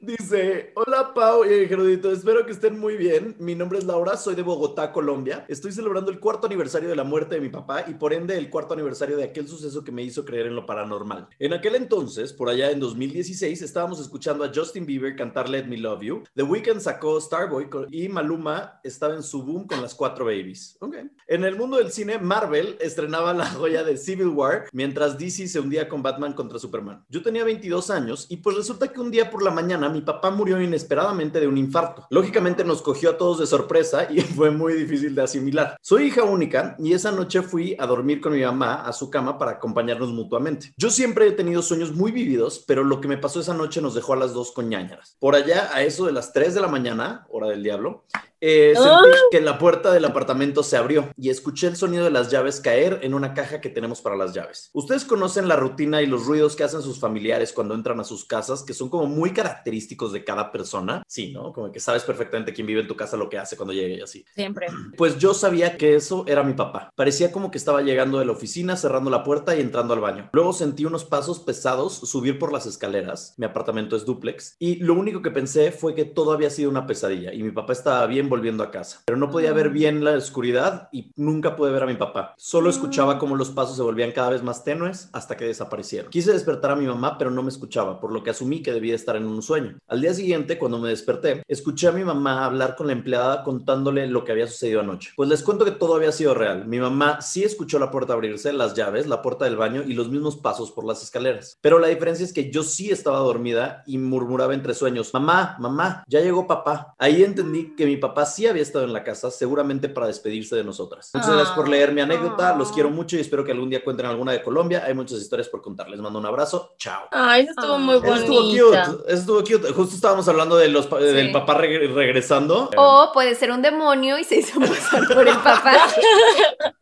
Dice, 0.00 0.72
hola 0.74 1.12
Pau 1.14 1.44
y 1.44 1.66
Gerudito, 1.66 2.12
espero 2.12 2.44
que 2.46 2.52
estén 2.52 2.78
muy 2.78 2.96
bien. 2.96 3.36
Mi 3.38 3.54
nombre 3.54 3.78
es 3.78 3.84
Laura, 3.84 4.16
soy 4.16 4.34
de 4.34 4.42
Bogotá, 4.42 4.92
Colombia. 4.92 5.44
Estoy 5.48 5.72
celebrando 5.72 6.10
el 6.10 6.20
cuarto 6.20 6.46
aniversario 6.46 6.88
de 6.88 6.96
la 6.96 7.04
muerte 7.04 7.34
de 7.36 7.40
mi 7.40 7.48
papá 7.48 7.84
y 7.86 7.94
por 7.94 8.12
ende 8.12 8.36
el 8.36 8.50
cuarto 8.50 8.74
aniversario 8.74 9.16
de 9.16 9.24
aquel 9.24 9.48
suceso 9.48 9.84
que 9.84 9.92
me 9.92 10.02
hizo 10.02 10.24
creer 10.24 10.46
en 10.46 10.54
lo 10.56 10.66
paranormal. 10.66 11.28
En 11.38 11.52
aquel 11.52 11.74
entonces, 11.74 12.32
por 12.32 12.48
allá 12.48 12.70
en 12.70 12.80
2016, 13.22 13.62
estábamos 13.62 14.00
escuchando 14.00 14.42
a 14.42 14.50
Justin 14.52 14.84
Bieber 14.84 15.14
cantar 15.14 15.48
Let 15.48 15.66
Me 15.66 15.76
Love 15.76 16.02
You. 16.02 16.24
The 16.34 16.42
Weeknd 16.42 16.80
sacó 16.80 17.20
Starboy 17.20 17.68
y 17.90 18.08
Maluma 18.08 18.80
estaba 18.82 19.14
en 19.14 19.22
su 19.22 19.44
boom 19.44 19.66
con 19.66 19.80
las 19.80 19.94
cuatro 19.94 20.24
babies. 20.24 20.76
Ok. 20.80 20.96
En 21.28 21.44
el 21.44 21.56
mundo 21.56 21.76
del 21.76 21.92
cine, 21.92 22.18
Marvel 22.18 22.76
estrenaba 22.80 23.32
la 23.32 23.46
joya 23.50 23.84
de 23.84 23.96
Civil 23.96 24.28
War 24.28 24.64
mientras 24.72 25.18
DC 25.18 25.46
se 25.46 25.60
hundía 25.60 25.88
con 25.88 26.02
Batman 26.02 26.32
contra 26.32 26.58
Superman. 26.58 27.04
Yo 27.08 27.22
tenía 27.22 27.44
22 27.44 27.90
años 27.90 28.26
y 28.28 28.38
pues 28.38 28.56
resulta 28.56 28.92
que 28.92 29.00
un 29.00 29.12
día 29.12 29.30
por 29.30 29.44
la 29.44 29.52
mañana 29.52 29.88
mi 29.88 30.00
papá 30.00 30.30
murió 30.32 30.60
inesperadamente 30.60 31.38
de 31.38 31.46
un 31.46 31.58
infarto. 31.58 32.06
Lógicamente 32.10 32.64
nos 32.64 32.82
cogió 32.82 33.10
a 33.10 33.18
todos 33.18 33.38
de 33.38 33.46
sorpresa 33.46 34.08
y 34.10 34.20
fue 34.36 34.50
muy 34.50 34.74
difícil 34.74 35.14
de 35.14 35.22
asimilar. 35.22 35.76
Soy 35.80 36.06
hija 36.06 36.24
única 36.24 36.74
y 36.80 36.92
esa 36.92 37.12
noche 37.12 37.42
fui 37.42 37.76
a 37.78 37.86
dormir 37.86 38.20
con 38.20 38.32
mi 38.32 38.42
mamá 38.42 38.82
a 38.82 38.92
su 38.92 39.10
cama 39.10 39.38
para 39.38 39.52
acompañarnos 39.52 40.10
mutuamente. 40.10 40.72
Yo 40.76 40.90
siempre 40.90 41.28
he 41.28 41.32
tenido 41.32 41.62
sueños 41.62 41.94
muy 41.94 42.10
vividos, 42.10 42.64
pero 42.66 42.82
lo 42.82 43.00
que 43.00 43.08
me 43.08 43.11
pasó 43.18 43.40
esa 43.40 43.54
noche 43.54 43.80
nos 43.80 43.94
dejó 43.94 44.12
a 44.12 44.16
las 44.16 44.32
dos 44.32 44.52
con 44.52 44.68
ñañaras. 44.68 45.16
Por 45.18 45.34
allá, 45.34 45.70
a 45.72 45.82
eso 45.82 46.06
de 46.06 46.12
las 46.12 46.32
3 46.32 46.54
de 46.54 46.60
la 46.60 46.68
mañana, 46.68 47.26
hora 47.30 47.48
del 47.48 47.62
diablo, 47.62 48.04
eh, 48.44 48.74
sentí 48.74 48.88
¡Ah! 48.90 49.28
que 49.30 49.40
la 49.40 49.56
puerta 49.56 49.92
del 49.92 50.04
apartamento 50.04 50.64
se 50.64 50.76
abrió 50.76 51.08
y 51.16 51.30
escuché 51.30 51.68
el 51.68 51.76
sonido 51.76 52.02
de 52.02 52.10
las 52.10 52.28
llaves 52.28 52.60
caer 52.60 52.98
en 53.02 53.14
una 53.14 53.34
caja 53.34 53.60
que 53.60 53.70
tenemos 53.70 54.00
para 54.00 54.16
las 54.16 54.34
llaves. 54.34 54.68
Ustedes 54.72 55.04
conocen 55.04 55.46
la 55.46 55.54
rutina 55.54 56.02
y 56.02 56.06
los 56.06 56.26
ruidos 56.26 56.56
que 56.56 56.64
hacen 56.64 56.82
sus 56.82 56.98
familiares 56.98 57.52
cuando 57.52 57.76
entran 57.76 58.00
a 58.00 58.04
sus 58.04 58.24
casas, 58.24 58.64
que 58.64 58.74
son 58.74 58.88
como 58.88 59.06
muy 59.06 59.32
característicos 59.32 60.12
de 60.12 60.24
cada 60.24 60.50
persona. 60.50 61.04
Sí, 61.06 61.30
¿no? 61.32 61.52
Como 61.52 61.70
que 61.70 61.78
sabes 61.78 62.02
perfectamente 62.02 62.52
quién 62.52 62.66
vive 62.66 62.80
en 62.80 62.88
tu 62.88 62.96
casa, 62.96 63.16
lo 63.16 63.28
que 63.28 63.38
hace 63.38 63.56
cuando 63.56 63.74
llegue 63.74 63.94
y 63.94 64.00
así. 64.00 64.24
Siempre. 64.34 64.66
Pues 64.96 65.18
yo 65.18 65.34
sabía 65.34 65.76
que 65.76 65.94
eso 65.94 66.24
era 66.26 66.42
mi 66.42 66.52
papá. 66.52 66.92
Parecía 66.94 67.32
como 67.32 67.50
que 67.50 67.58
estaba 67.58 67.82
llegando 67.82 68.18
de 68.18 68.24
la 68.24 68.32
oficina, 68.32 68.76
cerrando 68.76 69.10
la 69.10 69.24
puerta 69.24 69.56
y 69.56 69.60
entrando 69.60 69.94
al 69.94 70.00
baño. 70.00 70.28
Luego 70.32 70.52
sentí 70.52 70.84
unos 70.84 71.04
pasos 71.04 71.40
pesados 71.40 71.94
subir 71.94 72.38
por 72.38 72.52
las 72.52 72.66
escaleras. 72.66 73.34
Mi 73.36 73.46
apartamento 73.46 73.96
es 73.96 74.04
duplex. 74.04 74.56
Y 74.58 74.76
lo 74.76 74.94
único 74.94 75.22
que 75.22 75.30
pensé 75.30 75.72
fue 75.72 75.94
que 75.94 76.04
todo 76.04 76.32
había 76.32 76.50
sido 76.50 76.70
una 76.70 76.86
pesadilla 76.86 77.32
y 77.32 77.42
mi 77.42 77.52
papá 77.52 77.72
estaba 77.72 78.06
bien 78.06 78.28
volviendo 78.32 78.64
a 78.64 78.70
casa. 78.70 79.02
Pero 79.04 79.18
no 79.18 79.30
podía 79.30 79.52
ver 79.52 79.68
bien 79.68 80.02
la 80.02 80.12
oscuridad 80.12 80.88
y 80.90 81.12
nunca 81.16 81.54
pude 81.54 81.70
ver 81.70 81.82
a 81.82 81.86
mi 81.86 81.96
papá. 81.96 82.34
Solo 82.38 82.70
escuchaba 82.70 83.18
cómo 83.18 83.36
los 83.36 83.50
pasos 83.50 83.76
se 83.76 83.82
volvían 83.82 84.12
cada 84.12 84.30
vez 84.30 84.42
más 84.42 84.64
tenues 84.64 85.10
hasta 85.12 85.36
que 85.36 85.44
desaparecieron. 85.44 86.10
Quise 86.10 86.32
despertar 86.32 86.70
a 86.70 86.76
mi 86.76 86.86
mamá, 86.86 87.18
pero 87.18 87.30
no 87.30 87.42
me 87.42 87.50
escuchaba, 87.50 88.00
por 88.00 88.10
lo 88.10 88.22
que 88.22 88.30
asumí 88.30 88.62
que 88.62 88.72
debía 88.72 88.94
estar 88.94 89.16
en 89.16 89.26
un 89.26 89.42
sueño. 89.42 89.76
Al 89.86 90.00
día 90.00 90.14
siguiente, 90.14 90.58
cuando 90.58 90.78
me 90.78 90.88
desperté, 90.88 91.42
escuché 91.46 91.88
a 91.88 91.92
mi 91.92 92.04
mamá 92.04 92.46
hablar 92.46 92.74
con 92.74 92.86
la 92.86 92.94
empleada 92.94 93.42
contándole 93.42 94.06
lo 94.06 94.24
que 94.24 94.32
había 94.32 94.46
sucedido 94.46 94.80
anoche. 94.80 95.10
Pues 95.14 95.28
les 95.28 95.42
cuento 95.42 95.66
que 95.66 95.72
todo 95.72 95.94
había 95.94 96.10
sido 96.10 96.32
real. 96.32 96.66
Mi 96.66 96.80
mamá 96.80 97.20
sí 97.20 97.44
escuchó 97.44 97.78
la 97.78 97.90
puerta 97.90 98.14
abrirse, 98.14 98.54
las 98.54 98.74
llaves, 98.74 99.06
la 99.06 99.20
puerta 99.20 99.44
del 99.44 99.56
baño 99.56 99.82
y 99.86 99.92
los 99.92 100.08
mismos 100.08 100.36
pasos 100.36 100.70
por 100.70 100.86
las 100.86 101.02
escaleras. 101.02 101.58
Pero 101.60 101.78
la 101.78 101.88
diferencia 101.88 102.24
es 102.24 102.32
que 102.32 102.50
yo 102.50 102.62
sí 102.62 102.90
estaba 102.90 103.18
dormida 103.18 103.82
y 103.86 103.98
murmuraba 103.98 104.54
entre 104.54 104.72
sueños, 104.72 105.12
mamá, 105.12 105.56
mamá, 105.58 106.02
ya 106.08 106.20
llegó 106.20 106.46
papá. 106.46 106.94
Ahí 106.98 107.22
entendí 107.22 107.74
que 107.76 107.84
mi 107.84 107.98
papá 107.98 108.21
sí 108.26 108.46
había 108.46 108.62
estado 108.62 108.84
en 108.84 108.92
la 108.92 109.04
casa, 109.04 109.30
seguramente 109.30 109.88
para 109.88 110.06
despedirse 110.06 110.56
de 110.56 110.64
nosotras. 110.64 111.10
Muchas 111.14 111.30
gracias 111.30 111.54
por 111.56 111.68
leer 111.68 111.92
mi 111.92 112.00
anécdota, 112.00 112.54
los 112.56 112.72
quiero 112.72 112.90
mucho 112.90 113.16
y 113.16 113.20
espero 113.20 113.44
que 113.44 113.52
algún 113.52 113.70
día 113.70 113.82
cuenten 113.84 114.06
alguna 114.06 114.32
de 114.32 114.42
Colombia. 114.42 114.82
Hay 114.86 114.94
muchas 114.94 115.18
historias 115.20 115.48
por 115.48 115.62
contar. 115.62 115.88
Les 115.88 116.00
mando 116.00 116.18
un 116.18 116.26
abrazo. 116.26 116.74
Chao. 116.78 117.08
Ay, 117.10 117.42
eso 117.42 117.50
estuvo 117.52 117.74
Ah. 117.74 117.78
muy 117.78 117.94
Eso 117.96 118.04
bonita. 118.06 118.22
estuvo 118.24 118.42
cute, 118.50 118.78
eso 118.80 119.04
estuvo 119.06 119.38
cute. 119.40 119.72
Justo 119.72 119.94
estábamos 119.94 120.28
hablando 120.28 120.56
de 120.56 120.68
los 120.68 120.88
del 120.90 121.32
papá 121.32 121.58
regre- 121.58 121.92
regresando. 121.92 122.70
O 122.76 123.10
puede 123.12 123.34
ser 123.34 123.50
un 123.50 123.62
demonio 123.62 124.18
y 124.18 124.24
se 124.24 124.36
hizo 124.36 124.58
pasar 124.60 125.06
por 125.08 125.26
el 125.26 125.36
papá. 125.38 125.76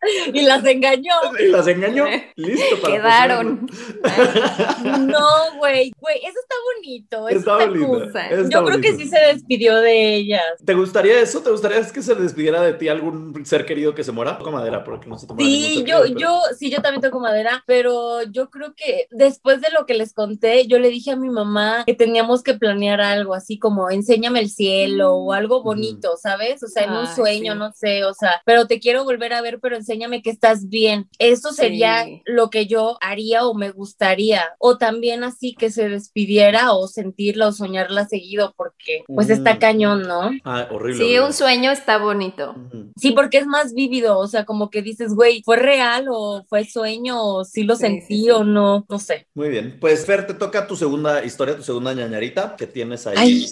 Y 0.32 0.42
las 0.42 0.64
engañó. 0.64 1.12
Y 1.38 1.46
las 1.48 1.66
engañó. 1.66 2.06
Listo 2.36 2.80
para 2.80 2.94
Quedaron. 2.94 3.68
No, 5.06 5.56
güey. 5.58 5.92
Güey, 5.98 6.18
eso 6.18 6.38
está 6.40 6.54
bonito. 6.74 7.28
Eso 7.28 7.38
Está 7.38 7.52
está, 7.58 7.66
bonito. 7.66 8.04
Está 8.04 8.48
Yo 8.48 8.64
creo 8.64 8.80
que 8.80 8.96
sí 8.96 9.08
se 9.08 9.18
despidió 9.18 9.76
de 9.78 10.14
ellas. 10.14 10.42
¿Te 10.64 10.74
gustaría 10.74 11.20
eso? 11.20 11.42
¿Te 11.42 11.50
gustaría 11.50 11.78
que 11.90 12.02
se 12.02 12.14
despidiera 12.14 12.62
de 12.62 12.74
ti 12.74 12.88
algún 12.88 13.44
ser 13.44 13.64
querido 13.64 13.94
que 13.94 14.04
se 14.04 14.12
muera? 14.12 14.38
Toco 14.38 14.50
madera, 14.50 14.84
porque 14.84 15.08
no 15.08 15.18
se 15.18 15.26
toma 15.26 15.40
Sí, 15.40 15.84
yo, 15.86 16.06
yo, 16.06 16.40
sí, 16.56 16.70
yo 16.70 16.82
también 16.82 17.02
toco 17.02 17.20
madera, 17.20 17.62
pero 17.66 18.22
yo 18.22 18.50
creo 18.50 18.74
que 18.74 19.06
después 19.10 19.60
de 19.60 19.68
lo 19.70 19.86
que 19.86 19.94
les 19.94 20.12
conté, 20.12 20.66
yo 20.66 20.78
le 20.78 20.88
dije 20.88 21.12
a 21.12 21.16
mi 21.16 21.30
mamá 21.30 21.84
que 21.86 21.94
teníamos 21.94 22.42
que 22.42 22.54
planear 22.54 23.00
algo 23.00 23.34
así 23.34 23.58
como 23.58 23.90
enséñame 23.90 24.40
el 24.40 24.50
cielo 24.50 25.14
o 25.14 25.32
algo 25.32 25.62
bonito, 25.62 26.16
¿sabes? 26.16 26.62
O 26.62 26.66
sea, 26.66 26.84
en 26.84 26.92
un 26.92 27.06
sueño, 27.06 27.52
sí. 27.54 27.58
no 27.58 27.72
sé, 27.72 28.04
o 28.04 28.14
sea, 28.14 28.42
pero 28.44 28.66
te 28.66 28.80
quiero 28.80 29.04
volver 29.04 29.32
a 29.32 29.40
ver, 29.40 29.58
pero 29.60 29.76
enséñame 29.76 29.88
que 29.98 30.30
estás 30.30 30.68
bien. 30.68 31.08
Eso 31.18 31.52
sería 31.52 32.04
Sí. 32.04 32.22
lo 32.26 32.50
que 32.50 32.66
yo 32.66 32.96
haría 33.00 33.46
o 33.46 33.54
me 33.54 33.70
gustaría. 33.70 34.42
O 34.58 34.78
también 34.78 35.24
así 35.24 35.54
que 35.54 35.70
se 35.70 35.88
despidiera 35.88 36.72
o 36.72 36.86
sentirla 36.88 37.48
o 37.48 37.52
soñarla 37.52 38.06
seguido, 38.06 38.54
porque 38.56 39.02
pues 39.06 39.28
está 39.30 39.54
Mm. 39.54 39.58
cañón, 39.58 40.02
¿no? 40.02 40.30
Ah, 40.44 40.68
horrible. 40.70 40.94
Sí, 40.98 41.02
horrible. 41.04 41.20
un 41.26 41.32
sueño 41.32 41.70
está 41.72 41.98
bonito. 41.98 42.52
Ujú. 42.56 42.92
Sí, 42.96 43.12
porque 43.12 43.38
es 43.38 43.46
más 43.46 43.74
vívido, 43.74 44.18
o 44.18 44.26
sea, 44.28 44.44
como 44.44 44.70
que 44.70 44.82
dices, 44.82 45.14
güey, 45.14 45.42
¿fue 45.44 45.56
real 45.56 46.06
o 46.10 46.44
fue 46.48 46.64
sueño 46.64 47.22
o 47.22 47.44
sí 47.44 47.64
lo 47.64 47.74
Sí, 47.76 47.80
sentí 47.82 48.16
sí, 48.18 48.22
sí. 48.24 48.30
o 48.30 48.44
no? 48.44 48.86
No 48.88 48.98
sé. 48.98 49.26
Muy 49.34 49.48
bien. 49.48 49.78
Pues 49.80 50.06
Fer, 50.06 50.26
te 50.26 50.34
toca 50.34 50.66
tu 50.66 50.76
segunda 50.76 51.24
historia, 51.24 51.56
tu 51.56 51.62
segunda 51.62 51.92
ñañarita 51.94 52.54
que 52.56 52.66
tienes 52.66 53.06
ahí. 53.06 53.16
Ay. 53.18 53.46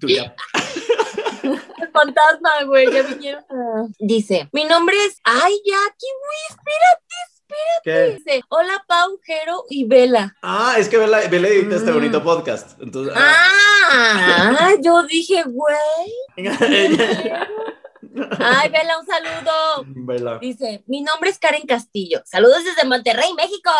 Tú 0.00 0.08
ya. 0.08 0.34
El 1.44 1.90
fantasma, 1.92 2.64
güey, 2.66 2.92
ya 2.92 3.02
vinieron. 3.02 3.44
Ah. 3.50 3.86
Dice, 3.98 4.48
mi 4.52 4.64
nombre 4.64 4.96
es, 5.04 5.20
ay, 5.24 5.52
Jackie, 5.64 6.06
¿Qué? 7.84 7.92
güey, 7.92 8.16
dice, 8.16 8.42
hola, 8.48 8.84
Pau, 8.88 9.18
Jero 9.22 9.64
y 9.68 9.84
Vela. 9.86 10.34
Ah, 10.42 10.74
es 10.78 10.88
que 10.88 10.96
Bela, 10.98 11.20
Bela 11.28 11.48
edita 11.48 11.76
este 11.76 11.90
Mm. 11.90 11.94
bonito 11.94 12.22
podcast. 12.22 12.80
Entonces, 12.80 13.14
ah. 13.16 14.56
Ah, 14.58 14.70
yo 14.82 15.02
dije, 15.04 15.44
güey. 15.46 16.12
Ay, 18.38 18.70
Vela, 18.70 18.98
un 19.00 19.06
saludo. 19.06 19.84
Bela. 19.86 20.38
Dice, 20.38 20.82
mi 20.86 21.00
nombre 21.02 21.30
es 21.30 21.38
Karen 21.38 21.66
Castillo. 21.66 22.20
Saludos 22.24 22.64
desde 22.64 22.88
Monterrey, 22.88 23.32
México. 23.36 23.70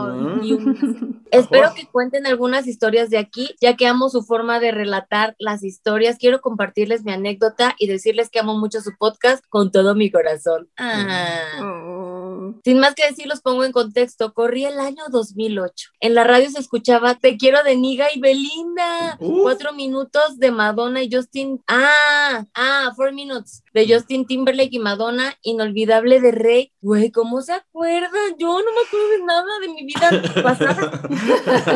Mm. 0.00 0.44
Y 0.44 0.52
un- 0.52 1.24
Espero 1.30 1.70
Oh. 1.70 1.74
que 1.74 1.86
cuenten 1.88 2.26
algunas 2.26 2.66
historias 2.68 3.10
de 3.10 3.18
aquí, 3.18 3.56
ya 3.60 3.74
que 3.76 3.86
amo 3.88 4.08
su 4.08 4.22
forma 4.22 4.60
de 4.60 4.70
relatar 4.70 5.34
las 5.38 5.64
historias. 5.64 6.16
Quiero 6.18 6.40
compartirles 6.40 7.02
mi 7.04 7.12
anécdota 7.12 7.74
y 7.78 7.88
decirles 7.88 8.30
que 8.30 8.38
amo 8.38 8.56
mucho 8.56 8.80
su 8.80 8.92
podcast 8.96 9.44
con 9.48 9.72
todo 9.72 9.94
mi 9.96 10.10
corazón. 10.12 10.68
Ah. 10.76 11.58
Mm. 11.60 12.13
Sin 12.64 12.78
más 12.78 12.94
que 12.94 13.06
decir, 13.06 13.26
los 13.26 13.40
pongo 13.40 13.64
en 13.64 13.72
contexto. 13.72 14.34
Corrí 14.34 14.64
el 14.64 14.78
año 14.78 15.02
2008. 15.10 15.90
En 16.00 16.14
la 16.14 16.24
radio 16.24 16.50
se 16.50 16.60
escuchaba 16.60 17.14
Te 17.14 17.36
quiero 17.36 17.62
de 17.62 17.76
Niga 17.76 18.06
y 18.14 18.20
Belinda. 18.20 19.16
Uf. 19.20 19.42
Cuatro 19.42 19.72
minutos 19.72 20.38
de 20.38 20.50
Madonna 20.50 21.02
y 21.02 21.10
Justin. 21.10 21.62
Ah, 21.66 22.44
ah, 22.54 22.92
four 22.96 23.12
minutes. 23.12 23.62
De 23.72 23.86
Justin 23.88 24.26
Timberlake 24.26 24.74
y 24.74 24.78
Madonna. 24.78 25.36
Inolvidable 25.42 26.20
de 26.20 26.32
Rey. 26.32 26.72
Güey, 26.84 27.10
¿cómo 27.10 27.40
se 27.40 27.54
acuerdan? 27.54 28.36
Yo 28.38 28.46
no 28.48 28.58
me 28.58 28.80
acuerdo 28.86 29.08
de 29.08 29.22
nada 29.24 29.58
de 29.62 29.68
mi 29.68 29.86
vida 29.86 30.42
pasada. 30.42 31.00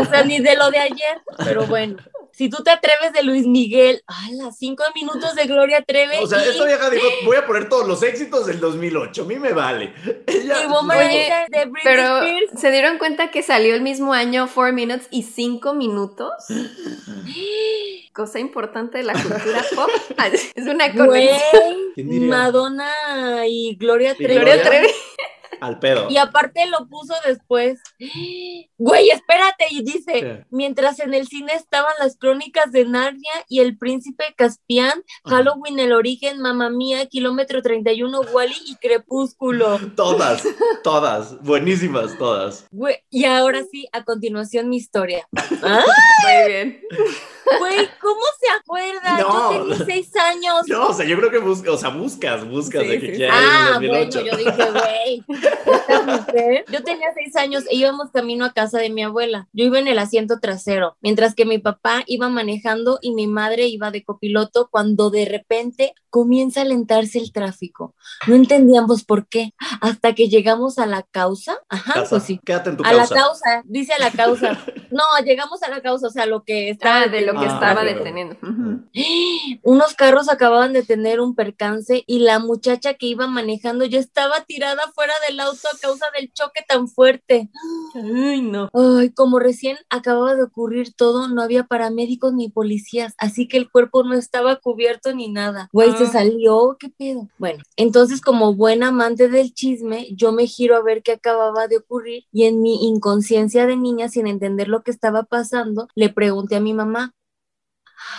o 0.03 0.05
sea, 0.05 0.23
ni 0.23 0.39
de 0.39 0.55
lo 0.55 0.71
de 0.71 0.79
ayer. 0.81 1.23
Pero 1.39 1.67
bueno. 1.67 1.97
Si 2.31 2.51
tú 2.51 2.63
te 2.63 2.71
atreves 2.71 3.15
de 3.15 3.23
Luis 3.23 3.47
Miguel, 3.47 4.03
¡hala! 4.07 4.53
Cinco 4.53 4.85
minutos 4.95 5.35
de 5.35 5.47
Gloria 5.47 5.83
Trevi. 5.83 6.17
O 6.23 6.27
sea, 6.27 6.45
y- 6.45 6.51
esta 6.51 6.67
vieja 6.67 6.91
dijo, 6.91 7.07
voy 7.25 7.37
a 7.39 7.47
poner 7.47 7.71
todos 7.71 7.89
los 7.89 8.03
éxitos 8.03 8.45
del 8.45 8.61
2008, 8.61 9.23
a 9.23 9.25
mí 9.25 9.37
me 9.37 9.55
vale. 9.55 9.95
Ella, 10.27 10.63
y 10.63 10.67
Woman 10.69 10.99
Oye, 10.99 11.33
de 11.49 11.65
Britney 11.65 11.83
Pero 11.83 12.19
Spears. 12.19 12.61
se 12.61 12.71
dieron 12.71 12.99
cuenta 12.99 13.31
que 13.31 13.43
salió 13.43 13.75
el 13.75 13.81
mismo 13.81 14.13
año 14.13 14.47
4 14.55 14.75
Minutes 14.75 15.09
y 15.11 15.23
5 15.23 15.73
minutos. 15.73 16.33
Cosa 18.19 18.41
importante 18.41 18.99
de 18.99 19.05
la 19.05 19.13
cultura 19.13 19.65
pop. 19.77 19.89
Es 20.57 20.67
una 20.67 20.93
conexión. 20.93 22.27
Madonna 22.27 23.47
y 23.47 23.77
Gloria 23.77 24.17
¿Y 24.19 24.25
Trevi. 24.25 24.35
Gloria 24.35 24.61
Trevi. 24.61 24.89
al 25.61 25.79
pedo. 25.79 26.11
Y 26.11 26.17
aparte 26.17 26.67
lo 26.67 26.89
puso 26.89 27.15
después. 27.25 27.79
Güey, 28.77 29.11
espérate, 29.11 29.67
y 29.71 29.85
dice, 29.85 30.13
¿Qué? 30.13 30.47
mientras 30.51 30.99
en 30.99 31.15
el 31.15 31.29
cine 31.29 31.53
estaban 31.55 31.93
las 32.01 32.17
crónicas 32.17 32.73
de 32.73 32.87
Narnia 32.87 33.33
y 33.49 33.61
el 33.61 33.79
príncipe 33.79 34.25
Caspian, 34.37 35.05
Ajá. 35.23 35.37
Halloween, 35.37 35.79
el 35.79 35.93
origen, 35.93 36.41
Mamma 36.41 36.71
Mía, 36.71 37.07
Kilómetro 37.07 37.63
31, 37.63 38.21
Wally 38.33 38.57
y 38.67 38.75
Crepúsculo. 38.77 39.79
Todas, 39.97 40.43
todas, 40.83 41.41
buenísimas 41.43 42.19
todas. 42.19 42.67
Güey, 42.73 42.97
y 43.11 43.27
ahora 43.27 43.63
sí, 43.71 43.87
a 43.93 44.03
continuación 44.03 44.69
mi 44.69 44.77
historia. 44.77 45.29
¿Ah? 45.63 45.85
Muy 46.25 46.53
bien. 46.53 46.81
Güey, 47.59 47.89
¿cómo 48.01 48.21
se 48.41 48.51
acuerda? 48.61 49.19
No. 49.19 49.53
Yo 49.53 49.61
tenía 49.77 49.87
seis 49.87 50.11
años. 50.17 50.63
No, 50.67 50.89
o 50.89 50.93
sea, 50.95 51.07
yo 51.07 51.17
creo 51.19 51.31
que 51.31 51.39
buscas, 51.39 51.75
o 51.75 51.79
sea, 51.79 51.89
buscas, 51.91 52.49
buscas 52.49 52.83
Sí, 52.83 52.89
de 52.89 53.01
que 53.01 53.07
sí, 53.07 53.13
quién 53.17 53.31
Ah, 53.33 53.79
en 53.81 53.89
bueno, 53.89 54.05
2008. 54.05 54.25
yo 54.25 54.37
dije, 54.37 54.71
güey, 54.71 55.25
esta 55.67 56.03
mujer. 56.03 56.65
Yo 56.71 56.83
tenía 56.85 57.09
seis 57.15 57.35
años 57.37 57.65
e 57.71 57.77
íbamos 57.77 58.11
camino 58.13 58.45
a 58.45 58.53
casa 58.53 58.79
de 58.79 58.91
mi 58.91 59.03
abuela. 59.03 59.49
Yo 59.53 59.65
iba 59.65 59.79
en 59.79 59.89
el 59.89 59.99
asiento 59.99 60.39
trasero, 60.41 60.97
mientras 61.01 61.35
que 61.35 61.45
mi 61.45 61.59
papá 61.59 62.03
iba 62.07 62.29
manejando 62.29 62.99
y 63.03 63.13
mi 63.13 63.27
madre 63.27 63.67
iba 63.69 63.91
de 63.91 64.05
copiloto 64.05 64.69
cuando 64.71 65.11
de 65.11 65.25
repente 65.25 65.95
comienza 66.11 66.61
a 66.61 66.63
alentarse 66.65 67.19
el 67.19 67.33
tráfico. 67.33 67.95
No 68.27 68.35
entendíamos 68.35 69.05
por 69.05 69.29
qué, 69.29 69.53
hasta 69.81 70.15
que 70.15 70.29
llegamos 70.29 70.79
a 70.79 70.87
la 70.87 71.03
causa. 71.03 71.59
Ajá, 71.69 71.95
Casa, 71.95 72.11
pues 72.11 72.23
sí. 72.25 72.41
Quédate 72.45 72.71
en 72.71 72.77
tu 72.79 72.85
A 72.85 72.93
la 72.93 72.99
causa. 73.07 73.15
causa, 73.15 73.63
dice 73.67 73.93
a 73.93 73.99
la 73.99 74.11
causa. 74.11 74.59
No, 74.91 75.05
llegamos 75.23 75.63
a 75.63 75.69
la 75.69 75.83
causa, 75.83 76.07
o 76.07 76.11
sea, 76.11 76.25
lo 76.25 76.45
que 76.45 76.71
estaba 76.71 77.03
Ah, 77.03 77.07
de 77.09 77.21
lo 77.21 77.35
que 77.39 77.47
Ah, 77.47 77.55
estaba 77.55 77.81
claro. 77.83 77.99
deteniendo. 77.99 78.37
Unos 79.63 79.95
carros 79.95 80.29
acababan 80.29 80.73
de 80.73 80.83
tener 80.83 81.21
un 81.21 81.35
percance 81.35 82.05
y 82.07 82.21
la 82.21 82.39
muchacha 82.39 82.95
que 82.95 83.07
iba 83.07 83.27
manejando 83.27 83.85
ya 83.85 83.99
estaba 83.99 84.45
tirada 84.45 84.83
fuera 84.95 85.13
del 85.29 85.41
auto 85.41 85.69
a 85.73 85.79
causa 85.79 86.07
del 86.19 86.33
choque 86.33 86.63
tan 86.67 86.89
fuerte. 86.89 87.51
Ay, 87.95 88.43
no. 88.43 88.69
Ay, 88.73 89.11
como 89.11 89.39
recién 89.39 89.77
acababa 89.91 90.35
de 90.35 90.43
ocurrir 90.43 90.93
todo, 90.95 91.29
no 91.29 91.43
había 91.43 91.65
paramédicos 91.65 92.33
ni 92.33 92.49
policías, 92.49 93.15
así 93.19 93.49
que 93.49 93.57
el 93.57 93.71
cuerpo 93.71 94.03
no 94.05 94.15
estaba 94.15 94.57
cubierto 94.57 95.15
ni 95.15 95.29
nada. 95.29 95.69
Güey, 95.73 95.93
se 95.97 96.05
Ah. 96.05 96.13
salió, 96.13 96.77
¿qué 96.79 96.89
pedo? 96.91 97.29
Bueno, 97.39 97.63
entonces 97.77 98.21
como 98.21 98.55
buen 98.55 98.83
amante 98.83 99.29
del 99.29 99.53
chisme, 99.55 100.09
yo 100.15 100.33
me 100.33 100.47
giro 100.47 100.77
a 100.77 100.83
ver 100.83 101.03
qué 101.03 101.13
acababa 101.13 101.69
de 101.69 101.79
ocurrir 101.79 102.25
y 102.33 102.45
en 102.45 102.61
mi 102.63 102.87
inconsciencia 102.87 103.67
de 103.67 103.77
niña, 103.77 104.09
sin 104.09 104.27
entender 104.27 104.69
lo 104.69 104.83
que 104.83 104.91
estaba 104.91 105.23
pasando, 105.25 105.89
le 105.95 106.09
pregunté 106.09 106.57
a 106.57 106.61
mi 106.61 106.75
mamá, 106.75 107.13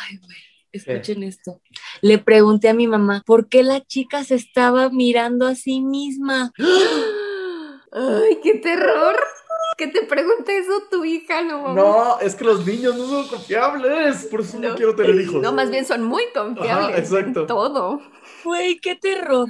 ay, 0.08 0.18
güey. 0.18 0.38
Escuchen 0.72 1.24
esto. 1.24 1.62
Le 2.02 2.20
pregunté 2.20 2.70
a 2.70 2.76
mi 2.76 2.86
mamá, 2.86 3.24
¿por 3.26 3.50
qué 3.50 3.64
la 3.64 3.82
chica 3.84 4.24
se 4.24 4.36
estaba 4.36 4.90
mirando 4.90 5.48
a 5.48 5.56
sí 5.56 5.82
misma? 5.82 6.52
Ay, 7.92 8.40
qué 8.44 8.56
terror. 8.56 9.16
Que 9.78 9.88
te 9.88 10.04
pregunte 10.04 10.58
eso 10.58 10.72
tu 10.92 11.06
hija, 11.06 11.42
no. 11.42 11.74
No, 11.74 12.20
es 12.20 12.36
que 12.36 12.44
los 12.44 12.66
niños 12.66 12.96
no 12.98 13.08
son 13.08 13.28
confiables, 13.30 14.26
por 14.26 14.42
eso 14.42 14.60
no, 14.60 14.70
No. 14.70 14.76
quiero 14.76 14.94
tener 14.96 15.16
hijos. 15.22 15.42
No, 15.42 15.54
más 15.54 15.70
bien 15.72 15.86
son 15.86 16.04
muy 16.04 16.24
confiables. 16.34 16.90
Ajá, 16.90 16.98
exacto. 16.98 17.42
en 17.42 17.48
Todo. 17.48 18.02
Güey, 18.44 18.80
qué 18.80 18.96
terror. 18.96 19.50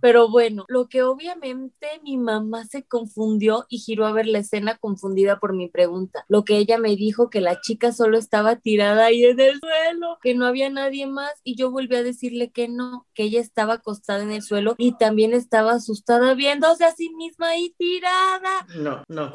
Pero 0.00 0.28
bueno, 0.28 0.64
lo 0.68 0.88
que 0.88 1.02
obviamente 1.02 1.86
mi 2.02 2.16
mamá 2.16 2.64
se 2.64 2.84
confundió 2.84 3.66
y 3.68 3.78
giró 3.78 4.06
a 4.06 4.12
ver 4.12 4.26
la 4.26 4.38
escena 4.38 4.76
confundida 4.78 5.38
por 5.38 5.54
mi 5.54 5.68
pregunta. 5.68 6.24
Lo 6.28 6.44
que 6.44 6.56
ella 6.56 6.78
me 6.78 6.96
dijo 6.96 7.30
que 7.30 7.40
la 7.40 7.60
chica 7.60 7.92
solo 7.92 8.18
estaba 8.18 8.56
tirada 8.56 9.06
ahí 9.06 9.24
en 9.24 9.40
el 9.40 9.60
suelo, 9.60 10.18
que 10.22 10.34
no 10.34 10.46
había 10.46 10.70
nadie 10.70 11.06
más 11.06 11.32
y 11.44 11.56
yo 11.56 11.70
volví 11.70 11.96
a 11.96 12.02
decirle 12.02 12.50
que 12.50 12.68
no, 12.68 13.06
que 13.14 13.24
ella 13.24 13.40
estaba 13.40 13.74
acostada 13.74 14.22
en 14.22 14.30
el 14.32 14.42
suelo 14.42 14.74
y 14.78 14.96
también 14.96 15.32
estaba 15.32 15.72
asustada 15.72 16.34
viéndose 16.34 16.84
a 16.84 16.92
sí 16.92 17.10
misma 17.14 17.48
ahí 17.48 17.74
tirada. 17.78 18.66
No, 18.76 19.02
no. 19.08 19.32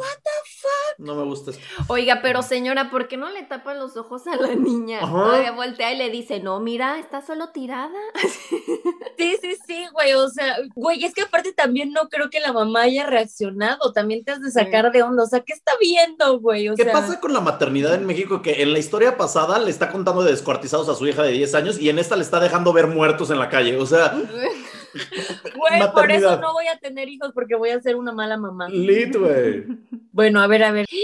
No 0.98 1.16
me 1.16 1.24
gusta 1.24 1.52
esto. 1.52 1.64
Oiga, 1.88 2.20
pero 2.22 2.42
señora, 2.42 2.90
¿por 2.90 3.08
qué 3.08 3.18
no 3.18 3.30
le 3.30 3.44
tapan 3.44 3.80
los 3.80 3.96
ojos 3.98 4.28
a 4.28 4.36
la 4.36 4.56
niña? 4.56 5.00
Todavía 5.00 5.52
voltea 5.52 5.94
y 5.94 5.98
le 5.98 6.10
dice, 6.10 6.40
no, 6.42 6.60
mira, 6.60 7.00
está 7.00 7.22
solo 7.22 7.50
tirada. 7.50 8.00
Sí, 9.18 9.38
sí, 9.42 9.58
sí, 9.68 9.86
güey, 9.94 10.14
o 10.14 10.30
sea, 10.30 10.58
güey, 10.76 11.04
es 11.04 11.14
que 11.14 11.22
aparte 11.22 11.52
también 11.54 11.92
no 11.92 12.10
creo 12.10 12.30
que 12.30 12.40
la 12.40 12.54
mamá 12.54 12.84
haya 12.84 13.06
reaccionado, 13.06 13.92
también 13.92 14.24
te 14.24 14.32
has 14.32 14.42
de 14.42 14.52
sacar 14.52 14.92
de 14.92 15.04
onda, 15.04 15.24
o 15.24 15.28
sea, 15.28 15.42
¿qué 15.42 15.54
está 15.54 15.74
viendo, 15.80 16.40
güey? 16.40 16.70
O 16.70 16.76
¿Qué 16.76 16.84
sea, 16.84 16.94
pasa 16.94 17.20
con 17.20 17.34
la 17.34 17.42
maternidad 17.42 17.94
en 17.96 18.06
México? 18.06 18.42
Que 18.42 18.62
en 18.62 18.74
la 18.74 18.80
historia 18.80 19.18
pasada 19.18 19.60
le 19.60 19.72
está 19.72 19.92
contando 19.92 20.24
de 20.24 20.32
descuartizados 20.32 20.90
a 20.90 20.96
su 20.96 21.08
hija 21.08 21.24
de 21.24 21.32
10 21.32 21.56
años 21.56 21.80
y 21.80 21.90
en 21.90 22.00
esta 22.00 22.16
le 22.16 22.24
está 22.24 22.40
dejando 22.40 22.74
ver 22.74 22.88
muertos 22.88 23.30
en 23.30 23.40
la 23.40 23.50
calle. 23.50 23.78
O 23.78 23.86
sea, 23.86 24.14
Güey, 24.94 25.92
por 25.94 26.12
eso 26.12 26.40
no 26.40 26.54
voy 26.54 26.68
a 26.68 26.78
tener 26.80 27.10
hijos 27.10 27.32
porque 27.34 27.56
voy 27.56 27.70
a 27.70 27.82
ser 27.82 27.96
una 27.96 28.12
mala 28.12 28.38
mamá. 28.38 28.70
lit, 28.70 29.16
güey. 29.16 29.66
Bueno, 30.12 30.42
a 30.42 30.48
ver, 30.48 30.64
a 30.64 30.72
ver. 30.72 30.86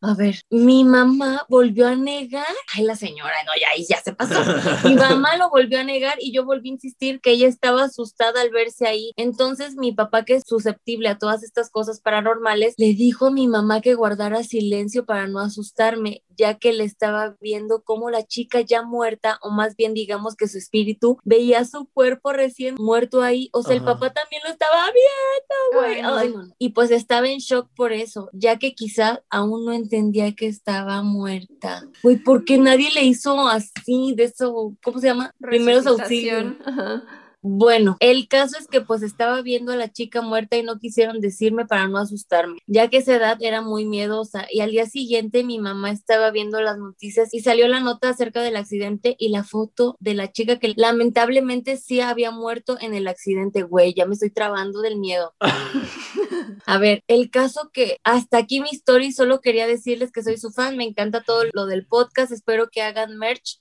A 0.00 0.14
ver, 0.14 0.36
mi 0.48 0.84
mamá 0.84 1.44
volvió 1.48 1.88
a 1.88 1.96
negar. 1.96 2.46
Ay, 2.72 2.84
la 2.84 2.94
señora, 2.94 3.34
no, 3.44 3.50
ya, 3.60 3.66
ahí 3.74 3.84
ya 3.88 4.00
se 4.00 4.12
pasó. 4.12 4.40
Mi 4.88 4.94
mamá 4.94 5.36
lo 5.36 5.50
volvió 5.50 5.80
a 5.80 5.82
negar 5.82 6.18
y 6.20 6.32
yo 6.32 6.44
volví 6.44 6.68
a 6.68 6.74
insistir 6.74 7.20
que 7.20 7.32
ella 7.32 7.48
estaba 7.48 7.82
asustada 7.82 8.40
al 8.40 8.50
verse 8.50 8.86
ahí. 8.86 9.10
Entonces, 9.16 9.74
mi 9.74 9.90
papá, 9.90 10.24
que 10.24 10.34
es 10.34 10.44
susceptible 10.46 11.08
a 11.08 11.18
todas 11.18 11.42
estas 11.42 11.68
cosas 11.68 12.00
paranormales, 12.00 12.74
le 12.76 12.94
dijo 12.94 13.26
a 13.26 13.30
mi 13.32 13.48
mamá 13.48 13.80
que 13.80 13.94
guardara 13.94 14.44
silencio 14.44 15.04
para 15.04 15.26
no 15.26 15.40
asustarme, 15.40 16.22
ya 16.36 16.54
que 16.54 16.72
le 16.72 16.84
estaba 16.84 17.36
viendo 17.40 17.82
cómo 17.82 18.08
la 18.08 18.24
chica 18.24 18.60
ya 18.60 18.82
muerta, 18.82 19.40
o 19.42 19.50
más 19.50 19.74
bien 19.74 19.94
digamos 19.94 20.36
que 20.36 20.46
su 20.46 20.58
espíritu, 20.58 21.18
veía 21.24 21.64
su 21.64 21.88
cuerpo 21.92 22.32
recién 22.32 22.76
muerto 22.78 23.17
ahí. 23.22 23.48
O 23.52 23.62
sea, 23.62 23.74
el 23.74 23.84
papá 23.84 24.12
también 24.12 24.42
lo 24.44 24.50
estaba 24.50 24.86
viendo, 24.86 25.80
güey. 25.80 25.96
Ay, 25.96 26.02
no. 26.02 26.16
Ay, 26.16 26.28
no, 26.30 26.42
no. 26.44 26.54
Y 26.58 26.70
pues 26.70 26.90
estaba 26.90 27.28
en 27.28 27.38
shock 27.38 27.68
por 27.74 27.92
eso, 27.92 28.30
ya 28.32 28.58
que 28.58 28.74
quizá 28.74 29.22
aún 29.30 29.64
no 29.64 29.72
entendía 29.72 30.34
que 30.34 30.46
estaba 30.46 31.02
muerta. 31.02 31.86
Güey, 32.02 32.16
porque 32.16 32.58
nadie 32.58 32.90
le 32.92 33.04
hizo 33.04 33.48
así 33.48 34.14
de 34.16 34.24
eso, 34.24 34.74
¿cómo 34.82 34.98
se 34.98 35.08
llama? 35.08 35.34
Primeros 35.40 35.86
auxilios. 35.86 36.54
Ajá. 36.64 37.04
Bueno, 37.50 37.96
el 38.00 38.28
caso 38.28 38.58
es 38.58 38.66
que 38.66 38.82
pues 38.82 39.02
estaba 39.02 39.40
viendo 39.40 39.72
a 39.72 39.76
la 39.76 39.90
chica 39.90 40.20
muerta 40.20 40.58
y 40.58 40.62
no 40.62 40.78
quisieron 40.78 41.18
decirme 41.20 41.64
para 41.64 41.88
no 41.88 41.96
asustarme, 41.96 42.58
ya 42.66 42.88
que 42.88 42.98
esa 42.98 43.16
edad 43.16 43.38
era 43.40 43.62
muy 43.62 43.86
miedosa 43.86 44.46
y 44.50 44.60
al 44.60 44.70
día 44.70 44.84
siguiente 44.84 45.44
mi 45.44 45.58
mamá 45.58 45.90
estaba 45.90 46.30
viendo 46.30 46.60
las 46.60 46.76
noticias 46.76 47.32
y 47.32 47.40
salió 47.40 47.66
la 47.66 47.80
nota 47.80 48.10
acerca 48.10 48.42
del 48.42 48.56
accidente 48.56 49.16
y 49.18 49.30
la 49.30 49.44
foto 49.44 49.96
de 49.98 50.12
la 50.12 50.30
chica 50.30 50.58
que 50.58 50.74
lamentablemente 50.76 51.78
sí 51.78 52.02
había 52.02 52.32
muerto 52.32 52.76
en 52.82 52.92
el 52.92 53.08
accidente, 53.08 53.62
güey, 53.62 53.94
ya 53.94 54.04
me 54.04 54.12
estoy 54.12 54.30
trabando 54.30 54.82
del 54.82 54.98
miedo. 54.98 55.32
A 56.66 56.76
ver, 56.76 57.02
el 57.08 57.30
caso 57.30 57.70
que 57.72 57.98
hasta 58.04 58.36
aquí 58.36 58.60
mi 58.60 58.68
story, 58.72 59.10
solo 59.10 59.40
quería 59.40 59.66
decirles 59.66 60.12
que 60.12 60.22
soy 60.22 60.36
su 60.36 60.50
fan, 60.50 60.76
me 60.76 60.84
encanta 60.84 61.22
todo 61.22 61.44
lo 61.54 61.64
del 61.64 61.86
podcast, 61.86 62.30
espero 62.30 62.68
que 62.68 62.82
hagan 62.82 63.16
merch. 63.16 63.58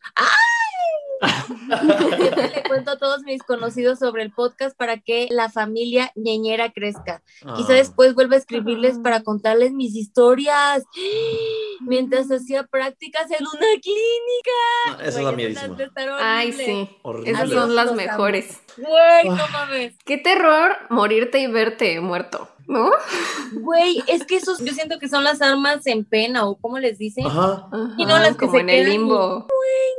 Siempre 1.20 2.50
le 2.56 2.64
cuento 2.68 2.92
a 2.92 2.98
todos 2.98 3.22
mis 3.24 3.42
conocidos 3.44 4.00
sobre 4.00 4.24
el 4.24 4.32
podcast 4.32 4.76
para 4.78 5.00
que 5.00 5.28
la 5.32 5.50
familia 5.50 6.12
ñeñera 6.16 6.72
crezca. 6.72 7.24
Quizá 7.56 7.74
Ah. 7.74 7.76
después 7.76 8.14
vuelva 8.16 8.36
a 8.36 8.40
escribirles 8.40 8.98
Ah. 8.98 9.02
para 9.04 9.24
contarles 9.24 9.72
mis 9.74 9.96
historias. 9.96 10.84
Mientras 11.82 12.32
hacía 12.32 12.64
prácticas 12.64 13.30
en 13.32 13.46
una 13.46 13.68
clínica. 13.82 14.52
No, 14.88 15.00
esa 15.02 15.22
Güey, 15.22 15.56
han 15.58 15.78
de 15.78 15.84
estar 15.84 16.10
Ay, 16.20 16.52
sí. 16.54 16.90
Horrible. 17.04 17.32
Esas 17.32 17.50
son 17.50 17.76
las 17.76 17.94
mejores. 17.94 18.60
Güey, 18.78 19.30
no 19.30 19.48
mames. 19.52 19.96
Qué 20.06 20.18
terror 20.18 20.76
morirte 20.90 21.40
y 21.40 21.48
verte 21.48 22.00
muerto, 22.00 22.50
¿no? 22.68 22.92
Güey, 23.54 24.04
es 24.08 24.24
que 24.26 24.36
esos 24.38 24.60
yo 24.60 24.74
siento 24.74 25.00
que 25.00 25.08
son 25.10 25.24
las 25.24 25.42
armas 25.42 25.86
en 25.88 26.06
pena 26.06 26.46
o 26.48 26.56
como 26.58 26.80
les 26.80 26.98
dicen. 26.98 27.26
Ajá. 27.26 27.68
Y 27.98 28.06
no 28.06 28.18
las 28.20 28.32
que 28.38 28.46
como 28.46 28.52
se 28.54 28.60
en 28.60 28.70
el 28.70 28.76
quedan 28.86 28.92
limbo. 28.92 29.48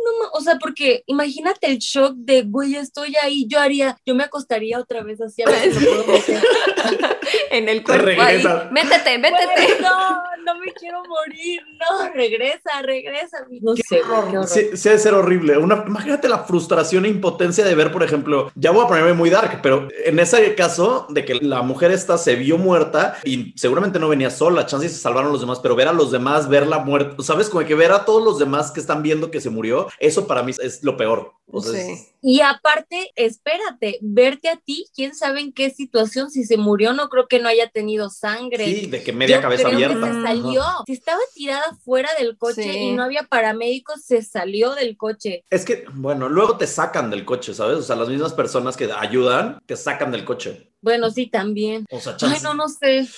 No 0.05 0.19
ma- 0.25 0.31
o 0.33 0.41
sea, 0.41 0.57
porque 0.59 1.03
imagínate 1.07 1.67
el 1.67 1.79
shock 1.79 2.15
de, 2.17 2.43
güey, 2.43 2.77
estoy 2.77 3.17
ahí, 3.23 3.47
yo 3.49 3.59
haría, 3.61 3.99
yo 4.07 4.15
me 4.15 4.25
acostaría 4.25 4.79
otra 4.79 5.03
vez 5.03 5.21
así 5.21 5.43
a 5.43 5.47
ver 5.47 5.73
si 5.75 5.85
lo 5.85 6.05
puedo 6.05 6.19
meter. 6.19 6.43
en 7.51 7.69
el 7.69 7.83
cuerpo 7.83 8.21
ahí. 8.21 8.43
Métete, 8.71 9.19
métete. 9.19 9.81
No, 9.81 10.23
no 10.45 10.59
me 10.59 10.73
quiero 10.73 11.03
morir. 11.05 11.63
No, 11.79 12.11
regresa, 12.15 12.83
regresa. 12.83 13.39
No 13.61 13.75
sé, 13.77 14.01
güey, 14.03 14.31
qué 14.31 14.39
horror. 14.39 14.47
Sí, 14.47 14.71
sí 14.75 14.89
debe 14.89 15.01
ser 15.01 15.15
horrible. 15.15 15.59
Una, 15.59 15.85
imagínate 15.87 16.29
la 16.29 16.41
frustración 16.41 17.05
e 17.05 17.09
impotencia 17.09 17.65
de 17.65 17.75
ver, 17.75 17.93
por 17.93 18.03
ejemplo, 18.03 18.51
ya 18.55 18.71
voy 18.71 18.85
a 18.85 18.89
ponerme 18.89 19.13
muy 19.13 19.31
dark, 19.31 19.61
pero 19.63 19.89
en 20.05 20.19
ese 20.19 20.55
caso 20.55 21.07
de 21.11 21.25
que 21.25 21.35
la 21.35 21.63
mujer 21.63 21.91
esta 21.91 22.19
se 22.19 22.37
vio 22.37 22.59
muerta 22.59 23.19
y 23.25 23.53
seguramente 23.57 23.99
no 23.99 24.09
venía 24.09 24.31
sola, 24.31 24.67
chance 24.67 24.87
y 24.87 24.91
se 24.91 24.99
salvaron 24.99 25.33
los 25.33 25.41
demás, 25.41 25.61
pero 25.61 25.77
ver 25.77 25.89
a 25.89 25.93
los 25.93 26.11
demás, 26.11 26.49
ver 26.49 26.67
la 26.67 26.79
muerte, 26.79 27.23
¿sabes? 27.23 27.49
Como 27.49 27.65
que 27.65 27.75
ver 27.75 27.93
a 27.93 28.05
todos 28.05 28.23
los 28.23 28.39
demás 28.39 28.71
que 28.71 28.81
están 28.81 29.03
viendo 29.03 29.31
que 29.31 29.41
se 29.41 29.51
murió, 29.51 29.89
eso 29.99 30.27
para 30.27 30.43
mí 30.43 30.53
es 30.61 30.83
lo 30.83 30.97
peor. 30.97 31.38
O 31.51 31.63
sea, 31.63 31.73
Sí. 31.83 31.93
es- 31.93 32.15
Y 32.21 32.41
aparte, 32.41 33.11
espérate, 33.15 33.99
verte 34.03 34.49
a 34.49 34.57
ti, 34.57 34.87
quién 34.95 35.15
sabe 35.15 35.41
en 35.41 35.53
qué 35.53 35.71
situación, 35.71 36.31
si 36.31 36.45
se 36.45 36.57
murió, 36.57 36.93
no 36.93 37.09
creo 37.09 37.29
que 37.29 37.39
no 37.39 37.49
haya 37.49 37.69
tenido 37.71 38.11
sangre. 38.11 38.65
sí, 38.65 38.87
de 38.87 39.03
que 39.05 39.13
media 39.13 39.37
Yo 39.37 39.43
cabeza 39.43 39.63
creo 39.65 39.75
abierta. 39.75 40.07
Que 40.09 40.13
se 40.15 40.23
salió. 40.23 40.63
Ajá. 40.63 40.83
Si 40.87 40.93
estaba 40.93 41.21
tirada 41.35 41.77
fuera 41.85 42.11
del 42.19 42.37
coche 42.37 42.65
Sí. 42.65 42.71
y 42.79 42.93
no 42.93 43.05
había 43.05 43.23
paramédicos, 43.23 44.03
se 44.03 44.23
salió 44.23 44.75
del 44.75 44.97
coche. 44.97 45.45
Es 45.49 45.65
que, 45.65 45.85
bueno, 45.95 46.29
luego 46.29 46.59
te 46.59 46.67
sacan 46.67 47.09
del 47.09 47.25
coche, 47.25 47.55
¿sabes? 47.55 47.79
O 47.79 47.83
sea, 47.83 47.95
las 47.97 48.09
mismas 48.09 48.33
personas 48.35 48.77
que 48.77 48.91
ayudan 48.93 49.61
te 49.67 49.77
sacan 49.77 50.11
del 50.11 50.25
coche. 50.25 50.73
Bueno, 50.83 51.11
sí, 51.11 51.27
también. 51.29 51.87
O 51.91 52.01
sea, 52.01 52.17
Ay, 52.23 52.39
no, 52.43 52.55
no 52.55 52.69
sé. 52.69 53.09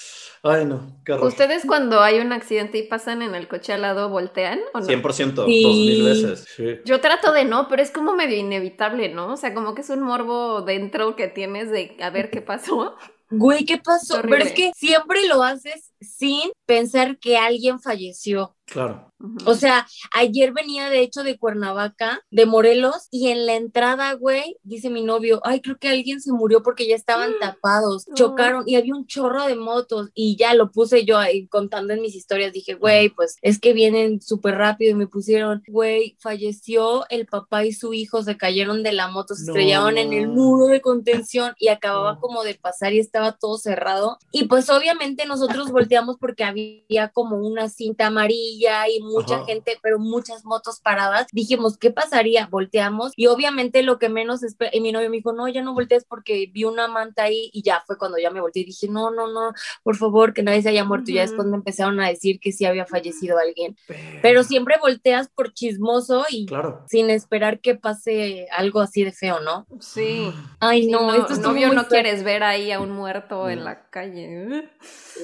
Ay, 0.42 0.64
no, 0.64 0.96
qué 1.04 1.12
horror. 1.12 1.26
¿Ustedes 1.28 1.64
cuando 1.66 2.00
hay 2.00 2.18
un 2.18 2.32
accidente 2.32 2.78
y 2.78 2.82
pasan 2.84 3.20
en 3.20 3.34
el 3.34 3.46
coche 3.46 3.74
al 3.74 3.82
lado 3.82 4.08
voltean 4.08 4.58
o 4.72 4.80
no? 4.80 4.86
100%, 4.86 5.44
Sí. 5.44 5.62
dos 5.62 5.74
mil 5.76 6.04
veces. 6.04 6.46
Sí. 6.56 6.78
Yo 6.86 7.00
trato 7.00 7.32
de 7.32 7.44
no, 7.44 7.68
pero 7.68 7.82
es 7.82 7.90
como 7.90 8.14
medio 8.14 8.38
inevitable, 8.38 9.10
¿no? 9.10 9.32
O 9.34 9.36
sea, 9.36 9.52
como 9.52 9.74
que 9.74 9.82
es 9.82 9.90
un 9.90 10.00
morbo 10.00 10.62
dentro 10.62 11.14
que 11.14 11.28
tienes 11.28 11.70
de 11.70 11.96
a 12.00 12.08
ver 12.10 12.30
qué 12.30 12.40
pasó. 12.40 12.96
Güey, 13.28 13.64
¿qué 13.64 13.78
pasó? 13.78 14.18
Horrible. 14.18 14.38
Pero 14.38 14.48
es 14.48 14.54
que 14.56 14.72
siempre 14.74 15.26
lo 15.28 15.42
haces 15.42 15.92
sin 16.00 16.50
pensar 16.66 17.18
que 17.18 17.36
alguien 17.36 17.78
falleció. 17.78 18.56
Claro. 18.64 19.09
O 19.46 19.54
sea, 19.54 19.86
ayer 20.12 20.52
venía 20.52 20.88
de 20.88 21.00
hecho 21.00 21.22
de 21.22 21.38
Cuernavaca, 21.38 22.22
de 22.30 22.46
Morelos, 22.46 23.06
y 23.10 23.28
en 23.28 23.46
la 23.46 23.54
entrada, 23.54 24.12
güey, 24.14 24.56
dice 24.62 24.88
mi 24.90 25.02
novio, 25.02 25.40
ay, 25.44 25.60
creo 25.60 25.78
que 25.78 25.88
alguien 25.88 26.20
se 26.20 26.32
murió 26.32 26.62
porque 26.62 26.86
ya 26.88 26.94
estaban 26.96 27.32
tapados, 27.40 28.08
No. 28.08 28.14
chocaron 28.14 28.64
y 28.66 28.76
había 28.76 28.94
un 28.94 29.06
chorro 29.06 29.46
de 29.46 29.56
motos 29.56 30.10
y 30.14 30.36
ya 30.36 30.54
lo 30.54 30.70
puse 30.72 31.04
yo 31.04 31.18
ahí 31.18 31.46
contando 31.48 31.92
en 31.92 32.00
mis 32.00 32.14
historias, 32.14 32.52
dije, 32.52 32.74
güey, 32.74 33.10
pues 33.10 33.36
es 33.42 33.58
que 33.58 33.72
vienen 33.72 34.20
súper 34.22 34.54
rápido 34.56 34.92
y 34.92 34.94
me 34.94 35.06
pusieron, 35.06 35.62
güey, 35.68 36.16
falleció 36.20 37.04
el 37.10 37.26
papá 37.26 37.64
y 37.64 37.72
su 37.72 37.92
hijo, 37.92 38.22
se 38.22 38.36
cayeron 38.36 38.82
de 38.82 38.92
la 38.92 39.08
moto, 39.08 39.34
se 39.34 39.44
No. 39.46 39.52
estrellaron 39.52 39.98
en 39.98 40.12
el 40.12 40.28
muro 40.28 40.66
de 40.66 40.80
contención 40.80 41.52
y 41.58 41.68
acababa 41.68 42.14
No. 42.14 42.20
como 42.20 42.42
de 42.42 42.54
pasar 42.54 42.92
y 42.94 42.98
estaba 43.00 43.36
todo 43.36 43.58
cerrado. 43.58 44.18
Y 44.32 44.44
pues 44.44 44.70
obviamente 44.70 45.26
nosotros 45.26 45.70
volteamos 45.70 46.16
porque 46.18 46.44
había 46.44 47.08
como 47.12 47.36
una 47.36 47.68
cinta 47.68 48.06
amarilla 48.06 48.88
y 48.88 49.00
mucha 49.10 49.36
Ajá. 49.36 49.44
gente, 49.46 49.78
pero 49.82 49.98
muchas 49.98 50.44
motos 50.44 50.80
paradas. 50.80 51.26
Dijimos, 51.32 51.76
¿qué 51.78 51.90
pasaría? 51.90 52.46
Volteamos 52.46 53.12
y 53.16 53.26
obviamente 53.26 53.82
lo 53.82 53.98
que 53.98 54.08
menos 54.08 54.42
esper- 54.42 54.70
y 54.72 54.80
mi 54.80 54.92
novio 54.92 55.10
me 55.10 55.16
dijo, 55.16 55.32
no, 55.32 55.48
ya 55.48 55.62
no 55.62 55.74
voltees 55.74 56.04
porque 56.04 56.48
vi 56.52 56.64
una 56.64 56.88
manta 56.88 57.24
ahí 57.24 57.50
y 57.52 57.62
ya 57.62 57.82
fue 57.86 57.98
cuando 57.98 58.18
ya 58.18 58.30
me 58.30 58.40
volteé 58.40 58.62
y 58.62 58.66
dije, 58.66 58.88
no, 58.88 59.10
no, 59.10 59.26
no, 59.28 59.52
por 59.82 59.96
favor, 59.96 60.32
que 60.34 60.42
nadie 60.42 60.62
se 60.62 60.68
haya 60.70 60.84
muerto. 60.84 61.10
Y 61.10 61.14
ya 61.14 61.22
después 61.22 61.46
me 61.48 61.56
empezaron 61.56 62.00
a 62.00 62.08
decir 62.08 62.40
que 62.40 62.52
sí 62.52 62.64
había 62.64 62.86
fallecido 62.86 63.38
alguien. 63.38 63.76
Pero 64.22 64.42
siempre 64.44 64.76
volteas 64.80 65.28
por 65.28 65.52
chismoso 65.52 66.24
y 66.30 66.46
Claro. 66.46 66.84
sin 66.88 67.10
esperar 67.10 67.60
que 67.60 67.74
pase 67.74 68.46
algo 68.52 68.80
así 68.80 69.04
de 69.04 69.12
feo, 69.12 69.40
¿no? 69.40 69.66
Sí. 69.80 70.32
Ay, 70.60 70.84
Sí, 70.84 70.90
no, 70.90 71.12
esto 71.14 71.36
novio 71.40 71.66
muy 71.68 71.76
no 71.76 71.88
quieres 71.88 72.22
ver 72.24 72.42
ahí 72.42 72.72
a 72.72 72.80
un 72.80 72.90
muerto 72.92 73.48
en 73.48 73.58
No. 73.60 73.64
la 73.66 73.88
calle. 73.90 74.68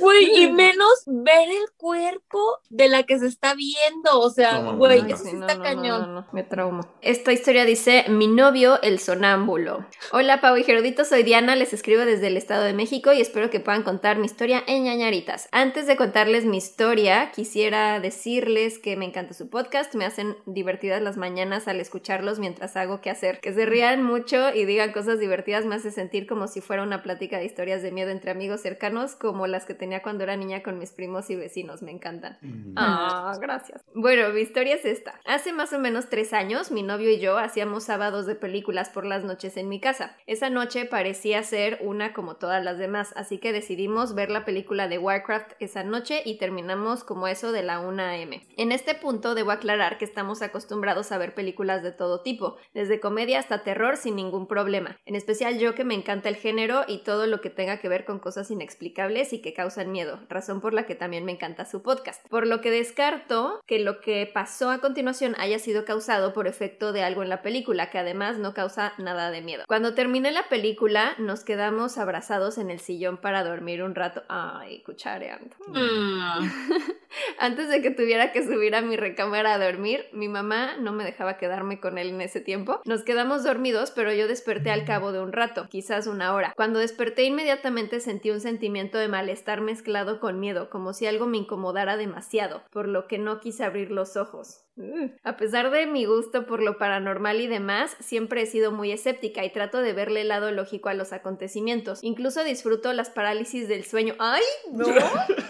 Güey, 0.00 0.42
y 0.44 0.50
menos 0.52 0.90
ver 1.06 1.48
el 1.48 1.70
cuerpo 1.76 2.58
de 2.68 2.88
la 2.88 3.02
que 3.04 3.18
se 3.18 3.26
está 3.26 3.54
viendo. 3.54 3.75
O 4.12 4.30
sea, 4.30 4.60
No, 4.60 4.76
güey, 4.76 5.00
eso 5.10 5.26
está 5.26 5.54
no, 5.54 5.62
cañón. 5.62 6.00
no, 6.00 6.06
no, 6.06 6.20
no, 6.20 6.26
me 6.32 6.42
traumo. 6.42 6.80
Esta 7.02 7.32
historia 7.32 7.64
dice, 7.64 8.04
mi 8.08 8.26
novio, 8.26 8.80
el 8.82 8.98
sonámbulo. 8.98 9.84
Hola, 10.12 10.40
Pau 10.40 10.56
y 10.56 10.64
Gerudito, 10.64 11.04
soy 11.04 11.22
Diana, 11.22 11.56
les 11.56 11.72
escribo 11.72 12.04
desde 12.04 12.28
el 12.28 12.36
Estado 12.36 12.64
de 12.64 12.72
México 12.72 13.12
y 13.12 13.20
espero 13.20 13.50
que 13.50 13.60
puedan 13.60 13.82
contar 13.82 14.18
mi 14.18 14.26
historia 14.26 14.62
en 14.66 14.84
ñañaritas. 14.84 15.48
Antes 15.52 15.86
de 15.86 15.96
contarles 15.96 16.44
mi 16.44 16.56
historia, 16.56 17.30
quisiera 17.32 18.00
decirles 18.00 18.78
que 18.78 18.96
me 18.96 19.04
encanta 19.04 19.34
su 19.34 19.50
podcast, 19.50 19.94
me 19.94 20.04
hacen 20.04 20.36
divertidas 20.46 21.02
las 21.02 21.16
mañanas 21.16 21.68
al 21.68 21.80
escucharlos 21.80 22.38
mientras 22.38 22.76
hago 22.76 23.00
qué 23.00 23.10
hacer. 23.10 23.40
Que 23.40 23.52
se 23.52 23.66
rían 23.66 24.02
mucho 24.02 24.54
y 24.54 24.64
digan 24.64 24.92
cosas 24.92 25.18
divertidas 25.18 25.64
me 25.64 25.74
hace 25.74 25.90
sentir 25.90 26.26
como 26.26 26.48
si 26.48 26.60
fuera 26.60 26.82
una 26.82 27.02
plática 27.02 27.38
de 27.38 27.44
historias 27.44 27.82
de 27.82 27.92
miedo 27.92 28.10
entre 28.10 28.30
amigos 28.30 28.60
cercanos, 28.62 29.14
como 29.16 29.46
las 29.46 29.66
que 29.66 29.74
tenía 29.74 30.02
cuando 30.02 30.24
era 30.24 30.36
niña 30.36 30.62
con 30.62 30.78
mis 30.78 30.92
primos 30.92 31.28
y 31.30 31.36
vecinos, 31.36 31.82
me 31.82 31.90
encantan. 31.90 32.38
Mm. 32.40 32.74
Ah, 32.76 33.36
gracias. 33.40 33.65
Bueno, 33.94 34.28
mi 34.30 34.40
historia 34.40 34.74
es 34.74 34.84
esta. 34.84 35.20
Hace 35.24 35.52
más 35.52 35.72
o 35.72 35.78
menos 35.78 36.08
tres 36.08 36.32
años, 36.32 36.70
mi 36.70 36.82
novio 36.82 37.10
y 37.10 37.18
yo 37.18 37.38
hacíamos 37.38 37.84
sábados 37.84 38.26
de 38.26 38.34
películas 38.34 38.90
por 38.90 39.06
las 39.06 39.24
noches 39.24 39.56
en 39.56 39.68
mi 39.68 39.80
casa. 39.80 40.16
Esa 40.26 40.50
noche 40.50 40.84
parecía 40.84 41.42
ser 41.42 41.78
una 41.82 42.12
como 42.12 42.36
todas 42.36 42.62
las 42.64 42.78
demás, 42.78 43.12
así 43.16 43.38
que 43.38 43.52
decidimos 43.52 44.14
ver 44.14 44.30
la 44.30 44.44
película 44.44 44.88
de 44.88 44.98
Warcraft 44.98 45.52
esa 45.60 45.82
noche 45.82 46.22
y 46.24 46.38
terminamos 46.38 47.04
como 47.04 47.26
eso 47.28 47.52
de 47.52 47.62
la 47.62 47.80
1 47.80 48.02
am. 48.02 48.30
En 48.56 48.72
este 48.72 48.94
punto 48.94 49.34
debo 49.34 49.50
aclarar 49.50 49.98
que 49.98 50.04
estamos 50.04 50.42
acostumbrados 50.42 51.12
a 51.12 51.18
ver 51.18 51.34
películas 51.34 51.82
de 51.82 51.92
todo 51.92 52.22
tipo, 52.22 52.56
desde 52.74 53.00
comedia 53.00 53.38
hasta 53.38 53.62
terror 53.62 53.96
sin 53.96 54.16
ningún 54.16 54.46
problema. 54.46 54.98
En 55.06 55.14
especial 55.14 55.58
yo 55.58 55.74
que 55.74 55.84
me 55.84 55.94
encanta 55.94 56.28
el 56.28 56.36
género 56.36 56.84
y 56.86 56.98
todo 56.98 57.26
lo 57.26 57.40
que 57.40 57.50
tenga 57.50 57.78
que 57.78 57.88
ver 57.88 58.04
con 58.04 58.18
cosas 58.18 58.50
inexplicables 58.50 59.32
y 59.32 59.40
que 59.40 59.54
causan 59.54 59.92
miedo, 59.92 60.20
razón 60.28 60.60
por 60.60 60.74
la 60.74 60.86
que 60.86 60.94
también 60.94 61.24
me 61.24 61.32
encanta 61.32 61.64
su 61.64 61.82
podcast. 61.82 62.26
Por 62.28 62.46
lo 62.46 62.60
que 62.60 62.70
descarto 62.70 63.55
que 63.66 63.78
lo 63.78 64.00
que 64.00 64.30
pasó 64.32 64.70
a 64.70 64.78
continuación 64.78 65.34
haya 65.38 65.58
sido 65.58 65.84
causado 65.84 66.32
por 66.32 66.46
efecto 66.46 66.92
de 66.92 67.02
algo 67.02 67.22
en 67.22 67.28
la 67.28 67.42
película, 67.42 67.90
que 67.90 67.98
además 67.98 68.38
no 68.38 68.54
causa 68.54 68.92
nada 68.98 69.30
de 69.30 69.42
miedo. 69.42 69.64
Cuando 69.66 69.94
terminé 69.94 70.30
la 70.30 70.48
película, 70.48 71.14
nos 71.18 71.44
quedamos 71.44 71.98
abrazados 71.98 72.58
en 72.58 72.70
el 72.70 72.80
sillón 72.80 73.18
para 73.18 73.44
dormir 73.44 73.82
un 73.82 73.94
rato. 73.94 74.22
Ay, 74.28 74.82
cuchareando. 74.82 75.56
Mm. 75.68 76.50
Antes 77.38 77.68
de 77.68 77.82
que 77.82 77.90
tuviera 77.90 78.32
que 78.32 78.44
subir 78.44 78.74
a 78.74 78.82
mi 78.82 78.96
recámara 78.96 79.54
a 79.54 79.58
dormir, 79.58 80.06
mi 80.12 80.28
mamá 80.28 80.76
no 80.78 80.92
me 80.92 81.04
dejaba 81.04 81.38
quedarme 81.38 81.80
con 81.80 81.98
él 81.98 82.10
en 82.10 82.20
ese 82.20 82.40
tiempo. 82.40 82.80
Nos 82.84 83.02
quedamos 83.02 83.44
dormidos, 83.44 83.90
pero 83.90 84.12
yo 84.12 84.28
desperté 84.28 84.70
al 84.70 84.84
cabo 84.84 85.12
de 85.12 85.20
un 85.20 85.32
rato, 85.32 85.66
quizás 85.68 86.06
una 86.06 86.34
hora. 86.34 86.52
Cuando 86.56 86.78
desperté 86.78 87.24
inmediatamente 87.24 88.00
sentí 88.00 88.30
un 88.30 88.40
sentimiento 88.40 88.98
de 88.98 89.08
malestar 89.08 89.60
mezclado 89.60 90.20
con 90.20 90.40
miedo, 90.40 90.70
como 90.70 90.92
si 90.92 91.06
algo 91.06 91.26
me 91.26 91.38
incomodara 91.38 91.96
demasiado, 91.96 92.62
por 92.70 92.88
lo 92.88 93.06
que 93.06 93.18
no 93.18 93.40
quise 93.46 93.62
abrir 93.62 93.92
los 93.92 94.16
ojos. 94.16 94.64
Uh. 94.76 95.08
A 95.22 95.36
pesar 95.36 95.70
de 95.70 95.86
mi 95.86 96.04
gusto 96.04 96.46
por 96.48 96.60
lo 96.60 96.78
paranormal 96.78 97.40
y 97.40 97.46
demás, 97.46 97.96
siempre 98.00 98.42
he 98.42 98.46
sido 98.46 98.72
muy 98.72 98.90
escéptica 98.90 99.44
y 99.44 99.52
trato 99.52 99.78
de 99.78 99.92
verle 99.92 100.22
el 100.22 100.28
lado 100.28 100.50
lógico 100.50 100.88
a 100.88 100.94
los 100.94 101.12
acontecimientos. 101.12 102.00
Incluso 102.02 102.42
disfruto 102.42 102.92
las 102.92 103.08
parálisis 103.08 103.68
del 103.68 103.84
sueño. 103.84 104.16
¡Ay! 104.18 104.42
¡No! 104.72 104.84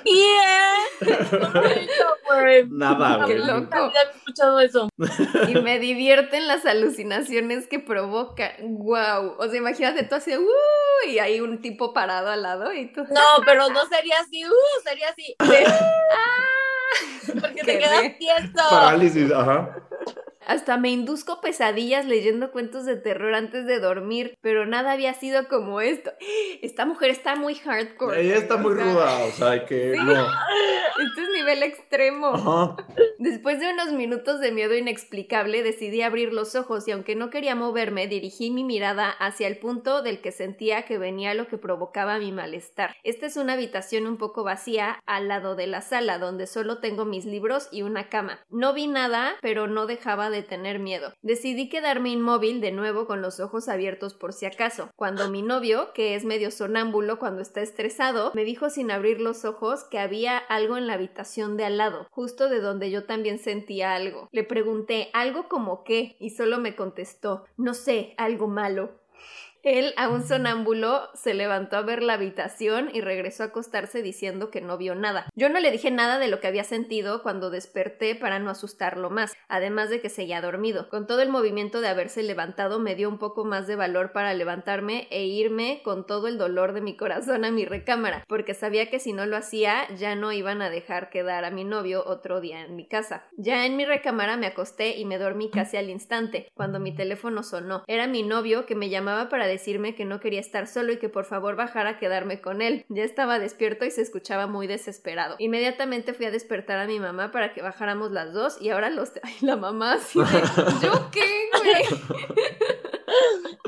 Yeah. 0.05 0.75
güey. 2.29 2.69
Nada, 2.71 3.27
Qué 3.27 3.39
güey. 3.39 3.47
loco. 3.47 3.61
Nunca 3.61 3.87
había 3.87 4.03
escuchado 4.15 4.61
eso. 4.61 4.89
y 5.49 5.55
me 5.63 5.79
divierten 5.81 6.47
las 6.47 6.67
alucinaciones 6.67 7.67
que 7.67 7.79
provoca. 7.81 8.53
¡Wow! 8.61 9.37
O 9.39 9.49
sea, 9.49 9.57
imagínate 9.57 10.05
tú 10.05 10.15
así, 10.17 10.37
¡uh! 10.37 11.09
Y 11.09 11.19
hay 11.19 11.41
un 11.41 11.63
tipo 11.63 11.95
parado 11.95 12.29
al 12.29 12.43
lado 12.43 12.73
y 12.75 12.93
tú. 12.93 13.05
No, 13.05 13.43
pero 13.47 13.69
no 13.71 13.87
sería 13.87 14.21
así, 14.21 14.45
uh, 14.45 14.83
sería 14.85 15.09
así. 15.09 15.35
Porque 17.41 17.63
te 17.65 17.79
quedas 17.79 18.13
quieto. 18.19 18.63
Parálisis, 18.71 19.33
ajá. 19.33 19.77
Hasta 20.47 20.77
me 20.77 20.91
induzco 20.91 21.41
pesadillas 21.41 22.07
leyendo 22.07 22.53
cuentos 22.53 22.85
de 22.85 22.97
terror 22.97 23.35
antes 23.35 23.67
de 23.67 23.81
dormir, 23.81 24.37
pero 24.41 24.65
nada 24.67 24.93
había 24.93 25.13
sido 25.15 25.49
como 25.49 25.81
esto. 25.81 26.13
Esta 26.63 26.87
mujer 26.87 27.11
está 27.11 27.37
muy 27.37 27.55
hardcore. 27.57 28.21
Ella 28.21 28.37
está 28.37 28.57
muy 28.57 28.73
o 28.73 28.77
sea, 28.77 28.85
ruda, 28.85 29.25
o 29.25 29.31
sea, 29.33 29.67
que 29.67 29.93
Sí. 29.93 29.99
no. 30.05 30.27
Este 30.99 31.23
es 31.25 31.29
nivel 31.35 31.63
extremo. 31.63 32.29
Ajá. 32.29 32.77
Después 33.19 33.61
de 33.61 33.71
unos 33.71 33.93
minutos 33.93 34.41
de 34.41 34.51
miedo 34.51 34.75
inexplicable, 34.75 35.63
decidí 35.63 36.01
abrir 36.01 36.33
los 36.33 36.55
ojos 36.55 36.89
y 36.89 36.93
aunque 36.93 37.15
no 37.15 37.29
quería 37.29 37.55
moverme, 37.55 38.07
dirigí 38.07 38.51
mi 38.51 38.65
mirada 38.65 39.11
hacia 39.11 39.47
el 39.47 39.59
punto 39.59 40.01
del 40.03 40.23
que 40.23 40.33
sentía 40.33 40.87
que 40.87 40.97
venía 40.97 41.35
lo 41.35 41.49
que 41.49 41.59
provocaba 41.59 42.19
mi 42.19 42.33
malestar. 42.33 42.97
Esta 43.05 43.27
es 43.27 43.37
una 43.37 43.55
habitación 43.55 44.07
un 44.07 44.17
poco 44.17 44.43
vacía 44.43 45.01
al 45.05 45.29
lado 45.29 45.55
de 45.55 45.67
la 45.67 45.83
sala, 45.83 46.19
donde 46.19 46.47
solo 46.47 46.79
tengo 46.79 47.05
mis 47.05 47.27
libros 47.27 47.69
y 47.71 47.83
una 47.83 48.09
cama. 48.09 48.41
No 48.49 48.73
vi 48.73 48.87
nada, 48.87 49.35
pero 49.43 49.67
no 49.67 49.87
dejaba 49.87 50.31
de 50.31 50.36
tener 50.43 50.79
miedo. 50.79 51.13
Decidí 51.23 51.69
quedarme 51.69 52.11
inmóvil 52.11 52.61
de 52.61 52.73
nuevo 52.73 53.07
con 53.07 53.23
los 53.23 53.41
ojos 53.41 53.69
abiertos 53.69 54.15
por 54.15 54.33
si 54.33 54.47
acaso. 54.47 54.91
Cuando 54.97 55.31
mi 55.31 55.43
novio, 55.43 55.93
que 55.95 56.15
es 56.15 56.25
medio 56.25 56.51
sonámbulo 56.51 57.19
cuando 57.19 57.43
está 57.43 57.61
estresado, 57.61 58.33
me 58.35 58.45
dijo 58.45 58.71
sin 58.71 58.91
abrir 58.91 59.21
los 59.21 59.45
ojos 59.45 59.85
que 59.85 59.99
había 59.99 60.39
algo 60.39 60.77
en 60.77 60.87
la 60.87 60.95
habitación 60.95 61.57
de 61.57 61.65
al 61.65 61.79
lado, 61.79 62.07
justo 62.11 62.49
de 62.49 62.61
donde 62.61 62.91
yo 62.91 63.05
también 63.05 63.39
sentía 63.39 63.95
algo. 63.95 64.29
Le 64.33 64.45
pregunté, 64.45 65.11
¿algo 65.13 65.49
como 65.49 65.85
qué? 65.85 66.17
Y 66.21 66.31
solo 66.31 66.59
me 66.59 66.77
contestó, 66.77 67.45
no 67.57 67.75
sé, 67.75 68.15
algo 68.17 68.49
malo. 68.49 69.01
Él, 69.67 69.95
a 69.97 70.09
un 70.09 70.25
sonámbulo, 70.25 71.09
se 71.15 71.35
levantó 71.35 71.77
a 71.77 71.83
ver 71.83 72.01
la 72.01 72.13
habitación 72.13 72.89
y 72.95 73.01
regresó 73.01 73.43
a 73.43 73.47
acostarse 73.47 74.01
diciendo 74.01 74.49
que 74.49 74.61
no 74.61 74.79
vio 74.79 74.95
nada. 74.95 75.27
Yo 75.35 75.49
no 75.49 75.59
le 75.59 75.73
dije 75.73 75.91
nada 75.91 76.21
de 76.21 76.29
lo 76.29 76.39
que 76.39 76.47
había 76.47 76.63
sentido 76.63 77.21
cuando 77.25 77.51
desperté 77.51 78.15
para 78.15 78.39
no 78.39 78.49
asustarlo 78.49 79.11
más, 79.11 79.37
además 79.49 79.91
de 79.91 80.01
que 80.01 80.09
seguía 80.09 80.41
dormido. 80.41 80.89
Con 80.89 81.09
todo 81.09 81.21
el 81.21 81.31
movimiento 81.31 81.81
de 81.81 81.89
haberse 81.89 82.23
levantado 82.23 82.79
me 82.79 82.95
dio 82.95 83.09
un 83.09 83.19
poco 83.19 83.45
más 83.45 83.67
de 83.67 83.75
valor 83.75 84.13
para 84.13 84.35
levantarme 84.35 85.09
e 85.11 85.25
irme 85.25 85.81
con 85.83 86.07
todo 86.07 86.29
el 86.29 86.39
dolor 86.39 86.73
de 86.73 86.81
mi 86.81 86.97
corazón 86.97 87.45
a 87.45 87.51
mi 87.51 87.65
recámara, 87.65 88.25
porque 88.29 88.55
sabía 88.55 88.89
que 88.89 89.01
si 89.01 89.13
no 89.13 89.27
lo 89.27 89.37
hacía 89.37 89.93
ya 89.97 90.15
no 90.15 90.31
iban 90.31 90.63
a 90.63 90.71
dejar 90.71 91.11
quedar 91.11 91.45
a 91.45 91.51
mi 91.51 91.65
novio 91.65 92.05
otro 92.07 92.41
día 92.41 92.61
en 92.61 92.77
mi 92.77 92.87
casa. 92.87 93.25
Ya 93.37 93.67
en 93.67 93.77
mi 93.77 93.85
recámara 93.85 94.37
me 94.37 94.47
acosté 94.47 94.97
y 94.97 95.05
me 95.07 95.19
dormí 95.19 95.51
casi 95.51 95.77
al 95.77 95.91
instante, 95.91 96.53
cuando 96.55 96.79
mi 96.79 96.95
teléfono 96.95 97.43
sonó. 97.43 97.83
Era 97.89 98.07
mi 98.07 98.23
novio 98.23 98.65
que 98.65 98.77
me 98.77 98.91
llamaba 98.91 99.29
para 99.29 99.49
decirme 99.57 99.95
que 99.95 100.05
no 100.05 100.21
quería 100.21 100.41
estar 100.41 100.67
solo 100.67 100.93
y 100.93 100.99
que 100.99 101.09
por 101.09 101.25
favor 101.25 101.57
bajara 101.57 101.91
a 101.91 101.99
quedarme 101.99 102.41
con 102.41 102.63
él. 102.63 102.85
Ya 102.89 103.03
estaba 103.05 103.39
despierto 103.39 103.85
y 103.85 103.91
se 103.91 104.03
escuchaba 104.03 104.47
muy 104.47 104.67
desesperado. 104.67 105.37
Inmediatamente 105.39 106.13
fui 106.15 106.27
a 106.27 106.31
despertar 106.31 106.79
a 106.79 106.87
mi 106.87 107.01
mamá 107.01 107.33
para 107.33 107.53
que 107.53 107.63
bajáramos 107.63 108.11
las 108.13 108.33
dos 108.33 108.57
y 108.61 108.71
ahora 108.71 108.91
los... 108.91 109.13
Ay, 109.23 109.35
la 109.41 109.57
mamá 109.57 109.95
así 109.95 110.19
de... 110.19 110.25
¿Yo 110.83 111.11
qué, 111.11 111.49
güey? 111.59 112.01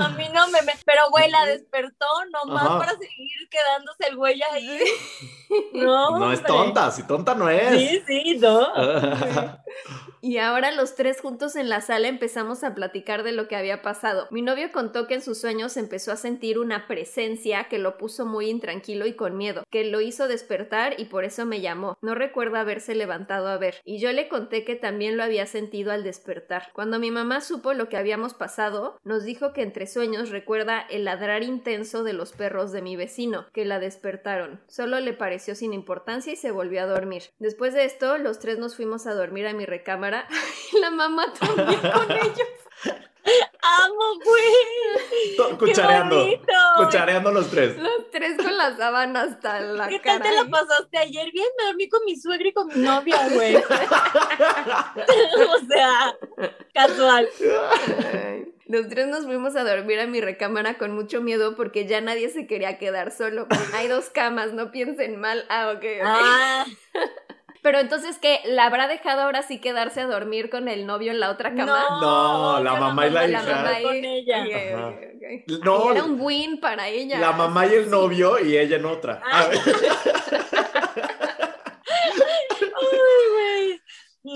A 0.00 0.08
mí 0.10 0.24
no 0.32 0.48
me, 0.48 0.62
me- 0.62 0.74
pero 0.84 1.02
güey, 1.10 1.30
la 1.30 1.44
despertó 1.46 2.06
nomás 2.32 2.64
Ajá. 2.66 2.78
para 2.78 2.92
seguir 2.92 3.48
quedándose 3.50 4.06
el 4.08 4.16
güey 4.16 4.40
ahí. 4.52 4.80
No, 5.72 6.18
No 6.18 6.30
es 6.30 6.42
tonta, 6.42 6.90
si 6.90 7.04
tonta 7.06 7.34
no 7.34 7.48
es. 7.48 7.70
Sí, 7.80 8.02
sí, 8.06 8.38
no. 8.38 8.68
Y 10.20 10.38
ahora 10.38 10.72
los 10.72 10.96
tres 10.96 11.20
juntos 11.20 11.54
en 11.54 11.68
la 11.68 11.80
sala 11.80 12.08
empezamos 12.08 12.64
a 12.64 12.74
platicar 12.74 13.22
de 13.22 13.32
lo 13.32 13.46
que 13.46 13.54
había 13.54 13.82
pasado. 13.82 14.26
Mi 14.30 14.42
novio 14.42 14.72
contó 14.72 15.06
que 15.06 15.14
en 15.14 15.22
sus 15.22 15.38
sueños 15.38 15.76
empezó 15.76 16.10
a 16.10 16.16
sentir 16.16 16.58
una 16.58 16.88
presencia 16.88 17.64
que 17.64 17.78
lo 17.78 17.96
puso 17.98 18.26
muy 18.26 18.50
intranquilo 18.50 19.06
y 19.06 19.14
con 19.14 19.36
miedo, 19.36 19.64
que 19.70 19.84
lo 19.84 20.00
hizo 20.00 20.26
despertar 20.26 20.98
y 20.98 21.04
por 21.04 21.24
eso 21.24 21.46
me 21.46 21.60
llamó. 21.60 21.96
No 22.02 22.14
recuerdo 22.14 22.56
haberse 22.56 22.94
levantado 22.94 23.48
a 23.48 23.58
ver. 23.58 23.76
Y 23.84 23.98
yo 23.98 24.12
le 24.12 24.28
conté 24.28 24.64
que 24.64 24.74
también 24.74 25.16
lo 25.16 25.22
había 25.22 25.46
sentido 25.46 25.92
al 25.92 26.02
despertar. 26.02 26.70
Cuando 26.72 26.98
mi 26.98 27.10
mamá 27.10 27.40
supo 27.40 27.72
lo 27.72 27.88
que 27.88 27.96
habíamos 27.96 28.34
pasado, 28.34 28.98
nos 29.04 29.24
dijo 29.24 29.52
que 29.52 29.62
entre 29.62 29.86
sueños 29.86 30.30
recuerda 30.30 30.80
el 30.80 31.04
ladrar 31.04 31.44
intenso 31.44 32.02
de 32.02 32.12
los 32.12 32.32
perros 32.32 32.72
de 32.72 32.82
mi 32.82 32.96
vecino, 32.96 33.46
que 33.52 33.64
la 33.64 33.78
despertaron. 33.78 34.60
Solo 34.66 34.98
le 34.98 35.12
pareció 35.12 35.54
sin 35.54 35.72
importancia 35.72 36.32
y 36.32 36.36
se 36.36 36.50
volvió 36.50 36.82
a 36.82 36.86
dormir. 36.86 37.22
Después 37.38 37.72
de 37.72 37.84
esto, 37.84 38.18
los 38.18 38.40
tres 38.40 38.58
nos 38.58 38.74
fuimos 38.74 39.06
a 39.06 39.14
dormir 39.14 39.46
a 39.46 39.52
mi 39.52 39.64
recámara 39.64 40.07
y 40.72 40.78
la 40.80 40.90
mamá 40.90 41.32
también 41.38 41.80
con 41.80 42.10
ellos. 42.12 42.48
Amo, 43.60 44.20
güey. 44.24 44.52
Qué 45.36 45.56
Cuchareando. 45.58 46.16
bonito. 46.16 46.52
Cuchareando 46.78 47.30
los 47.32 47.50
tres. 47.50 47.76
Los 47.76 48.10
tres 48.10 48.36
con 48.38 48.56
la 48.56 48.74
sábana 48.76 49.22
hasta 49.22 49.60
la 49.60 49.88
¿Qué 49.88 49.98
tal 49.98 50.18
cara. 50.20 50.30
te 50.30 50.36
la 50.36 50.44
pasaste 50.46 50.96
ayer? 50.96 51.30
Bien, 51.32 51.46
me 51.58 51.64
dormí 51.66 51.88
con 51.90 52.02
mi 52.06 52.16
suegra 52.16 52.48
y 52.48 52.52
con 52.54 52.68
mi 52.68 52.76
novia, 52.76 53.28
güey. 53.34 53.56
o 53.56 53.60
sea, 55.68 56.16
casual. 56.72 57.28
Ay. 58.14 58.54
Los 58.66 58.88
tres 58.88 59.08
nos 59.08 59.24
fuimos 59.26 59.56
a 59.56 59.64
dormir 59.64 59.98
a 60.00 60.06
mi 60.06 60.20
recámara 60.20 60.78
con 60.78 60.92
mucho 60.94 61.20
miedo 61.20 61.54
porque 61.56 61.86
ya 61.86 62.00
nadie 62.00 62.28
se 62.30 62.46
quería 62.46 62.78
quedar 62.78 63.10
solo. 63.12 63.46
Hay 63.74 63.88
dos 63.88 64.08
camas, 64.10 64.52
no 64.52 64.70
piensen 64.70 65.18
mal. 65.20 65.44
Ah, 65.48 65.72
ok, 65.74 65.84
ok. 66.00 66.04
Ah, 66.04 66.64
Pero 67.62 67.78
entonces, 67.78 68.18
¿qué? 68.18 68.40
¿La 68.44 68.66
habrá 68.66 68.86
dejado 68.88 69.22
ahora 69.22 69.42
sí 69.42 69.60
quedarse 69.60 70.00
a 70.02 70.06
dormir 70.06 70.48
con 70.50 70.68
el 70.68 70.86
novio 70.86 71.10
en 71.12 71.20
la 71.20 71.30
otra 71.30 71.54
cama? 71.54 71.84
No, 72.00 72.62
la 72.62 72.74
que 72.74 72.80
mamá 72.80 73.06
y 73.06 73.10
la 73.10 73.26
La 73.26 73.40
hija. 73.42 73.54
mamá 73.56 73.80
y- 73.80 73.82
Con 73.82 73.94
ella. 74.04 74.44
No, 75.64 75.90
era 75.92 76.04
un 76.04 76.20
win 76.20 76.60
para 76.60 76.88
ella. 76.88 77.18
la 77.18 77.32
mamá 77.32 77.66
y 77.66 77.74
el 77.74 77.90
novio 77.90 78.38
y 78.38 78.56
ella 78.56 78.76
en 78.76 78.84
otra. 78.86 79.20
A 79.24 79.48
ver. 79.48 79.58
Ay, 82.80 83.28
güey. 83.32 83.80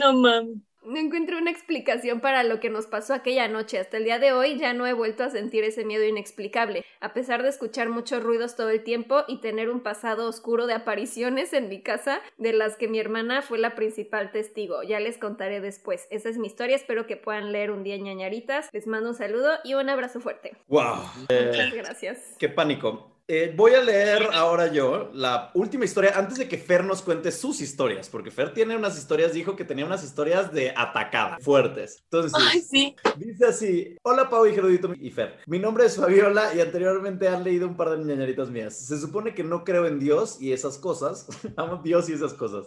No 0.01 0.13
mames. 0.15 0.57
No 0.85 0.99
encuentro 0.99 1.39
una 1.39 1.51
explicación 1.51 2.21
para 2.21 2.43
lo 2.43 2.59
que 2.59 2.69
nos 2.69 2.87
pasó 2.87 3.15
aquella 3.15 3.47
noche. 3.47 3.79
Hasta 3.79 3.99
el 3.99 4.05
día 4.05 4.19
de 4.19 4.33
hoy 4.33 4.59
ya 4.59 4.75
no 4.75 4.85
he 4.87 4.93
vuelto 4.93 5.23
a 5.23 5.31
sentir 5.31 5.63
ese 5.63 5.85
miedo 5.85 6.05
inexplicable, 6.05 6.85
a 7.01 7.13
pesar 7.13 7.45
de 7.45 7.51
escuchar 7.51 7.89
muchos 7.89 8.23
ruidos 8.23 8.57
todo 8.57 8.71
el 8.71 8.83
tiempo 8.83 9.23
y 9.29 9.41
tener 9.41 9.71
un 9.71 9.81
pasado 9.81 10.29
oscuro 10.29 10.67
de 10.67 10.75
apariciones 10.75 11.53
en 11.53 11.69
mi 11.69 11.81
casa, 11.83 12.21
de 12.37 12.53
las 12.53 12.77
que 12.77 12.89
mi 12.89 12.99
hermana 12.99 13.43
fue 13.43 13.59
la 13.59 13.77
principal 13.77 14.33
testigo. 14.33 14.83
Ya 14.83 14.99
les 14.99 15.19
contaré 15.19 15.61
después. 15.61 16.09
Esa 16.11 16.29
es 16.29 16.39
mi 16.39 16.49
historia, 16.49 16.75
espero 16.75 17.07
que 17.07 17.17
puedan 17.17 17.53
leer 17.53 17.71
un 17.71 17.85
día 17.85 17.97
ñañaritas. 17.97 18.69
Les 18.73 18.89
mando 18.89 19.11
un 19.11 19.15
saludo 19.15 19.53
y 19.63 19.75
un 19.75 19.89
abrazo 19.89 20.21
fuerte. 20.21 20.57
Wow. 20.67 20.97
Muchas 21.29 21.75
gracias. 21.75 22.37
Qué 22.39 22.49
pánico. 22.49 23.12
Eh, 23.29 23.55
voy 23.57 23.73
a 23.73 23.81
leer 23.83 24.29
ahora 24.33 24.73
yo 24.73 25.11
la 25.15 25.53
última 25.55 25.85
historia 25.85 26.13
antes 26.17 26.39
de 26.39 26.49
que 26.49 26.59
Fer 26.59 26.83
nos 26.85 27.03
cuente 27.03 27.31
sus 27.31 27.61
historias, 27.61 28.09
porque 28.09 28.33
Fer 28.33 28.53
tiene 28.53 28.77
unas 28.77 28.99
historias, 28.99 29.33
dijo 29.33 29.55
que 29.55 29.65
tenía 29.65 29.87
unas 29.87 30.03
historias 30.03 30.53
de 30.53 30.75
atacada, 30.77 31.39
fuertes. 31.41 32.03
Entonces, 32.11 32.33
Ay, 32.35 32.61
sí. 32.61 32.97
dice 33.17 33.47
así: 33.47 33.97
Hola 34.03 34.29
Pau 34.29 34.45
y 34.47 34.53
Gerudito 34.55 34.93
y 34.99 35.11
Fer. 35.13 35.39
Mi 35.47 35.61
nombre 35.61 35.87
es 35.87 35.97
Fabiola 35.97 36.53
y 36.53 36.61
anteriormente 36.61 37.29
han 37.29 37.45
leído 37.45 37.69
un 37.69 37.77
par 37.77 37.91
de 37.91 38.05
ñañaritas 38.05 38.51
mías. 38.51 38.77
Se 38.77 38.99
supone 38.99 39.35
que 39.35 39.45
no 39.45 39.63
creo 39.63 39.87
en 39.87 40.01
Dios 40.01 40.39
y 40.41 40.53
esas 40.53 40.77
cosas. 40.77 41.29
Amo 41.57 41.81
Dios 41.83 42.09
y 42.09 42.15
esas 42.15 42.35
cosas. 42.35 42.67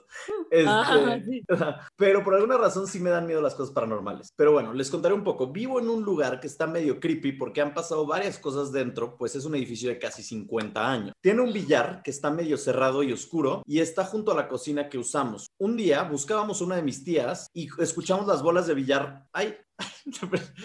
Este, 0.51 0.65
Ah, 0.69 1.19
sí. 1.25 1.43
pero 1.97 2.23
por 2.23 2.33
alguna 2.33 2.57
razón 2.57 2.87
sí 2.87 2.99
me 2.99 3.09
dan 3.09 3.27
miedo 3.27 3.41
las 3.41 3.55
cosas 3.55 3.73
paranormales. 3.73 4.31
Pero 4.37 4.53
bueno, 4.53 4.73
les 4.73 4.89
contaré 4.89 5.13
un 5.13 5.23
poco. 5.25 5.51
Vivo 5.51 5.81
en 5.81 5.89
un 5.89 6.03
lugar 6.03 6.39
que 6.39 6.47
está 6.47 6.65
medio 6.65 7.01
creepy 7.01 7.33
porque 7.33 7.59
han 7.61 7.73
pasado 7.73 8.05
varias 8.05 8.39
cosas 8.39 8.71
dentro, 8.71 9.17
pues 9.17 9.35
es 9.35 9.43
un 9.43 9.53
edificio 9.55 9.89
de 9.89 9.99
casi 9.99 10.23
50 10.23 10.44
años. 10.75 11.13
Tiene 11.21 11.41
un 11.41 11.53
billar 11.53 12.01
que 12.03 12.11
está 12.11 12.29
medio 12.31 12.57
cerrado 12.57 13.03
y 13.03 13.11
oscuro 13.11 13.61
y 13.65 13.79
está 13.79 14.05
junto 14.05 14.31
a 14.31 14.35
la 14.35 14.47
cocina 14.47 14.89
que 14.89 14.97
usamos. 14.97 15.47
Un 15.59 15.75
día 15.75 16.03
buscábamos 16.03 16.61
una 16.61 16.75
de 16.75 16.83
mis 16.83 17.03
tías 17.03 17.47
y 17.53 17.67
escuchamos 17.79 18.27
las 18.27 18.41
bolas 18.41 18.67
de 18.67 18.73
billar. 18.73 19.27
¡Ay! 19.33 19.55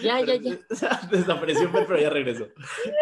Ya, 0.01 0.21
ya, 0.21 0.35
ya. 0.35 0.59
Desapareció, 1.11 1.69
Fer, 1.71 1.85
pero 1.87 1.99
ya 1.99 2.09
regresó. 2.09 2.47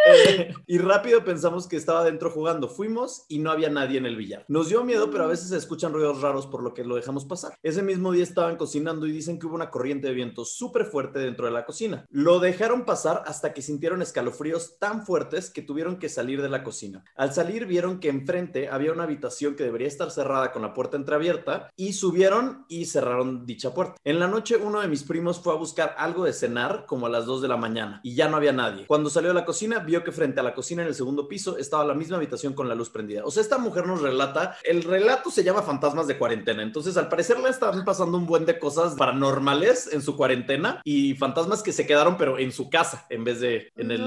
Eh, 0.09 0.53
y 0.65 0.77
rápido 0.79 1.23
pensamos 1.23 1.67
que 1.67 1.75
estaba 1.75 2.03
dentro 2.03 2.31
jugando. 2.31 2.67
Fuimos 2.67 3.25
y 3.27 3.39
no 3.39 3.51
había 3.51 3.69
nadie 3.69 3.97
en 3.97 4.05
el 4.05 4.15
billar. 4.15 4.45
Nos 4.47 4.69
dio 4.69 4.83
miedo, 4.83 5.11
pero 5.11 5.25
a 5.25 5.27
veces 5.27 5.49
se 5.49 5.57
escuchan 5.57 5.93
ruidos 5.93 6.21
raros 6.21 6.47
por 6.47 6.63
lo 6.63 6.73
que 6.73 6.83
lo 6.83 6.95
dejamos 6.95 7.25
pasar. 7.25 7.57
Ese 7.61 7.83
mismo 7.83 8.11
día 8.11 8.23
estaban 8.23 8.55
cocinando 8.55 9.05
y 9.05 9.11
dicen 9.11 9.37
que 9.37 9.45
hubo 9.45 9.55
una 9.55 9.69
corriente 9.69 10.07
de 10.07 10.13
viento 10.13 10.45
súper 10.45 10.85
fuerte 10.85 11.19
dentro 11.19 11.45
de 11.45 11.51
la 11.51 11.65
cocina. 11.65 12.05
Lo 12.09 12.39
dejaron 12.39 12.85
pasar 12.85 13.23
hasta 13.27 13.53
que 13.53 13.61
sintieron 13.61 14.01
escalofríos 14.01 14.79
tan 14.79 15.05
fuertes 15.05 15.51
que 15.51 15.61
tuvieron 15.61 15.99
que 15.99 16.09
salir 16.09 16.41
de 16.41 16.49
la 16.49 16.63
cocina. 16.63 17.03
Al 17.15 17.33
salir 17.33 17.65
vieron 17.65 17.99
que 17.99 18.09
enfrente 18.09 18.69
había 18.69 18.93
una 18.93 19.03
habitación 19.03 19.55
que 19.55 19.63
debería 19.63 19.87
estar 19.87 20.09
cerrada 20.11 20.51
con 20.51 20.61
la 20.61 20.73
puerta 20.73 20.97
entreabierta 20.97 21.69
y 21.75 21.93
subieron 21.93 22.65
y 22.67 22.85
cerraron 22.85 23.45
dicha 23.45 23.73
puerta. 23.73 23.95
En 24.03 24.19
la 24.19 24.27
noche 24.27 24.57
uno 24.57 24.81
de 24.81 24.87
mis 24.87 25.03
primos 25.03 25.39
fue 25.39 25.53
a 25.53 25.57
buscar 25.57 25.95
algo 25.99 26.25
de 26.25 26.33
cenar 26.33 26.85
como 26.85 27.05
a 27.05 27.09
las 27.09 27.25
2 27.25 27.41
de 27.41 27.47
la 27.47 27.57
mañana 27.57 27.99
y 28.03 28.15
ya 28.15 28.27
no 28.27 28.37
había 28.37 28.51
nadie. 28.51 28.85
Cuando 28.87 29.09
salió 29.09 29.29
de 29.29 29.35
la 29.35 29.45
cocina 29.45 29.79
vio 29.79 30.03
que 30.03 30.11
frente 30.11 30.39
a 30.39 30.43
la 30.43 30.53
cocina 30.53 30.81
en 30.81 30.87
el 30.87 30.95
segundo 30.95 31.27
piso 31.27 31.57
estaba 31.57 31.83
la 31.83 31.93
misma 31.93 32.17
habitación 32.17 32.53
con 32.53 32.67
la 32.67 32.75
luz 32.75 32.89
prendida. 32.89 33.23
O 33.25 33.31
sea, 33.31 33.41
esta 33.41 33.57
mujer 33.57 33.85
nos 33.85 34.01
relata, 34.01 34.57
el 34.63 34.83
relato 34.83 35.29
se 35.29 35.43
llama 35.43 35.61
Fantasmas 35.61 36.07
de 36.07 36.17
cuarentena, 36.17 36.63
entonces 36.63 36.97
al 36.97 37.09
parecer 37.09 37.39
le 37.39 37.49
estaban 37.49 37.83
pasando 37.85 38.17
un 38.17 38.25
buen 38.25 38.45
de 38.45 38.59
cosas 38.59 38.95
paranormales 38.95 39.91
en 39.93 40.01
su 40.01 40.15
cuarentena 40.15 40.81
y 40.83 41.15
fantasmas 41.15 41.63
que 41.63 41.71
se 41.71 41.85
quedaron 41.85 42.17
pero 42.17 42.39
en 42.39 42.51
su 42.51 42.69
casa 42.69 43.05
en 43.09 43.23
vez 43.23 43.39
de 43.39 43.71
en 43.75 43.91
el. 43.91 44.03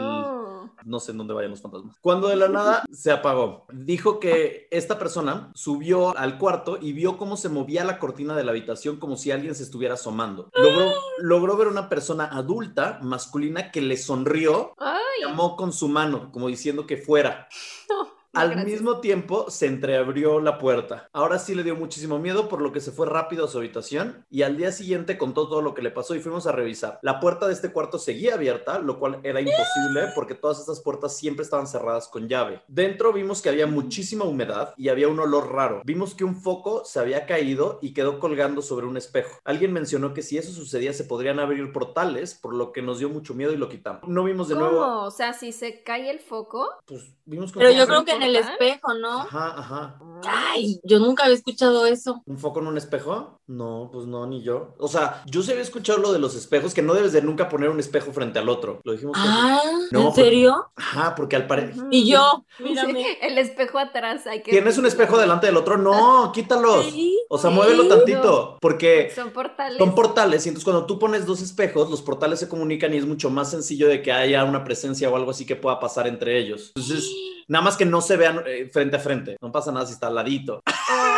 No 0.85 1.01
sé 1.01 1.13
en 1.13 1.19
dónde 1.19 1.35
vayan 1.35 1.51
los 1.51 1.61
fantasmas. 1.61 1.97
Cuando 2.01 2.29
de 2.29 2.37
la 2.37 2.49
nada 2.49 2.85
se 2.93 3.11
apagó, 3.11 3.67
dijo 3.73 4.21
que 4.21 4.69
esta 4.71 4.99
persona 4.99 5.51
subió 5.55 6.17
al 6.17 6.39
cuarto 6.39 6.79
y 6.81 6.93
vio 6.93 7.17
cómo 7.17 7.37
se 7.37 7.49
movía 7.49 7.85
la 7.85 7.99
cortina 7.99 8.37
de 8.37 8.45
la 8.45 8.51
habitación 8.51 8.97
como 8.97 9.17
si 9.17 9.31
alguien 9.31 9.55
se 9.55 9.63
estuviera 9.63 9.95
asomando. 9.95 10.51
Logró, 10.55 10.93
logró 11.19 11.57
ver 11.57 11.69
una 11.69 11.89
persona 11.89 12.25
adulta, 12.27 12.99
masculina, 13.03 13.71
que 13.71 13.81
le 13.81 13.97
sonrió, 13.97 14.75
Ay, 14.79 15.23
llamó 15.23 15.57
con 15.57 15.73
su 15.73 15.89
mano, 15.89 16.31
como 16.33 16.49
diciendo 16.49 16.87
que 16.87 16.97
fuera. 16.97 17.49
no. 17.89 18.22
Al 18.35 18.51
gracias. 18.53 18.67
mismo 18.81 19.01
tiempo 19.01 19.51
se 19.51 19.67
entreabrió 19.67 20.41
la 20.41 20.57
puerta. 20.59 21.07
Ahora 21.13 21.39
sí 21.39 21.55
le 21.55 21.63
dio 21.65 21.77
muchísimo 21.77 22.19
miedo, 22.19 22.49
por 22.49 22.63
lo 22.63 22.73
que 22.73 22.81
se 22.81 22.91
fue 22.91 23.07
rápido 23.07 23.45
a 23.45 23.49
su 23.49 23.59
habitación 23.59 24.25
y 24.31 24.41
al 24.43 24.57
día 24.57 24.73
siguiente 24.73 25.19
contó 25.19 25.49
todo 25.49 25.61
lo 25.61 25.75
que 25.75 25.83
le 25.83 25.91
pasó 25.91 26.15
y 26.15 26.21
fuimos 26.21 26.47
a 26.47 26.53
revisar. 26.53 26.99
La 27.03 27.21
puerta 27.21 27.47
de 27.47 27.53
este 27.53 27.73
cuarto 27.73 27.99
seguía 27.99 28.35
abierta, 28.35 28.79
lo 28.79 28.99
cual 28.99 29.21
era 29.23 29.41
imposible 29.41 30.13
porque 30.15 30.35
todas 30.35 30.61
estas 30.61 30.81
puertas 30.81 31.15
siempre 31.15 31.43
estaban 31.45 31.67
cerradas 31.67 32.09
con 32.09 32.27
llave. 32.27 32.63
Dentro 32.69 33.13
vimos 33.13 33.43
que 33.43 33.51
había 33.51 33.67
muchísima 33.67 34.25
humedad 34.25 34.73
y 34.79 34.89
había 34.89 35.09
un 35.09 35.21
olor 35.21 35.53
raro. 35.53 35.83
Vimos 35.85 36.15
que 36.15 36.25
un 36.25 36.37
foco 36.37 36.87
se 36.87 37.01
había 37.01 37.27
caído 37.27 37.79
y 37.83 37.93
quedó 37.93 38.19
colgando 38.19 38.63
sobre 38.63 38.87
un 38.87 38.97
espejo. 38.97 39.39
Alguien 39.45 39.75
mencionó 39.75 40.15
que 40.15 40.23
si 40.23 40.39
eso 40.39 40.53
sucedía 40.53 40.95
se 40.95 41.05
podrían 41.05 41.39
abrir 41.39 41.71
portales, 41.71 42.35
por 42.35 42.55
lo 42.55 42.73
que 42.73 42.81
nos 42.81 42.99
dio 42.99 43.11
mucho 43.11 43.35
miedo 43.35 43.53
y 43.53 43.59
lo 43.59 43.69
quitamos. 43.69 44.09
No 44.09 44.25
vimos 44.25 44.49
de 44.49 44.55
¿Cómo? 44.55 44.67
nuevo. 44.71 45.03
O 45.03 45.11
sea, 45.11 45.35
si 45.35 45.53
se 45.53 45.83
cae 45.83 46.09
el 46.11 46.21
foco. 46.21 46.67
Pues 46.87 47.03
vimos 47.27 47.53
que 47.53 47.59
Pero 47.59 47.73
yo 47.73 47.87
creo 47.87 48.05
que 48.07 48.22
en 48.23 48.29
el 48.31 48.37
espejo, 48.37 48.95
¿no? 48.95 49.21
Ajá, 49.21 49.55
ajá. 49.59 49.99
Ay, 50.27 50.81
yo 50.85 50.99
nunca 51.01 51.25
había 51.25 51.35
escuchado 51.37 51.85
eso. 51.87 52.23
¿Un 52.27 52.39
foco 52.39 52.61
en 52.61 52.69
un 52.69 52.77
espejo? 52.79 53.41
No, 53.49 53.91
pues 53.93 54.07
no, 54.07 54.25
ni 54.27 54.43
yo. 54.43 54.75
O 54.79 54.87
sea, 54.89 55.23
yo 55.27 55.43
sí 55.43 55.51
había 55.51 55.63
escuchado 55.65 55.99
lo 55.99 56.13
de 56.13 56.19
los 56.21 56.35
espejos, 56.37 56.75
que 56.75 56.83
no 56.83 56.95
debes 56.95 57.13
de 57.13 57.23
nunca 57.23 57.49
poner 57.49 57.71
un 57.71 57.81
espejo 57.81 58.13
frente 58.13 58.39
al 58.39 58.49
otro. 58.49 58.81
Lo 58.85 58.93
dijimos. 58.93 59.17
Ah, 59.19 59.61
No, 59.91 60.09
¿en 60.09 60.15
serio? 60.15 60.71
Ajá, 60.77 61.15
porque 61.17 61.37
al 61.37 61.47
parecer. 61.47 61.83
Y 61.91 62.09
yo, 62.09 62.45
Sí, 62.57 62.63
mírame. 62.65 63.19
el 63.23 63.37
espejo 63.39 63.79
atrás 63.79 64.27
hay 64.27 64.43
que. 64.43 64.53
¿Tienes 64.53 64.79
un 64.79 64.87
espejo 64.87 65.19
delante 65.19 65.47
del 65.47 65.57
otro? 65.57 65.77
No, 65.77 66.31
quítalos. 66.33 66.87
Sí, 66.87 67.19
O 67.29 67.37
sea, 67.39 67.51
sí. 67.51 67.57
muévelo 67.57 67.89
tantito, 67.89 68.59
porque 68.61 69.11
Son 69.15 69.31
portales. 69.31 69.79
son 69.79 69.95
portales 69.95 70.47
y 70.47 70.51
entonces 70.51 70.65
cuando 70.65 70.87
tú 70.87 70.99
pones 70.99 71.27
dos 71.27 71.43
espejos, 71.43 71.91
los 71.91 72.01
portales 72.03 72.39
se 72.39 72.49
comunican 72.49 72.95
y 72.95 72.99
es 72.99 73.07
mucho 73.07 73.29
más 73.29 73.51
sencillo 73.51 73.89
de 73.89 74.03
que 74.03 74.13
haya 74.13 74.45
una 74.45 74.63
presencia 74.65 75.11
o 75.11 75.17
algo 75.17 75.33
así 75.33 75.45
que 75.47 75.57
pueda 75.57 75.81
pasar 75.81 76.07
entre 76.07 76.39
ellos. 76.39 76.73
Entonces, 76.77 77.11
nada 77.53 77.65
más 77.65 77.77
que 77.77 77.85
no 77.85 78.01
se 78.01 78.17
vean 78.17 78.43
eh, 78.47 78.71
frente 78.73 78.97
a 78.97 78.99
frente. 78.99 79.37
No 79.43 79.53
pasa 79.53 79.71
nada 79.73 79.85
si 79.87 79.93
está 79.93 80.07
al 80.07 80.15
ladito. 80.15 80.63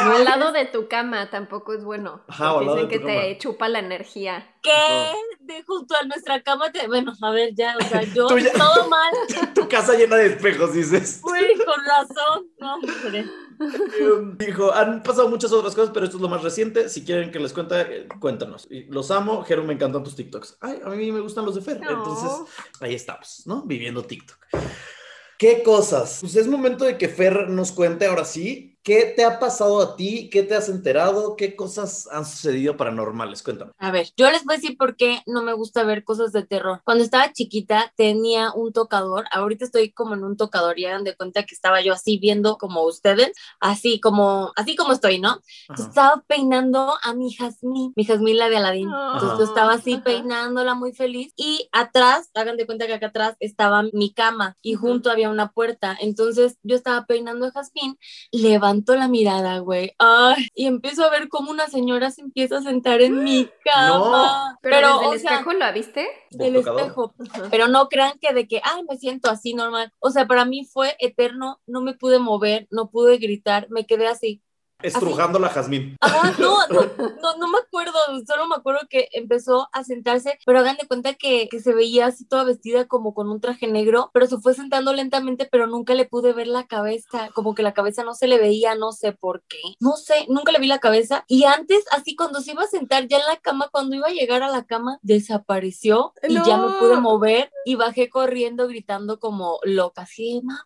O 0.07 0.11
al 0.11 0.25
lado 0.25 0.51
de 0.51 0.65
tu 0.67 0.89
cama 0.89 1.31
tampoco 1.31 1.73
es 1.73 1.85
bueno. 1.85 2.23
Ajá, 2.29 2.53
o 2.55 2.59
al 2.59 2.67
lado 2.67 2.77
dicen 2.79 2.89
de 2.89 2.95
que 2.95 3.01
tu 3.01 3.07
te 3.07 3.15
cama. 3.29 3.39
chupa 3.39 3.69
la 3.69 3.79
energía. 3.79 4.55
¿Qué? 4.61 5.13
De 5.41 5.63
justo 5.63 5.95
a 5.95 6.05
nuestra 6.07 6.43
cama 6.43 6.73
te... 6.73 6.87
Bueno, 6.89 7.13
a 7.23 7.31
ver, 7.31 7.55
ya, 7.55 7.77
o 7.81 7.85
sea, 7.89 8.03
yo 8.03 8.27
ya- 8.37 8.53
todo 8.59 8.89
mal. 8.89 9.13
tu 9.55 9.69
casa 9.69 9.95
llena 9.95 10.17
de 10.17 10.27
espejos, 10.27 10.73
dices. 10.75 11.21
Güey, 11.23 11.55
con 11.59 11.85
razón. 11.85 12.47
No, 12.59 12.75
hombre. 12.75 13.21
Eh, 13.21 14.35
Dijo, 14.39 14.73
han 14.75 15.03
pasado 15.05 15.29
muchas 15.29 15.53
otras 15.53 15.75
cosas, 15.77 15.93
pero 15.95 16.05
esto 16.07 16.17
es 16.17 16.23
lo 16.23 16.29
más 16.29 16.43
reciente. 16.43 16.89
Si 16.89 17.05
quieren 17.05 17.31
que 17.31 17.39
les 17.39 17.53
cuente, 17.53 17.81
eh, 17.81 18.09
cuéntanos. 18.19 18.67
Los 18.89 19.13
amo. 19.13 19.45
Jero, 19.45 19.63
me 19.63 19.75
encantan 19.75 20.03
tus 20.03 20.17
TikToks. 20.17 20.59
Ay, 20.61 20.81
a 20.85 20.89
mí 20.89 21.13
me 21.13 21.21
gustan 21.21 21.45
los 21.45 21.55
de 21.55 21.61
Fer. 21.61 21.81
No. 21.81 21.91
Entonces, 21.91 22.31
ahí 22.81 22.95
estamos, 22.95 23.43
¿no? 23.47 23.63
Viviendo 23.63 24.03
TikTok. 24.05 24.37
¿Qué 25.39 25.63
cosas? 25.63 26.19
Pues 26.21 26.37
es 26.37 26.47
momento 26.47 26.85
de 26.85 26.97
que 26.99 27.09
Fer 27.09 27.49
nos 27.51 27.73
cuente 27.73 28.07
ahora 28.07 28.25
sí. 28.25 28.74
¿Qué 28.85 29.15
te 29.17 29.25
ha 29.25 29.39
pasado 29.39 29.81
a 29.81 29.97
ti? 29.97 30.29
¿Qué 30.29 30.43
te 30.43 30.55
has 30.55 30.69
enterado? 30.69 31.37
¿Qué 31.37 31.57
cosas 31.57 32.07
han 32.13 32.27
sucedido 32.27 32.77
paranormales? 32.77 33.43
Cuéntame. 33.43 33.73
A 33.79 33.91
ver, 33.91 34.11
yo 34.15 34.31
les 34.31 34.45
voy 34.45 34.57
a 34.57 34.59
decir 34.59 34.77
por 34.77 34.95
qué 34.97 35.23
no 35.25 35.43
me 35.43 35.55
gusta 35.55 35.85
ver 35.85 36.05
cosas 36.05 36.33
de 36.33 36.45
terror. 36.45 36.83
Cuando 36.85 37.03
estaba 37.03 37.33
chiquita 37.33 37.95
tenía 37.97 38.53
un 38.53 38.75
tocador, 38.75 39.25
ahorita 39.33 39.65
estoy 39.65 39.91
como 39.93 40.13
en 40.13 40.23
un 40.23 40.37
tocador 40.37 40.79
y 40.79 40.85
hagan 40.85 41.03
de 41.03 41.17
cuenta 41.17 41.45
que 41.45 41.55
estaba 41.55 41.81
yo 41.81 41.95
así 41.95 42.19
viendo 42.19 42.59
como 42.59 42.83
ustedes, 42.83 43.33
así 43.59 44.01
como, 44.01 44.53
así 44.55 44.77
como 44.77 44.93
estoy, 44.93 45.19
¿no? 45.19 45.41
Entonces, 45.71 45.87
Ajá. 45.97 46.11
estaba 46.11 46.25
peinando 46.27 46.93
a 47.03 47.15
mi 47.15 47.35
Jazmín, 47.35 47.95
mi 47.97 48.05
Jazmín 48.05 48.37
la 48.37 48.51
de 48.51 48.59
Aladín. 48.59 48.91
Entonces 48.91 49.31
Ajá. 49.31 49.39
yo 49.39 49.45
estaba 49.45 49.73
así 49.73 49.95
Ajá. 49.95 50.05
peinándola 50.05 50.75
muy 50.75 50.93
feliz 50.93 51.33
y 51.37 51.71
atrás, 51.73 52.29
hagan 52.35 52.59
de 52.59 52.67
cuenta 52.67 52.87
que 52.87 52.93
acá 52.93 53.07
atrás 53.07 53.37
estaba 53.41 53.83
mi 53.95 54.13
cama 54.13 54.59
y 54.61 54.75
junto 54.75 55.11
había 55.11 55.31
una 55.31 55.53
puerta. 55.53 55.97
Entonces 55.99 56.59
yo 56.63 56.77
estaba 56.77 57.07
peinando 57.07 57.47
a 57.47 57.51
Jazmín, 57.51 57.99
levanto 58.75 58.97
la 58.97 59.09
mirada, 59.09 59.59
güey, 59.59 59.93
ay, 59.99 60.49
y 60.55 60.67
empiezo 60.67 61.05
a 61.05 61.11
ver 61.11 61.29
cómo 61.29 61.51
una 61.51 61.69
señora 61.69 62.11
se 62.11 62.23
empieza 62.23 62.59
a 62.59 62.63
sentar 62.63 63.01
en 63.01 63.23
mi 63.23 63.49
cama. 63.65 64.59
Pero, 64.63 64.77
Pero, 64.77 64.89
desde 64.95 65.07
o 65.07 65.13
el 65.13 65.21
sea, 65.21 65.31
espejo 65.33 65.53
lo 65.53 65.73
viste. 65.73 66.09
¿Del 66.31 66.57
espejo. 66.57 67.15
Pero 67.51 67.69
no 67.69 67.89
crean 67.89 68.19
que 68.21 68.33
de 68.33 68.49
que, 68.49 68.61
ay, 68.65 68.83
me 68.89 68.97
siento 68.97 69.31
así 69.31 69.55
normal. 69.55 69.93
O 70.01 70.11
sea, 70.11 70.27
para 70.27 70.45
mí 70.45 70.65
fue 70.65 70.97
eterno, 70.99 71.61
no 71.67 71.81
me 71.81 71.95
pude 71.95 72.19
mover, 72.19 72.67
no 72.71 72.91
pude 72.91 73.19
gritar, 73.19 73.67
me 73.71 73.87
quedé 73.87 74.07
así. 74.07 74.43
Estrujando 74.85 75.39
la 75.39 75.49
jazmín. 75.49 75.97
Ajá, 76.01 76.35
no, 76.39 76.67
no, 76.69 76.83
no, 77.23 77.37
no 77.39 77.49
me 77.49 77.59
acuerdo, 77.59 77.99
solo 78.27 78.47
me 78.49 78.57
acuerdo 78.57 78.81
que 78.89 79.09
empezó 79.13 79.69
a 79.73 79.83
sentarse, 79.85 80.39
pero 80.47 80.61
hagan 80.61 80.77
de 80.77 80.87
cuenta 80.87 81.15
que, 81.15 81.49
que 81.51 81.61
se 81.61 81.73
veía 81.75 82.07
así 82.07 82.25
toda 82.27 82.45
vestida 82.45 82.87
como 82.87 83.15
con 83.15 83.31
un 83.31 83.41
traje 83.41 83.67
negro, 83.67 84.11
pero 84.13 84.27
se 84.27 84.39
fue 84.39 84.55
sentando 84.55 84.93
lentamente, 84.93 85.49
pero 85.51 85.67
nunca 85.67 85.95
le 85.95 86.05
pude 86.05 86.33
ver 86.33 86.47
la 86.47 86.67
cabeza, 86.67 87.31
como 87.35 87.55
que 87.55 87.63
la 87.63 87.75
cabeza 87.75 88.05
no 88.05 88.15
se 88.15 88.27
le 88.27 88.39
veía, 88.39 88.75
no 88.75 88.93
sé 88.93 89.13
por 89.13 89.43
qué, 89.49 89.61
no 89.81 89.97
sé, 89.97 90.27
nunca 90.29 90.53
le 90.53 90.59
vi 90.59 90.67
la 90.67 90.79
cabeza. 90.81 91.25
Y 91.29 91.45
antes, 91.45 91.85
así 91.91 92.15
cuando 92.17 92.41
se 92.41 92.53
iba 92.53 92.63
a 92.63 92.67
sentar 92.69 93.07
ya 93.09 93.19
en 93.19 93.27
la 93.27 93.37
cama, 93.37 93.69
cuando 93.73 93.97
iba 93.97 94.09
a 94.09 94.13
llegar 94.13 94.43
a 94.43 94.49
la 94.51 94.65
cama, 94.65 94.99
desapareció 95.03 96.13
y 96.29 96.35
ya 96.35 96.57
me 96.57 96.67
No. 96.69 96.79
pude 96.79 96.97
mover 96.97 97.51
y 97.65 97.75
bajé 97.77 98.09
corriendo 98.09 98.67
gritando 98.69 99.19
como 99.19 99.59
loca, 99.63 100.03
así, 100.03 100.41
mamá, 100.43 100.61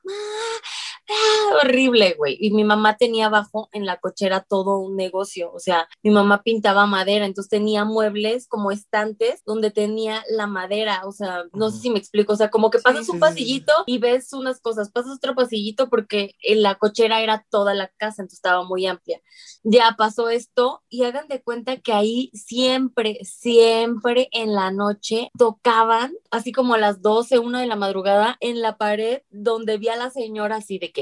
ah, 1.08 1.56
horrible, 1.62 2.14
güey. 2.16 2.36
Y 2.40 2.50
mi 2.52 2.64
mamá 2.64 2.96
tenía 2.96 3.26
abajo 3.26 3.68
en 3.72 3.86
la 3.86 3.98
cochera 3.98 4.40
todo 4.40 4.78
un 4.78 4.96
negocio, 4.96 5.52
o 5.52 5.58
sea, 5.58 5.88
mi 6.02 6.10
mamá 6.10 6.42
pintaba 6.42 6.86
madera, 6.86 7.26
entonces 7.26 7.50
tenía 7.50 7.84
muebles 7.84 8.46
como 8.48 8.70
estantes 8.70 9.42
donde 9.44 9.70
tenía 9.70 10.24
la 10.30 10.46
madera, 10.46 11.02
o 11.06 11.12
sea, 11.12 11.44
no 11.52 11.70
sé 11.70 11.80
si 11.80 11.90
me 11.90 11.98
explico, 11.98 12.32
o 12.32 12.36
sea, 12.36 12.50
como 12.50 12.70
que 12.70 12.78
pasas 12.78 13.06
sí, 13.06 13.12
un 13.12 13.16
sí, 13.16 13.18
sí. 13.18 13.20
pasillito 13.20 13.72
y 13.86 13.98
ves 13.98 14.32
unas 14.32 14.60
cosas, 14.60 14.90
pasas 14.90 15.16
otro 15.16 15.34
pasillito 15.34 15.88
porque 15.88 16.34
en 16.42 16.62
la 16.62 16.76
cochera 16.76 17.20
era 17.22 17.46
toda 17.50 17.74
la 17.74 17.88
casa, 17.88 18.22
entonces 18.22 18.38
estaba 18.38 18.64
muy 18.64 18.86
amplia. 18.86 19.20
Ya 19.62 19.94
pasó 19.98 20.28
esto 20.28 20.82
y 20.88 21.04
hagan 21.04 21.28
de 21.28 21.42
cuenta 21.42 21.76
que 21.78 21.92
ahí 21.92 22.30
siempre, 22.32 23.18
siempre 23.22 24.28
en 24.32 24.54
la 24.54 24.70
noche 24.70 25.30
tocaban, 25.36 26.12
así 26.30 26.52
como 26.52 26.74
a 26.74 26.78
las 26.78 27.02
12, 27.02 27.38
una 27.38 27.60
de 27.60 27.66
la 27.66 27.76
madrugada, 27.76 28.36
en 28.40 28.60
la 28.60 28.76
pared 28.76 29.22
donde 29.30 29.78
vi 29.78 29.88
a 29.88 29.96
la 29.96 30.10
señora 30.10 30.56
así 30.56 30.78
de 30.78 30.92
que, 30.92 30.97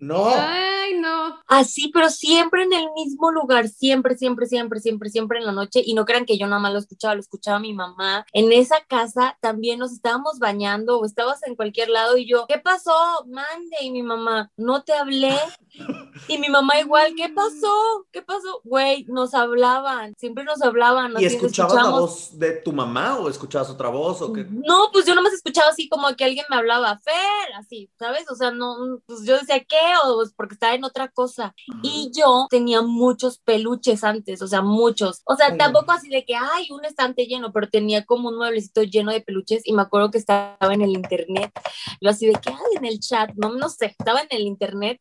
No. 0.00 0.28
Ay, 0.34 0.98
no. 0.98 1.38
Así, 1.46 1.90
pero 1.92 2.08
siempre 2.08 2.62
en 2.62 2.72
el 2.72 2.90
mismo 2.94 3.30
lugar, 3.30 3.68
siempre, 3.68 4.16
siempre, 4.16 4.46
siempre, 4.46 4.80
siempre, 4.80 5.10
siempre 5.10 5.38
en 5.38 5.44
la 5.44 5.52
noche. 5.52 5.82
Y 5.84 5.92
no 5.94 6.06
crean 6.06 6.24
que 6.24 6.38
yo 6.38 6.46
nada 6.46 6.60
más 6.60 6.72
lo 6.72 6.78
escuchaba, 6.78 7.14
lo 7.14 7.20
escuchaba 7.20 7.58
mi 7.58 7.74
mamá. 7.74 8.24
En 8.32 8.50
esa 8.50 8.76
casa 8.88 9.36
también 9.40 9.78
nos 9.78 9.92
estábamos 9.92 10.38
bañando 10.38 10.98
o 10.98 11.04
estabas 11.04 11.42
en 11.46 11.54
cualquier 11.54 11.90
lado 11.90 12.16
y 12.16 12.26
yo, 12.26 12.46
¿qué 12.48 12.58
pasó? 12.58 12.92
Mande. 13.26 13.76
Y 13.82 13.90
mi 13.90 14.02
mamá, 14.02 14.50
no 14.56 14.82
te 14.82 14.94
hablé. 14.94 15.36
Y 16.28 16.38
mi 16.38 16.48
mamá 16.48 16.80
igual, 16.80 17.14
¿qué 17.16 17.28
pasó? 17.28 18.06
¿Qué 18.12 18.22
pasó? 18.22 18.60
Güey, 18.64 19.04
nos 19.08 19.34
hablaban, 19.34 20.14
siempre 20.18 20.44
nos 20.44 20.62
hablaban. 20.62 21.14
¿Y 21.18 21.24
escuchabas 21.24 21.74
la 21.74 21.90
voz 21.90 22.38
de 22.38 22.52
tu 22.52 22.72
mamá 22.72 23.18
o 23.18 23.28
escuchabas 23.28 23.70
otra 23.70 23.88
voz 23.88 24.20
o 24.22 24.32
qué? 24.32 24.46
No, 24.50 24.88
pues 24.92 25.06
yo 25.06 25.14
nomás 25.14 25.32
escuchaba 25.32 25.70
así 25.70 25.88
como 25.88 26.14
que 26.16 26.24
alguien 26.24 26.44
me 26.50 26.56
hablaba, 26.56 26.98
Fer, 26.98 27.54
así, 27.58 27.90
¿sabes? 27.98 28.30
O 28.30 28.34
sea, 28.34 28.50
no, 28.50 29.00
pues 29.06 29.24
yo 29.24 29.38
decía, 29.38 29.60
¿qué? 29.60 29.76
O 30.04 30.16
pues 30.16 30.32
porque 30.36 30.54
estaba 30.54 30.74
en 30.74 30.84
otra 30.84 31.08
cosa. 31.08 31.54
Y 31.82 32.10
yo 32.14 32.46
tenía 32.50 32.82
muchos 32.82 33.38
peluches 33.38 34.04
antes, 34.04 34.42
o 34.42 34.46
sea, 34.46 34.62
muchos. 34.62 35.22
O 35.24 35.36
sea, 35.36 35.48
Ay, 35.50 35.58
tampoco 35.58 35.92
así 35.92 36.08
de 36.08 36.24
que, 36.24 36.34
ay, 36.34 36.68
un 36.70 36.84
estante 36.84 37.26
lleno, 37.26 37.52
pero 37.52 37.68
tenía 37.68 38.04
como 38.04 38.28
un 38.28 38.36
mueblecito 38.36 38.82
lleno 38.82 39.12
de 39.12 39.20
peluches 39.20 39.62
y 39.64 39.72
me 39.72 39.82
acuerdo 39.82 40.10
que 40.10 40.18
estaba 40.18 40.56
en 40.60 40.82
el 40.82 40.90
internet. 40.90 41.50
Yo 42.00 42.10
así 42.10 42.26
de 42.26 42.32
que, 42.32 42.50
ay, 42.50 42.76
en 42.76 42.84
el 42.84 43.00
chat, 43.00 43.30
no, 43.36 43.54
no 43.54 43.68
sé, 43.68 43.94
estaba 43.98 44.20
en 44.20 44.28
el 44.30 44.42
internet 44.42 45.00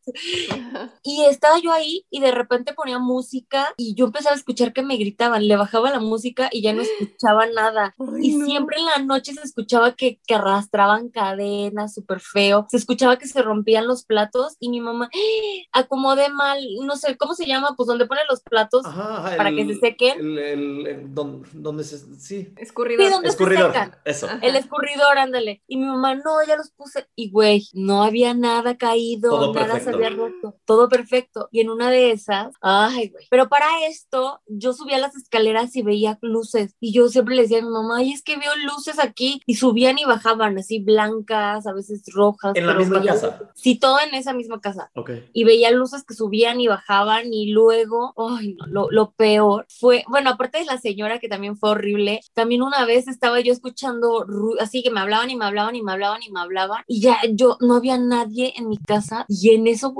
y 1.04 1.24
estaba 1.26 1.60
yo 1.60 1.72
ahí 1.72 2.06
y 2.10 2.20
de 2.22 2.32
repente 2.32 2.74
ponía 2.74 3.00
música 3.00 3.74
y 3.78 3.96
yo 3.96 4.06
empezaba 4.06 4.36
a 4.36 4.38
escuchar 4.38 4.74
que 4.74 4.82
me 4.84 4.98
gritaban, 4.98 5.48
le 5.48 5.56
bajaba 5.56 5.90
la 5.92 6.00
música 6.00 6.50
y 6.52 6.62
ya 6.62 6.74
no 6.74 6.82
escuchaba 6.82 7.46
nada. 7.48 7.96
Y 8.22 8.42
siempre 8.44 8.78
en 8.80 8.86
la 8.86 8.98
noche 9.00 9.34
se 9.34 9.42
escuchaba 9.42 9.94
que, 9.96 10.20
que 10.26 10.36
arrastraban 10.36 11.10
cadenas, 11.10 11.94
súper 11.94 12.20
feo. 12.20 12.66
Se 12.70 12.78
escuchaba 12.78 13.18
que 13.18 13.28
se 13.28 13.42
rompían 13.42 13.88
los 13.88 14.04
platos 14.06 14.56
y 14.60 14.70
mi 14.70 14.82
mamá, 14.82 15.10
acomodé 15.72 16.30
mal, 16.30 16.60
no 16.84 16.96
sé, 16.96 17.18
¿cómo 17.18 17.34
se 17.34 17.46
llama? 17.46 17.74
Pues 17.76 17.88
donde 17.88 18.06
pone 18.06 18.22
los 18.30 18.42
platos. 18.42 18.86
Ajá, 18.86 19.36
Para 19.38 19.52
que 19.52 19.66
se 19.66 19.76
sequen. 19.76 20.20
El, 20.20 20.38
el- 20.40 20.88
el- 20.88 21.14
don- 21.14 21.44
donde 21.54 21.84
se. 21.84 21.98
Sí. 22.20 22.54
Escurridor. 22.58 23.06
Sí, 23.06 23.12
¿dónde 23.12 23.30
se 23.30 23.34
Escurridor. 23.34 23.72
secan? 23.72 23.96
Eso. 24.06 24.26
Ajá. 24.28 24.40
El 24.42 24.56
escurridor, 24.56 25.18
ándale. 25.18 25.64
Y 25.68 25.78
mi 25.78 25.86
mamá, 25.86 26.16
no, 26.16 26.44
ya 26.48 26.56
los 26.56 26.72
puse. 26.72 27.08
Y 27.16 27.32
güey, 27.32 27.68
no 27.74 28.04
había 28.04 28.34
nada 28.34 28.78
caído, 28.78 29.30
Todo 29.32 29.54
nada 29.54 29.68
perfecto. 29.74 29.90
se 29.92 29.96
había 29.96 30.10
roto. 30.18 30.49
Todo 30.66 30.90
perfecto. 30.90 31.50
Y 31.52 31.62
en 31.62 31.70
una 31.70 31.90
de 31.90 32.12
esas, 32.12 32.54
ay, 32.62 33.10
güey. 33.10 33.28
Pero 33.30 33.50
para 33.50 33.66
esto, 33.88 34.42
yo 34.48 34.74
subía 34.74 34.98
las 35.00 35.16
escaleras 35.16 35.76
y 35.76 35.82
veía 35.82 36.18
luces. 36.22 36.76
Y 36.80 36.94
yo 36.94 37.08
siempre 37.10 37.36
le 37.36 37.44
decía 37.44 37.60
a 37.60 37.62
mi 37.62 37.70
mamá, 37.70 37.98
ay, 37.98 38.12
es 38.12 38.22
que 38.24 38.38
veo 38.38 38.52
luces 38.66 39.00
aquí. 39.00 39.42
Y 39.46 39.56
subían 39.56 39.98
y 39.98 40.06
bajaban, 40.06 40.58
así 40.58 40.80
blancas, 40.80 41.66
a 41.68 41.74
veces 41.74 42.04
rojas. 42.14 42.54
En 42.56 42.68
la 42.68 42.74
misma 42.74 43.00
veía- 43.00 43.14
casa. 43.14 43.40
Sí, 43.56 43.80
todo 43.80 44.00
en 44.00 44.14
esa 44.16 44.34
misma 44.34 44.62
casa 44.62 44.90
Ok. 44.96 45.12
y 45.34 45.44
veía 45.44 45.72
luces 45.72 46.04
que 46.04 46.14
subían 46.14 46.60
y 46.62 46.68
bajaban 46.68 47.34
y 47.34 47.52
luego, 47.52 48.14
ay, 48.18 48.56
no, 48.56 48.66
lo, 48.68 48.92
lo 48.92 49.12
peor 49.12 49.66
fue, 49.70 50.04
bueno, 50.08 50.30
aparte 50.32 50.60
de 50.60 50.66
la 50.66 50.78
señora 50.78 51.20
que 51.20 51.28
también 51.30 51.58
fue 51.58 51.72
horrible, 51.72 52.22
también 52.34 52.62
una 52.62 52.86
vez 52.86 53.08
estaba 53.08 53.40
yo 53.42 53.52
escuchando 53.52 54.26
así 54.60 54.84
que 54.84 54.92
me 54.92 55.00
hablaban 55.00 55.30
y 55.30 55.36
me 55.36 55.46
hablaban 55.46 55.76
y 55.76 55.82
me 55.82 55.92
hablaban 55.92 56.22
y 56.24 56.32
me 56.32 56.40
hablaban 56.40 56.84
y 56.88 57.02
ya 57.02 57.18
yo 57.32 57.58
no 57.62 57.76
había 57.76 57.98
nadie 57.98 58.54
en 58.58 58.68
mi 58.70 58.78
casa 58.78 59.26
y 59.28 59.52
en 59.52 59.68
eso 59.68 59.94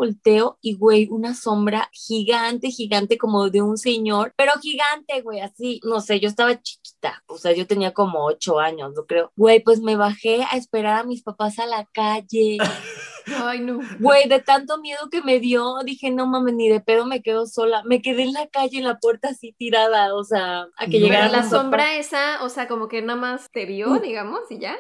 y 0.62 0.76
güey, 0.76 1.08
una 1.10 1.34
sombra 1.34 1.90
gigante, 1.92 2.70
gigante 2.70 3.18
como 3.18 3.50
de 3.50 3.62
un 3.62 3.78
señor, 3.78 4.34
pero 4.36 4.54
gigante, 4.62 5.22
güey, 5.22 5.40
así, 5.40 5.80
no 5.84 6.02
sé, 6.02 6.20
yo 6.20 6.28
estaba 6.28 6.62
chiquita, 6.62 7.24
o 7.28 7.38
sea, 7.38 7.54
yo 7.54 7.68
tenía 7.68 7.94
como 7.94 8.26
ocho 8.26 8.60
años, 8.60 8.94
no 8.96 9.06
creo. 9.06 9.32
Güey, 9.36 9.62
pues 9.62 9.82
me 9.82 9.96
bajé 9.96 10.44
a 10.44 10.58
esperar 10.58 11.00
a 11.00 11.04
mis 11.04 11.24
papás 11.24 11.60
a 11.60 11.66
la 11.66 11.86
calle. 11.94 12.58
Ay, 13.44 13.60
no. 13.62 13.80
Güey, 14.00 14.28
de 14.28 14.40
tanto 14.40 14.78
miedo 14.80 15.10
que 15.12 15.22
me 15.22 15.40
dio, 15.40 15.78
dije, 15.84 16.12
no 16.12 16.28
mames, 16.28 16.54
ni 16.56 16.70
de 16.70 16.80
pedo 16.82 17.06
me 17.06 17.22
quedo 17.22 17.46
sola. 17.46 17.82
Me 17.86 18.02
quedé 18.02 18.24
en 18.24 18.34
la 18.34 18.48
calle, 18.48 18.78
en 18.78 18.84
la 18.86 18.98
puerta 19.00 19.30
así 19.30 19.54
tirada, 19.58 20.16
o 20.16 20.24
sea, 20.24 20.62
a 20.78 20.86
que 20.90 21.00
No. 21.00 21.06
llegara 21.06 21.26
la 21.30 21.38
papás. 21.44 21.50
sombra 21.50 21.96
esa, 21.98 22.44
o 22.44 22.50
sea, 22.50 22.68
como 22.68 22.88
que 22.88 23.02
nada 23.02 23.20
más 23.20 23.50
te 23.52 23.66
vio, 23.66 24.00
digamos, 24.00 24.40
y 24.50 24.60
ya. 24.60 24.76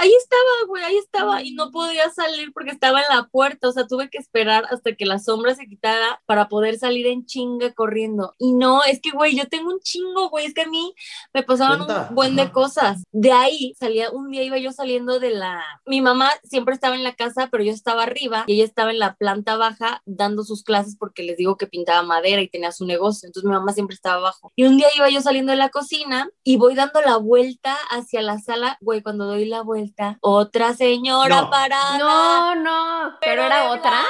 ahí 0.00 0.12
estaba, 0.18 0.66
güey, 0.66 0.82
ahí 0.84 0.96
estaba 0.96 1.42
y 1.42 1.52
no 1.54 1.70
podía 1.70 2.10
salir 2.10 2.52
porque 2.52 2.70
estaba 2.70 3.00
en 3.00 3.06
la 3.16 3.24
puerta, 3.28 3.68
o 3.68 3.72
sea, 3.72 3.86
tuve 3.86 4.08
que 4.10 4.18
esperar 4.18 4.64
hasta 4.70 4.94
que 4.94 5.06
la 5.06 5.18
sombra 5.18 5.54
se 5.54 5.66
quitara 5.66 6.20
para 6.26 6.48
poder 6.48 6.78
salir 6.78 7.06
en 7.06 7.24
chinga 7.26 7.72
corriendo. 7.72 8.34
Y 8.38 8.52
no, 8.52 8.82
es 8.84 9.00
que, 9.00 9.10
güey, 9.10 9.36
yo 9.36 9.46
tengo 9.48 9.70
un 9.70 9.80
chingo, 9.80 10.28
güey, 10.30 10.46
es 10.46 10.54
que 10.54 10.62
a 10.62 10.68
mí 10.68 10.94
me 11.32 11.42
pasaban 11.42 11.78
Cuenta, 11.78 12.06
un 12.08 12.14
buen 12.14 12.36
de 12.36 12.42
ajá. 12.42 12.52
cosas. 12.52 13.02
De 13.12 13.32
ahí 13.32 13.74
salía, 13.78 14.10
un 14.10 14.30
día 14.30 14.42
iba 14.42 14.58
yo 14.58 14.72
saliendo 14.72 15.18
de 15.20 15.30
la... 15.30 15.62
Mi 15.86 16.00
mamá 16.00 16.30
siempre 16.44 16.74
estaba 16.74 16.94
en 16.94 17.04
la 17.04 17.14
casa, 17.14 17.48
pero 17.50 17.64
yo 17.64 17.67
estaba 17.72 18.02
arriba 18.04 18.44
y 18.46 18.54
ella 18.54 18.64
estaba 18.64 18.90
en 18.90 18.98
la 18.98 19.14
planta 19.14 19.56
baja 19.56 20.02
dando 20.06 20.44
sus 20.44 20.62
clases 20.62 20.96
porque 20.98 21.22
les 21.22 21.36
digo 21.36 21.56
que 21.56 21.66
pintaba 21.66 22.02
madera 22.02 22.40
y 22.42 22.48
tenía 22.48 22.72
su 22.72 22.86
negocio, 22.86 23.26
entonces 23.26 23.48
mi 23.48 23.54
mamá 23.54 23.72
siempre 23.72 23.94
estaba 23.94 24.16
abajo. 24.16 24.52
Y 24.56 24.64
un 24.64 24.76
día 24.76 24.88
iba 24.96 25.08
yo 25.08 25.20
saliendo 25.20 25.50
de 25.52 25.56
la 25.56 25.68
cocina 25.70 26.28
y 26.44 26.56
voy 26.56 26.74
dando 26.74 27.00
la 27.00 27.16
vuelta 27.16 27.76
hacia 27.90 28.22
la 28.22 28.38
sala, 28.38 28.78
güey, 28.80 29.02
cuando 29.02 29.26
doy 29.26 29.44
la 29.46 29.62
vuelta, 29.62 30.18
otra 30.20 30.74
señora 30.74 31.42
No. 31.42 31.50
parada. 31.50 31.98
No, 31.98 32.54
no. 32.54 33.16
¿Pero 33.20 33.42
era 33.42 33.70
otra? 33.70 34.02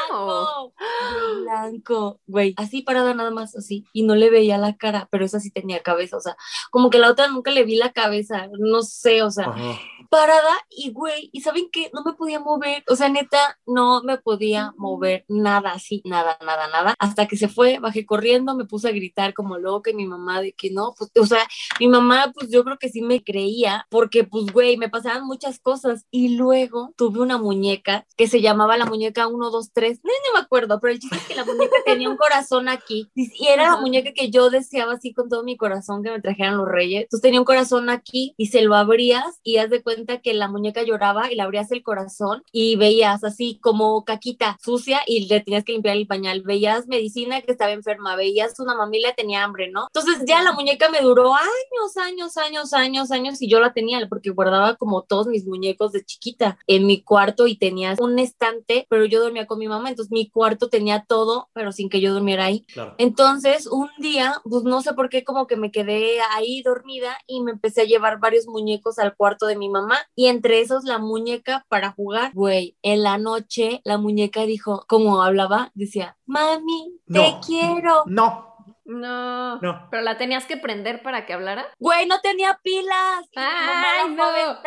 blanco, 1.42 2.20
güey, 2.26 2.54
así 2.56 2.82
parada 2.82 3.14
nada 3.14 3.30
más, 3.30 3.56
así, 3.56 3.84
y 3.92 4.02
no 4.02 4.14
le 4.14 4.30
veía 4.30 4.58
la 4.58 4.76
cara, 4.76 5.08
pero 5.10 5.24
esa 5.24 5.40
sí 5.40 5.50
tenía 5.50 5.82
cabeza, 5.82 6.16
o 6.16 6.20
sea, 6.20 6.36
como 6.70 6.90
que 6.90 6.98
la 6.98 7.10
otra 7.10 7.28
nunca 7.28 7.50
le 7.50 7.64
vi 7.64 7.76
la 7.76 7.92
cabeza, 7.92 8.48
no 8.58 8.82
sé, 8.82 9.22
o 9.22 9.30
sea, 9.30 9.46
Ajá. 9.48 9.78
parada 10.10 10.54
y 10.70 10.90
güey, 10.92 11.30
y 11.32 11.40
saben 11.40 11.68
qué, 11.70 11.90
no 11.94 12.02
me 12.02 12.12
podía 12.14 12.40
mover, 12.40 12.84
o 12.88 12.96
sea, 12.96 13.08
neta, 13.08 13.37
no 13.66 14.02
me 14.02 14.18
podía 14.18 14.72
mover 14.76 15.24
nada 15.28 15.72
así, 15.72 16.02
nada, 16.04 16.38
nada, 16.44 16.68
nada, 16.68 16.94
hasta 16.98 17.26
que 17.26 17.36
se 17.36 17.48
fue, 17.48 17.78
bajé 17.78 18.06
corriendo, 18.06 18.54
me 18.54 18.64
puse 18.64 18.88
a 18.88 18.92
gritar 18.92 19.34
como 19.34 19.58
loca 19.58 19.90
y 19.90 19.94
mi 19.94 20.06
mamá 20.06 20.40
de 20.40 20.52
que 20.52 20.70
no, 20.70 20.94
pues, 20.96 21.10
o 21.20 21.26
sea, 21.26 21.46
mi 21.80 21.88
mamá, 21.88 22.32
pues 22.34 22.50
yo 22.50 22.64
creo 22.64 22.78
que 22.78 22.88
sí 22.88 23.02
me 23.02 23.22
creía, 23.22 23.86
porque 23.90 24.24
pues 24.24 24.52
güey, 24.52 24.76
me 24.76 24.88
pasaban 24.88 25.24
muchas 25.24 25.58
cosas 25.60 26.06
y 26.10 26.36
luego 26.36 26.92
tuve 26.96 27.20
una 27.20 27.38
muñeca 27.38 28.06
que 28.16 28.26
se 28.28 28.40
llamaba 28.40 28.76
la 28.76 28.86
muñeca 28.86 29.26
1, 29.26 29.50
2, 29.50 29.70
3, 29.72 30.00
no, 30.04 30.10
no 30.10 30.38
me 30.38 30.44
acuerdo, 30.44 30.80
pero 30.80 30.92
el 30.92 30.98
chiste 30.98 31.16
es 31.16 31.26
que 31.26 31.34
la 31.34 31.44
muñeca 31.44 31.76
tenía 31.84 32.08
un 32.08 32.16
corazón 32.16 32.68
aquí 32.68 33.10
y 33.14 33.46
era 33.46 33.74
la 33.74 33.80
muñeca 33.80 34.12
que 34.12 34.30
yo 34.30 34.50
deseaba 34.50 34.94
así 34.94 35.12
con 35.12 35.28
todo 35.28 35.42
mi 35.42 35.56
corazón 35.56 36.02
que 36.02 36.10
me 36.10 36.20
trajeran 36.20 36.56
los 36.56 36.68
reyes, 36.68 37.02
entonces 37.02 37.22
tenía 37.22 37.40
un 37.40 37.46
corazón 37.46 37.90
aquí 37.90 38.34
y 38.36 38.46
se 38.46 38.62
lo 38.62 38.74
abrías 38.74 39.40
y 39.42 39.58
haz 39.58 39.70
de 39.70 39.82
cuenta 39.82 40.20
que 40.20 40.34
la 40.34 40.48
muñeca 40.48 40.82
lloraba 40.82 41.30
y 41.30 41.36
le 41.36 41.42
abrías 41.42 41.70
el 41.72 41.82
corazón 41.82 42.42
y 42.52 42.76
veías 42.76 43.24
así 43.28 43.58
como 43.60 44.04
caquita 44.04 44.56
sucia 44.62 45.00
y 45.06 45.26
le 45.28 45.40
tenías 45.40 45.64
que 45.64 45.72
limpiar 45.72 45.96
el 45.96 46.06
pañal, 46.06 46.42
veías 46.42 46.86
medicina 46.86 47.40
que 47.42 47.52
estaba 47.52 47.72
enferma, 47.72 48.16
veías 48.16 48.58
una 48.60 48.74
mamila 48.74 49.14
tenía 49.14 49.44
hambre, 49.44 49.70
¿no? 49.70 49.88
Entonces 49.92 50.24
ya 50.26 50.42
la 50.42 50.52
muñeca 50.52 50.90
me 50.90 51.00
duró 51.00 51.34
años, 51.34 51.96
años, 51.96 52.36
años, 52.36 52.72
años, 52.72 53.10
años 53.10 53.42
y 53.42 53.48
yo 53.48 53.60
la 53.60 53.72
tenía 53.72 53.98
porque 54.08 54.30
guardaba 54.30 54.76
como 54.76 55.02
todos 55.02 55.26
mis 55.26 55.46
muñecos 55.46 55.92
de 55.92 56.04
chiquita 56.04 56.58
en 56.66 56.86
mi 56.86 57.02
cuarto 57.02 57.46
y 57.46 57.56
tenía 57.56 57.94
un 57.98 58.18
estante, 58.18 58.86
pero 58.88 59.04
yo 59.04 59.20
dormía 59.20 59.46
con 59.46 59.58
mi 59.58 59.68
mamá, 59.68 59.88
entonces 59.88 60.12
mi 60.12 60.28
cuarto 60.28 60.68
tenía 60.68 61.04
todo, 61.08 61.48
pero 61.52 61.72
sin 61.72 61.88
que 61.88 62.00
yo 62.00 62.12
durmiera 62.12 62.44
ahí. 62.44 62.64
Claro. 62.72 62.94
Entonces, 62.98 63.66
un 63.66 63.88
día, 63.98 64.40
pues 64.44 64.64
no 64.64 64.82
sé 64.82 64.92
por 64.94 65.08
qué, 65.08 65.24
como 65.24 65.46
que 65.46 65.56
me 65.56 65.70
quedé 65.70 66.20
ahí 66.34 66.62
dormida 66.62 67.18
y 67.26 67.40
me 67.40 67.50
empecé 67.50 67.82
a 67.82 67.84
llevar 67.84 68.18
varios 68.18 68.46
muñecos 68.46 68.98
al 68.98 69.16
cuarto 69.16 69.46
de 69.46 69.56
mi 69.56 69.68
mamá 69.68 69.98
y 70.14 70.26
entre 70.26 70.60
esos 70.60 70.84
la 70.84 70.98
muñeca 70.98 71.64
para 71.68 71.92
jugar. 71.92 72.32
Güey, 72.34 72.76
en 72.82 73.02
la 73.02 73.17
noche 73.18 73.80
la 73.84 73.98
muñeca 73.98 74.42
dijo, 74.42 74.84
como 74.88 75.22
hablaba, 75.22 75.70
decía, 75.74 76.16
mami, 76.26 77.00
te 77.06 77.18
No. 77.32 77.40
quiero. 77.44 78.02
No, 78.06 78.54
No. 78.84 79.60
no. 79.60 79.88
¿Pero 79.90 80.02
la 80.02 80.16
tenías 80.16 80.46
que 80.46 80.56
prender 80.56 81.02
para 81.02 81.26
que 81.26 81.34
hablara? 81.34 81.66
Güey, 81.78 82.06
no 82.06 82.20
tenía 82.20 82.58
pilas. 82.62 83.20
Mamá 83.34 83.82
la 83.98 84.08
no. 84.08 84.58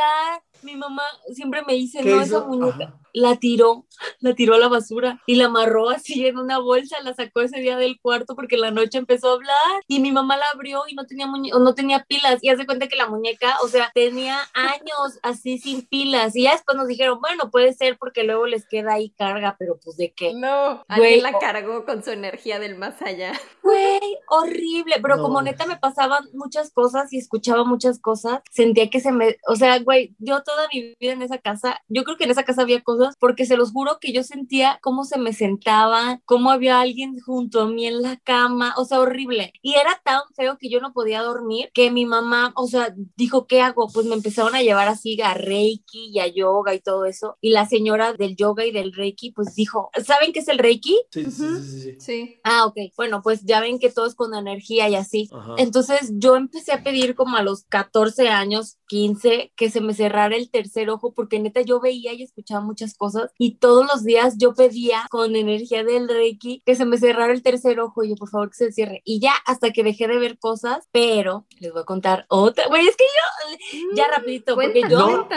Mi 0.63 0.75
mamá 0.75 1.03
siempre 1.33 1.63
me 1.65 1.73
dice, 1.73 1.99
¿Qué 2.01 2.09
no, 2.09 2.21
hizo? 2.21 2.37
esa 2.39 2.47
muñeca. 2.47 2.83
Ajá. 2.85 2.97
La 3.13 3.35
tiró, 3.35 3.85
la 4.21 4.33
tiró 4.35 4.55
a 4.55 4.57
la 4.57 4.69
basura 4.69 5.21
y 5.25 5.35
la 5.35 5.47
amarró 5.47 5.89
así 5.89 6.25
en 6.27 6.37
una 6.37 6.59
bolsa, 6.59 6.95
la 7.03 7.13
sacó 7.13 7.41
ese 7.41 7.59
día 7.59 7.75
del 7.75 7.99
cuarto 7.99 8.37
porque 8.37 8.55
la 8.55 8.71
noche 8.71 8.97
empezó 8.99 9.31
a 9.31 9.33
hablar 9.33 9.81
y 9.85 9.99
mi 9.99 10.13
mamá 10.13 10.37
la 10.37 10.45
abrió 10.53 10.83
y 10.87 10.95
no 10.95 11.05
tenía 11.05 11.27
muñe 11.27 11.53
o 11.53 11.59
no 11.59 11.75
tenía 11.75 12.05
pilas 12.07 12.39
y 12.41 12.47
hace 12.47 12.65
cuenta 12.65 12.87
que 12.87 12.95
la 12.95 13.07
muñeca, 13.07 13.57
o 13.65 13.67
sea, 13.67 13.91
tenía 13.93 14.39
años 14.53 15.19
así 15.23 15.57
sin 15.57 15.85
pilas 15.87 16.37
y 16.37 16.43
ya 16.43 16.53
después 16.53 16.77
nos 16.77 16.87
dijeron, 16.87 17.19
bueno, 17.19 17.51
puede 17.51 17.73
ser 17.73 17.97
porque 17.97 18.23
luego 18.23 18.45
les 18.47 18.65
queda 18.65 18.93
ahí 18.93 19.09
carga, 19.09 19.57
pero 19.59 19.77
pues 19.83 19.97
de 19.97 20.13
qué. 20.13 20.33
No. 20.33 20.85
Güey, 20.95 21.15
Alguien 21.15 21.23
la 21.23 21.37
cargó 21.37 21.83
con 21.83 22.05
su 22.05 22.11
energía 22.11 22.59
del 22.59 22.77
más 22.77 23.01
allá. 23.01 23.33
Güey, 23.61 23.99
horrible, 24.29 24.95
pero 25.01 25.17
No. 25.17 25.23
como 25.23 25.41
neta 25.41 25.65
me 25.65 25.75
pasaban 25.75 26.29
muchas 26.33 26.71
cosas 26.71 27.11
y 27.11 27.17
escuchaba 27.17 27.65
muchas 27.65 27.99
cosas, 27.99 28.39
sentía 28.51 28.89
que 28.89 29.01
se 29.01 29.11
me, 29.11 29.35
o 29.47 29.57
sea, 29.57 29.79
güey, 29.79 30.15
yo 30.19 30.41
toda 30.51 30.67
mi 30.73 30.95
vida 30.99 31.13
en 31.13 31.21
esa 31.21 31.37
casa, 31.37 31.79
yo 31.87 32.03
creo 32.03 32.17
que 32.17 32.25
en 32.25 32.31
esa 32.31 32.43
casa 32.43 32.61
había 32.63 32.81
cosas, 32.81 33.15
porque 33.19 33.45
se 33.45 33.57
los 33.57 33.71
juro 33.71 33.97
que 33.99 34.11
yo 34.13 34.23
sentía 34.23 34.79
cómo 34.81 35.03
se 35.05 35.17
me 35.17 35.33
sentaba, 35.33 36.19
cómo 36.25 36.51
había 36.51 36.81
alguien 36.81 37.19
junto 37.19 37.61
a 37.61 37.67
mí 37.67 37.85
en 37.87 38.01
la 38.01 38.17
cama, 38.17 38.73
o 38.77 38.85
sea, 38.85 38.99
horrible. 38.99 39.53
Y 39.61 39.75
era 39.75 39.99
tan 40.03 40.21
feo 40.35 40.57
que 40.57 40.69
yo 40.69 40.79
no 40.79 40.93
podía 40.93 41.21
dormir, 41.21 41.69
que 41.73 41.91
mi 41.91 42.05
mamá, 42.05 42.53
o 42.55 42.67
sea, 42.67 42.93
dijo, 43.15 43.47
¿qué 43.47 43.61
hago? 43.61 43.91
Pues 43.93 44.05
me 44.05 44.15
empezaron 44.15 44.55
a 44.55 44.61
llevar 44.61 44.87
así 44.87 45.19
a 45.21 45.33
Reiki 45.33 46.09
y 46.11 46.19
a 46.19 46.27
yoga 46.27 46.73
y 46.73 46.79
todo 46.79 47.05
eso. 47.05 47.37
Y 47.41 47.51
la 47.51 47.65
señora 47.67 48.13
del 48.13 48.35
yoga 48.35 48.65
y 48.65 48.71
del 48.71 48.93
Reiki, 48.93 49.31
pues 49.31 49.55
dijo, 49.55 49.89
¿saben 50.03 50.33
qué 50.33 50.39
es 50.39 50.47
el 50.47 50.57
Reiki? 50.59 50.97
Sí, 51.11 51.23
sí, 51.23 51.27
Ujú. 51.29 51.55
sí, 51.57 51.63
sí, 51.63 51.79
sí. 51.81 51.95
Sí. 52.01 52.39
Ah, 52.43 52.65
ok. 52.65 52.77
Bueno, 52.97 53.21
pues 53.21 53.43
ya 53.45 53.61
ven 53.61 53.79
que 53.79 53.89
todo 53.91 54.05
es 54.07 54.15
con 54.15 54.33
energía 54.33 54.89
y 54.89 54.95
así. 54.95 55.29
Ajá. 55.31 55.55
Entonces 55.57 56.11
yo 56.15 56.35
empecé 56.35 56.73
a 56.73 56.81
pedir 56.83 57.15
como 57.15 57.37
a 57.37 57.43
los 57.43 57.63
14 57.65 58.27
años, 58.29 58.77
15, 58.91 59.53
que 59.55 59.69
se 59.71 59.79
me 59.79 59.93
cerrara 59.93 60.35
el 60.35 60.49
tercer 60.51 60.89
ojo, 60.89 61.13
porque 61.13 61.39
neta 61.39 61.61
yo 61.61 61.79
veía 61.79 62.11
y 62.11 62.23
escuchaba 62.23 62.59
muchas 62.59 62.93
cosas 62.93 63.31
y 63.37 63.55
todos 63.55 63.87
los 63.87 64.03
días 64.03 64.35
yo 64.37 64.53
pedía 64.53 65.05
con 65.09 65.37
energía 65.37 65.85
del 65.85 66.09
Reiki 66.09 66.61
que 66.65 66.75
se 66.75 66.83
me 66.83 66.97
cerrara 66.97 67.31
el 67.31 67.41
tercer 67.41 67.79
ojo 67.79 68.03
y 68.03 68.09
yo 68.09 68.15
por 68.15 68.29
favor 68.29 68.49
que 68.49 68.55
se 68.57 68.71
cierre. 68.73 69.01
Y 69.05 69.21
ya 69.21 69.31
hasta 69.45 69.71
que 69.71 69.85
dejé 69.85 70.09
de 70.09 70.17
ver 70.19 70.37
cosas, 70.39 70.89
pero 70.91 71.45
les 71.61 71.71
voy 71.71 71.83
a 71.83 71.85
contar 71.85 72.25
otra. 72.27 72.67
Güey, 72.67 72.85
es 72.85 72.97
que 72.97 73.05
yo, 73.05 73.79
ya 73.95 74.07
rapidito, 74.13 74.55
porque 74.55 74.81
yo... 74.89 74.99
No. 74.99 75.27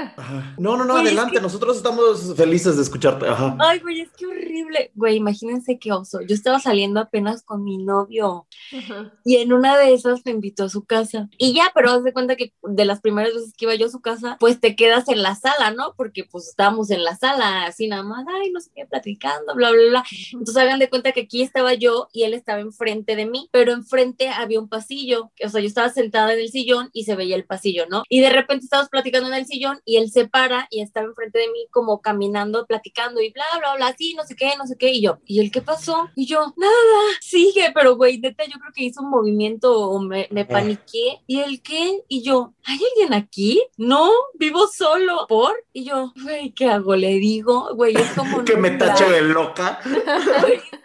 No, 0.58 0.76
no, 0.76 0.84
no, 0.84 0.94
Güey, 0.94 1.04
es 1.06 1.12
adelante. 1.12 1.36
que- 1.36 1.40
Nosotros 1.42 1.76
estamos 1.76 2.34
felices 2.36 2.74
de 2.74 2.82
escucharte. 2.82 3.28
Ajá. 3.28 3.56
Ay, 3.60 3.78
güey, 3.78 4.00
es 4.00 4.10
que 4.16 4.26
horrible. 4.26 4.90
Güey, 4.96 5.14
imagínense 5.14 5.78
qué 5.78 5.92
oso. 5.92 6.20
Yo 6.22 6.34
estaba 6.34 6.58
saliendo 6.58 6.98
apenas 6.98 7.44
con 7.44 7.62
mi 7.62 7.78
novio. 7.78 8.48
Ajá. 8.76 9.12
Y 9.24 9.36
en 9.36 9.52
una 9.52 9.78
de 9.78 9.94
esas 9.94 10.22
me 10.24 10.32
invitó 10.32 10.64
a 10.64 10.68
su 10.68 10.84
casa. 10.84 11.28
Y 11.38 11.54
ya, 11.54 11.70
pero 11.72 11.90
haz 11.92 12.02
de 12.02 12.12
cuenta 12.12 12.34
que 12.34 12.52
de 12.64 12.84
las 12.84 13.00
primeras 13.00 13.32
veces 13.34 13.43
que 13.56 13.64
iba 13.64 13.74
yo 13.74 13.86
a 13.86 13.90
su 13.90 14.00
casa, 14.00 14.36
pues 14.40 14.60
te 14.60 14.76
quedas 14.76 15.08
en 15.08 15.22
la 15.22 15.34
sala, 15.34 15.70
¿no? 15.70 15.94
Porque 15.96 16.24
pues 16.24 16.48
estábamos 16.48 16.90
en 16.90 17.04
la 17.04 17.16
sala, 17.16 17.66
así 17.66 17.88
nada 17.88 18.02
más, 18.02 18.24
ay, 18.28 18.50
no 18.50 18.60
sé 18.60 18.70
qué, 18.74 18.86
platicando, 18.86 19.54
bla, 19.54 19.70
bla, 19.70 19.88
bla. 19.88 20.04
Entonces 20.32 20.56
hagan 20.56 20.78
de 20.78 20.90
cuenta 20.90 21.12
que 21.12 21.22
aquí 21.22 21.42
estaba 21.42 21.74
yo 21.74 22.08
y 22.12 22.22
él 22.22 22.34
estaba 22.34 22.60
enfrente 22.60 23.16
de 23.16 23.26
mí, 23.26 23.48
pero 23.52 23.72
enfrente 23.72 24.28
había 24.28 24.60
un 24.60 24.68
pasillo. 24.68 25.30
O 25.44 25.48
sea, 25.48 25.60
yo 25.60 25.66
estaba 25.66 25.90
sentada 25.90 26.32
en 26.32 26.40
el 26.40 26.50
sillón 26.50 26.90
y 26.92 27.04
se 27.04 27.16
veía 27.16 27.36
el 27.36 27.44
pasillo, 27.44 27.86
¿no? 27.88 28.04
Y 28.08 28.20
de 28.20 28.30
repente 28.30 28.64
estábamos 28.64 28.90
platicando 28.90 29.28
en 29.28 29.34
el 29.34 29.46
sillón 29.46 29.80
y 29.84 29.96
él 29.96 30.10
se 30.10 30.26
para 30.26 30.68
y 30.70 30.80
estaba 30.80 31.06
enfrente 31.06 31.38
de 31.38 31.48
mí 31.48 31.66
como 31.70 32.00
caminando, 32.00 32.66
platicando 32.66 33.20
y 33.20 33.30
bla, 33.30 33.44
bla, 33.58 33.74
bla, 33.76 33.86
así, 33.88 34.14
no 34.14 34.24
sé 34.24 34.36
qué, 34.36 34.52
no 34.58 34.66
sé 34.66 34.76
qué. 34.76 34.92
Y 34.92 35.02
yo, 35.02 35.18
¿y 35.26 35.40
él 35.40 35.50
qué 35.50 35.62
pasó? 35.62 36.10
Y 36.14 36.26
yo, 36.26 36.54
nada, 36.56 37.02
sigue, 37.20 37.72
pero 37.74 37.96
güey, 37.96 38.18
neta, 38.18 38.44
yo 38.44 38.58
creo 38.58 38.72
que 38.74 38.84
hizo 38.84 39.02
un 39.02 39.10
movimiento 39.10 39.88
o 39.88 40.00
me, 40.00 40.28
me 40.30 40.44
paniqué. 40.44 41.20
¿Y 41.26 41.40
él 41.40 41.62
qué? 41.62 42.02
Y 42.08 42.22
yo, 42.22 42.54
¿hay 42.64 42.78
alguien 42.90 43.14
aquí? 43.14 43.33
No, 43.76 44.10
vivo 44.38 44.66
solo. 44.68 45.26
¿Por? 45.28 45.52
Y 45.72 45.84
yo, 45.84 46.12
güey, 46.22 46.52
¿qué 46.52 46.66
hago? 46.68 46.94
Le 46.96 47.14
digo, 47.18 47.74
güey, 47.74 47.94
es 47.96 48.10
como... 48.12 48.44
Que 48.44 48.56
me 48.56 48.70
tache 48.72 49.08
de 49.08 49.22
loca. 49.22 49.80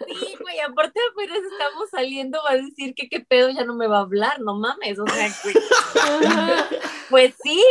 Sí, 0.10 0.36
güey, 0.42 0.60
aparte 0.60 1.00
apenas 1.14 1.38
estamos 1.38 1.88
saliendo, 1.92 2.40
va 2.44 2.54
a 2.54 2.58
decir 2.58 2.96
que 2.96 3.08
qué 3.08 3.20
pedo 3.20 3.50
ya 3.52 3.64
no 3.64 3.76
me 3.76 3.86
va 3.88 3.98
a 4.00 4.02
hablar, 4.02 4.42
no 4.42 4.56
mames, 4.58 4.98
o 4.98 5.06
sea, 5.06 5.32
güey, 5.44 5.56
pues 7.12 7.36
sí. 7.44 7.62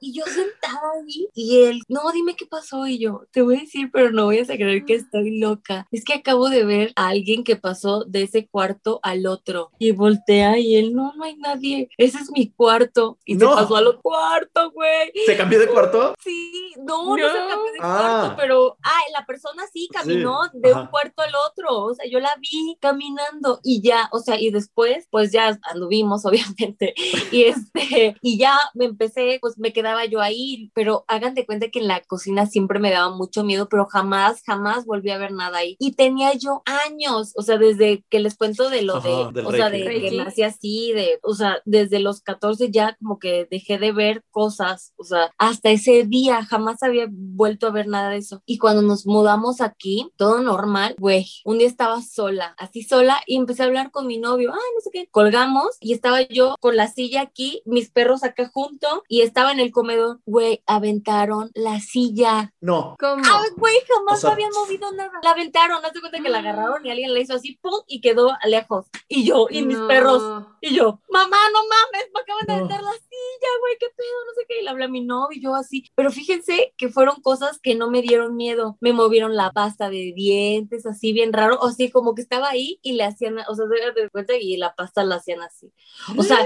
Y 0.00 0.14
yo 0.14 0.24
sentada 0.24 0.80
ahí 0.98 1.28
y 1.34 1.64
él, 1.64 1.82
no, 1.88 2.10
dime 2.12 2.34
qué 2.34 2.46
pasó 2.46 2.86
y 2.86 2.98
yo, 2.98 3.24
te 3.30 3.42
voy 3.42 3.56
a 3.56 3.60
decir, 3.60 3.90
pero 3.92 4.10
no 4.10 4.26
vayas 4.26 4.48
a 4.48 4.56
creer 4.56 4.86
que 4.86 4.94
estoy 4.94 5.38
loca. 5.38 5.86
Es 5.90 6.02
que 6.04 6.14
acabo 6.14 6.48
de 6.48 6.64
ver 6.64 6.92
a 6.96 7.08
alguien 7.08 7.44
que 7.44 7.56
pasó 7.56 8.04
de 8.04 8.22
ese 8.22 8.48
cuarto 8.48 9.00
al 9.02 9.26
otro 9.26 9.70
y 9.78 9.90
voltea 9.92 10.58
y 10.58 10.76
él, 10.76 10.94
no, 10.94 11.12
no 11.14 11.24
hay 11.24 11.36
nadie, 11.36 11.90
ese 11.98 12.18
es 12.18 12.30
mi 12.30 12.50
cuarto. 12.50 13.18
Y 13.26 13.34
No. 13.34 13.50
se 13.50 13.54
pasó 13.62 13.76
al 13.76 13.86
otro 13.90 14.00
cuarto, 14.02 14.70
güey. 14.72 15.12
¿Se 15.26 15.36
cambió 15.36 15.58
de 15.58 15.66
cuarto? 15.68 16.14
Sí, 16.20 16.72
no, 16.78 17.16
no, 17.16 17.28
se 17.28 17.38
cambió 17.38 17.72
de 17.72 17.78
Ah. 17.82 18.20
cuarto, 18.20 18.36
pero 18.40 18.76
ah, 18.82 19.00
la 19.12 19.24
persona 19.26 19.64
sí 19.72 19.88
caminó 19.92 20.38
de 20.52 20.72
un 20.72 20.86
cuarto 20.86 21.22
al 21.22 21.32
otro, 21.48 21.84
o 21.84 21.94
sea, 21.94 22.06
yo 22.10 22.20
la 22.20 22.30
vi 22.40 22.76
caminando 22.80 23.60
y 23.62 23.80
ya, 23.82 24.08
o 24.12 24.18
sea, 24.18 24.38
y 24.40 24.50
después, 24.50 25.06
pues 25.10 25.32
ya 25.32 25.58
anduvimos, 25.70 26.24
obviamente, 26.70 26.94
y 27.30 27.44
este, 27.44 28.16
y 28.22 28.38
ya 28.38 28.58
me 28.74 28.84
empecé, 28.86 29.38
pues 29.40 29.58
me 29.58 29.72
quedaba 29.72 30.04
yo 30.04 30.20
ahí, 30.20 30.70
pero 30.74 31.04
hagan 31.08 31.34
de 31.34 31.46
cuenta 31.46 31.68
que 31.70 31.78
en 31.80 31.88
la 31.88 32.00
cocina 32.02 32.46
siempre 32.46 32.78
me 32.78 32.90
daba 32.90 33.10
mucho 33.14 33.44
miedo, 33.44 33.68
pero 33.68 33.86
jamás, 33.86 34.42
jamás 34.46 34.84
volví 34.86 35.10
a 35.10 35.18
ver 35.18 35.32
nada 35.32 35.58
ahí. 35.58 35.76
Y 35.78 35.92
tenía 35.92 36.32
yo 36.34 36.62
años, 36.66 37.32
o 37.36 37.42
sea, 37.42 37.58
desde 37.58 38.04
que 38.10 38.20
les 38.20 38.36
cuento 38.36 38.70
de 38.70 38.82
lo 38.82 38.96
Ajá, 38.96 39.30
de, 39.32 39.42
o 39.42 39.52
sea, 39.52 39.70
de 39.70 39.84
Reiki. 39.84 40.10
que 40.10 40.16
nací 40.16 40.42
así, 40.42 40.92
de, 40.92 41.18
o 41.22 41.34
sea, 41.34 41.60
desde 41.64 41.98
los 42.00 42.20
14 42.20 42.70
ya 42.70 42.96
como 43.00 43.18
que 43.18 43.46
dejé 43.50 43.69
de 43.78 43.92
ver 43.92 44.24
cosas, 44.30 44.92
o 44.96 45.04
sea, 45.04 45.32
hasta 45.38 45.70
ese 45.70 46.04
día 46.04 46.44
jamás 46.44 46.82
había 46.82 47.06
vuelto 47.10 47.66
a 47.66 47.70
ver 47.70 47.86
nada 47.86 48.10
de 48.10 48.18
eso. 48.18 48.42
Y 48.46 48.58
cuando 48.58 48.82
nos 48.82 49.06
mudamos 49.06 49.60
aquí, 49.60 50.10
todo 50.16 50.40
normal, 50.40 50.94
güey, 50.98 51.26
un 51.44 51.58
día 51.58 51.66
estaba 51.68 52.02
sola, 52.02 52.54
así 52.58 52.82
sola, 52.82 53.20
y 53.26 53.36
empecé 53.36 53.62
a 53.62 53.66
hablar 53.66 53.90
con 53.90 54.06
mi 54.06 54.18
novio, 54.18 54.52
ay, 54.52 54.70
no 54.74 54.80
sé 54.80 54.90
qué, 54.92 55.08
colgamos 55.10 55.76
y 55.80 55.92
estaba 55.92 56.22
yo 56.22 56.56
con 56.60 56.76
la 56.76 56.88
silla 56.88 57.20
aquí, 57.22 57.62
mis 57.64 57.90
perros 57.90 58.22
acá 58.24 58.50
junto, 58.52 59.02
y 59.08 59.22
estaba 59.22 59.52
en 59.52 59.60
el 59.60 59.70
comedor, 59.72 60.20
güey, 60.26 60.62
aventaron 60.66 61.50
la 61.54 61.80
silla. 61.80 62.52
No. 62.60 62.96
¿Cómo? 62.98 63.22
Ay, 63.24 63.50
güey, 63.56 63.74
jamás 63.88 64.18
O 64.18 64.20
sea, 64.20 64.32
habían 64.32 64.52
movido 64.52 64.90
nada. 64.92 65.12
La 65.22 65.30
aventaron, 65.32 65.82
no 65.82 65.88
se 65.92 66.00
cuenta 66.00 66.20
que 66.20 66.28
la 66.28 66.38
agarraron 66.38 66.84
y 66.84 66.90
alguien 66.90 67.14
le 67.14 67.20
hizo 67.20 67.34
así, 67.34 67.56
pum, 67.62 67.80
y 67.86 68.00
quedó 68.00 68.30
lejos. 68.44 68.86
Y 69.08 69.24
yo, 69.24 69.46
y 69.50 69.62
mis 69.62 69.78
No. 69.78 69.86
perros. 69.88 70.22
Y 70.60 70.74
yo, 70.74 71.00
mamá, 71.10 71.36
no 71.52 71.60
mames, 71.68 72.10
me 72.14 72.20
acaban 72.20 72.46
de 72.46 72.52
No. 72.52 72.58
aventar 72.58 72.82
la 72.82 72.92
silla, 72.92 73.48
güey, 73.60 73.76
qué 73.78 73.86
pedo, 73.96 74.24
no 74.26 74.32
sé 74.34 74.46
qué. 74.48 74.60
Y 74.60 74.64
le 74.64 74.70
hablé 74.70 74.84
a 74.84 74.88
mi 74.88 75.04
novio 75.04 75.38
y 75.38 75.42
yo 75.42 75.54
así. 75.54 75.84
Pero 75.94 76.10
fíjense 76.10 76.74
que 76.76 76.88
fueron 76.88 77.20
cosas 77.22 77.58
que 77.60 77.74
no 77.74 77.90
me 77.90 78.02
dieron 78.02 78.36
miedo. 78.36 78.76
Me 78.80 78.92
movieron 78.92 79.36
la 79.36 79.50
pasta 79.52 79.90
de 79.90 80.12
dientes, 80.14 80.86
así 80.86 81.12
bien 81.12 81.32
raro. 81.32 81.58
O 81.60 81.70
sea, 81.70 81.90
como 81.90 82.14
que 82.14 82.22
estaba 82.22 82.48
ahí 82.50 82.78
y 82.82 82.92
le 82.92 83.04
hacían, 83.04 83.38
o 83.48 83.54
sea, 83.54 83.66
se 83.66 84.00
de 84.00 84.10
cuenta 84.10 84.36
y 84.36 84.56
la 84.56 84.74
pasta 84.74 85.04
la 85.04 85.16
hacían 85.16 85.40
así. 85.42 85.72
O 86.16 86.22
sea, 86.22 86.38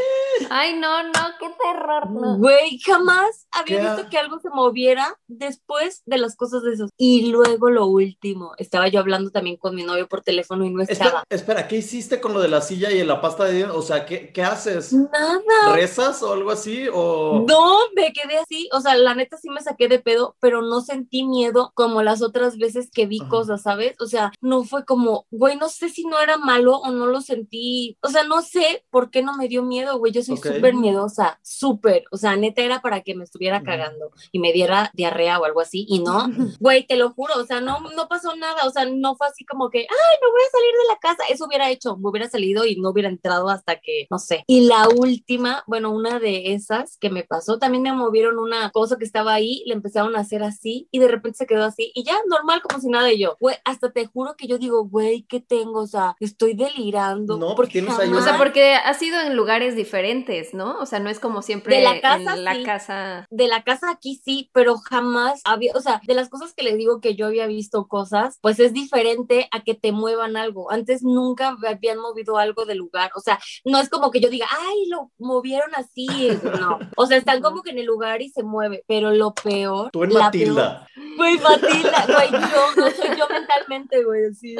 Ay, 0.50 0.74
no, 0.78 1.02
no, 1.02 1.12
qué 1.38 1.50
terror. 1.62 2.10
No. 2.10 2.38
Güey, 2.38 2.78
jamás 2.80 3.46
había 3.50 3.80
¿Qué? 3.80 3.82
visto 3.86 4.10
que 4.10 4.18
algo 4.18 4.38
se 4.40 4.50
moviera 4.50 5.18
después 5.26 6.02
de 6.06 6.18
las 6.18 6.36
cosas 6.36 6.62
de 6.62 6.74
esos. 6.74 6.90
Y 6.96 7.26
luego 7.30 7.70
lo 7.70 7.86
último, 7.86 8.52
estaba 8.58 8.88
yo 8.88 9.00
hablando 9.00 9.30
también 9.30 9.56
con 9.56 9.74
mi 9.74 9.82
novio 9.84 10.08
por 10.08 10.22
teléfono 10.22 10.64
y 10.64 10.70
no 10.70 10.82
Espera, 10.82 11.04
estaba. 11.06 11.24
espera, 11.30 11.68
¿qué 11.68 11.76
hiciste 11.76 12.20
con 12.20 12.32
lo 12.34 12.40
de 12.40 12.48
la 12.48 12.60
silla 12.60 12.90
y 12.90 13.02
la 13.04 13.20
pasta 13.20 13.44
de 13.44 13.54
dientes? 13.54 13.76
O 13.76 13.82
sea, 13.82 14.06
¿qué, 14.06 14.32
qué 14.32 14.42
haces? 14.42 14.92
Nada. 14.92 15.74
¿Rezas 15.74 16.22
o 16.22 16.32
algo 16.32 16.50
así? 16.50 16.86
O... 16.92 17.44
No, 17.48 17.78
me 17.94 18.12
quedé 18.12 18.38
así, 18.38 18.68
o 18.72 18.80
sea, 18.80 18.96
la 18.96 19.14
neta 19.14 19.36
sí 19.36 19.50
me 19.50 19.60
saqué 19.62 19.88
de 19.88 19.98
pedo, 19.98 20.36
pero 20.40 20.62
no 20.62 20.80
sentí 20.80 21.24
miedo 21.24 21.72
como 21.74 22.02
las 22.02 22.22
otras 22.22 22.58
veces 22.58 22.90
que 22.90 23.06
vi 23.06 23.20
Ajá. 23.20 23.28
cosas, 23.30 23.62
¿sabes? 23.62 23.94
O 24.00 24.06
sea, 24.06 24.32
no 24.40 24.64
fue 24.64 24.84
como, 24.84 25.26
güey, 25.30 25.56
no 25.56 25.68
sé 25.68 25.88
si 25.88 26.04
no 26.06 26.20
era 26.20 26.36
malo 26.36 26.78
o 26.78 26.90
no 26.90 27.06
lo 27.06 27.20
sentí, 27.20 27.96
o 28.02 28.08
sea, 28.08 28.24
no 28.24 28.42
sé 28.42 28.84
por 28.90 29.10
qué 29.10 29.22
no 29.22 29.36
me 29.36 29.48
dio 29.48 29.62
miedo, 29.62 29.98
güey, 29.98 30.12
yo 30.12 30.22
soy 30.24 30.36
Ok. 30.36 30.46
súper 30.46 30.74
miedosa, 30.74 31.38
súper, 31.42 32.04
o 32.10 32.16
sea, 32.16 32.36
neta 32.36 32.62
era 32.62 32.80
para 32.80 33.02
que 33.02 33.14
me 33.14 33.24
estuviera 33.24 33.62
cagando 33.62 34.10
y 34.32 34.38
me 34.38 34.52
diera 34.52 34.90
diarrea 34.94 35.38
o 35.38 35.44
algo 35.44 35.60
así, 35.60 35.86
y 35.88 36.00
no, 36.00 36.24
güey, 36.60 36.86
te 36.86 36.96
lo 36.96 37.10
juro, 37.10 37.34
o 37.36 37.44
sea, 37.44 37.60
no, 37.60 37.80
no 37.96 38.08
pasó 38.08 38.34
nada, 38.36 38.66
o 38.66 38.70
sea, 38.70 38.86
no 38.86 39.16
fue 39.16 39.26
así 39.26 39.44
como 39.44 39.70
que, 39.70 39.80
ay, 39.80 40.16
me 40.20 40.30
voy 40.30 40.40
a 40.40 40.50
salir 40.50 40.72
de 40.72 40.88
la 40.88 40.98
casa, 40.98 41.22
eso 41.28 41.46
hubiera 41.46 41.70
hecho, 41.70 41.96
me 41.96 42.08
hubiera 42.08 42.28
salido 42.28 42.64
y 42.64 42.76
no 42.76 42.90
hubiera 42.90 43.08
entrado 43.08 43.48
hasta 43.48 43.76
que, 43.76 44.06
no 44.10 44.18
sé. 44.18 44.44
Y 44.46 44.66
la 44.66 44.88
última, 44.88 45.62
bueno, 45.66 45.90
una 45.90 46.18
de 46.18 46.52
esas 46.54 46.96
que 46.98 47.10
me 47.10 47.24
pasó, 47.24 47.58
también 47.58 47.82
me 47.82 47.92
movieron 47.92 48.38
una 48.38 48.70
cosa 48.70 48.96
que 48.96 49.04
estaba 49.04 49.34
ahí, 49.34 49.62
le 49.66 49.74
empezaron 49.74 50.16
a 50.16 50.20
hacer 50.20 50.42
así 50.42 50.88
y 50.90 50.98
de 50.98 51.08
repente 51.08 51.38
se 51.38 51.46
quedó 51.46 51.64
así 51.64 51.92
y 51.94 52.04
ya, 52.04 52.16
normal, 52.28 52.62
como 52.62 52.80
si 52.80 52.88
nada, 52.88 53.12
y 53.12 53.18
yo, 53.18 53.36
güey, 53.40 53.56
hasta 53.64 53.92
te 53.92 54.06
juro 54.06 54.34
que 54.36 54.46
yo 54.46 54.58
digo, 54.58 54.84
güey, 54.84 55.22
¿qué 55.28 55.40
tengo? 55.40 55.80
O 55.80 55.86
sea, 55.86 56.16
estoy 56.20 56.54
delirando. 56.54 57.36
No, 57.36 57.54
porque 57.54 57.72
tienes 57.72 57.98
ahí 57.98 58.12
O 58.12 58.20
sea, 58.22 58.38
porque 58.38 58.74
has 58.74 59.00
ido 59.02 59.20
en 59.20 59.36
lugares 59.36 59.76
diferentes, 59.76 60.13
¿no? 60.54 60.78
O 60.78 60.86
sea, 60.86 61.00
no 61.00 61.10
es 61.10 61.18
como 61.18 61.42
siempre 61.42 61.76
De 61.76 61.82
la 61.82 62.00
casa, 62.00 62.34
en 62.34 62.44
la 62.44 62.54
sí. 62.54 62.62
casa. 62.62 63.26
de 63.30 63.48
la 63.48 63.62
casa 63.64 63.90
aquí 63.90 64.20
sí, 64.24 64.50
pero 64.52 64.76
jamás 64.78 65.40
había, 65.44 65.72
o 65.74 65.80
sea, 65.80 66.00
de 66.06 66.14
las 66.14 66.28
cosas 66.28 66.54
que 66.54 66.62
les 66.62 66.76
digo 66.76 67.00
que 67.00 67.14
yo 67.16 67.26
había 67.26 67.46
visto 67.46 67.86
cosas, 67.88 68.38
pues 68.40 68.60
es 68.60 68.72
diferente 68.72 69.48
a 69.50 69.62
que 69.64 69.74
te 69.74 69.92
muevan 69.92 70.36
algo. 70.36 70.70
Antes 70.70 71.02
nunca 71.02 71.56
me 71.56 71.68
habían 71.68 71.98
movido 71.98 72.38
algo 72.38 72.64
del 72.64 72.78
lugar, 72.78 73.10
o 73.16 73.20
sea, 73.20 73.38
no 73.64 73.78
es 73.80 73.88
como 73.88 74.10
que 74.10 74.20
yo 74.20 74.30
diga, 74.30 74.46
ay, 74.50 74.86
lo 74.88 75.10
movieron 75.18 75.70
así, 75.74 76.06
no. 76.60 76.78
O 76.96 77.06
sea, 77.06 77.16
están 77.16 77.42
como 77.42 77.62
que 77.62 77.70
en 77.70 77.78
el 77.78 77.86
lugar 77.86 78.22
y 78.22 78.28
se 78.30 78.42
mueve, 78.42 78.84
pero 78.86 79.10
lo 79.12 79.34
peor. 79.34 79.90
Tú 79.92 80.04
en 80.04 80.14
la 80.14 80.20
Matilda. 80.20 80.86
peor- 80.94 81.16
Güey, 81.16 81.38
Matilda, 81.38 82.06
güey, 82.06 82.30
yo 82.30 82.82
no 82.82 82.90
soy 82.90 83.16
yo 83.18 83.28
mentalmente, 83.28 84.02
güey, 84.04 84.26
así. 84.30 84.56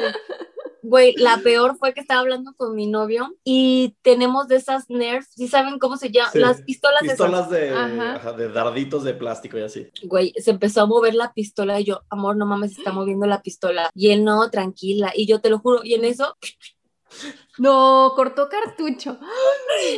De- 0.85 0.89
Güey, 0.89 1.15
la 1.17 1.37
peor 1.37 1.77
fue 1.77 1.93
que 1.93 2.01
estaba 2.01 2.21
hablando 2.21 2.53
con 2.55 2.75
mi 2.75 2.87
novio 2.87 3.35
y 3.43 3.95
tenemos 4.01 4.47
de 4.47 4.57
esas 4.57 4.89
Nerf, 4.89 5.25
¿sí 5.29 5.47
saben 5.47 5.79
cómo 5.79 5.97
se 5.97 6.11
llama? 6.11 6.31
Sí. 6.31 6.39
Las 6.39 6.61
pistolas, 6.61 7.01
esas. 7.03 7.17
Pistolas 7.17 7.49
de, 7.49 7.69
Ajá. 7.71 8.15
ajá, 8.15 8.33
de 8.33 8.49
darditos 8.49 9.03
de 9.03 9.13
plástico 9.13 9.57
y 9.57 9.61
así. 9.63 9.87
güey, 10.03 10.33
se 10.37 10.51
empezó 10.51 10.81
a 10.81 10.85
mover 10.85 11.15
la 11.15 11.33
pistola 11.33 11.79
y 11.79 11.85
yo, 11.85 12.01
amor, 12.09 12.37
no 12.37 12.45
mames, 12.45 12.73
se 12.73 12.81
está 12.81 12.91
moviendo 12.91 13.25
la 13.25 13.41
pistola. 13.41 13.89
Y 13.93 14.11
él, 14.11 14.23
no, 14.23 14.49
tranquila. 14.49 15.11
Y 15.15 15.25
yo 15.25 15.41
te 15.41 15.49
lo 15.49 15.59
juro, 15.59 15.81
y 15.83 15.93
en 15.95 16.05
eso 16.05 16.35
No, 17.57 18.11
cortó 18.15 18.49
cartucho. 18.49 19.17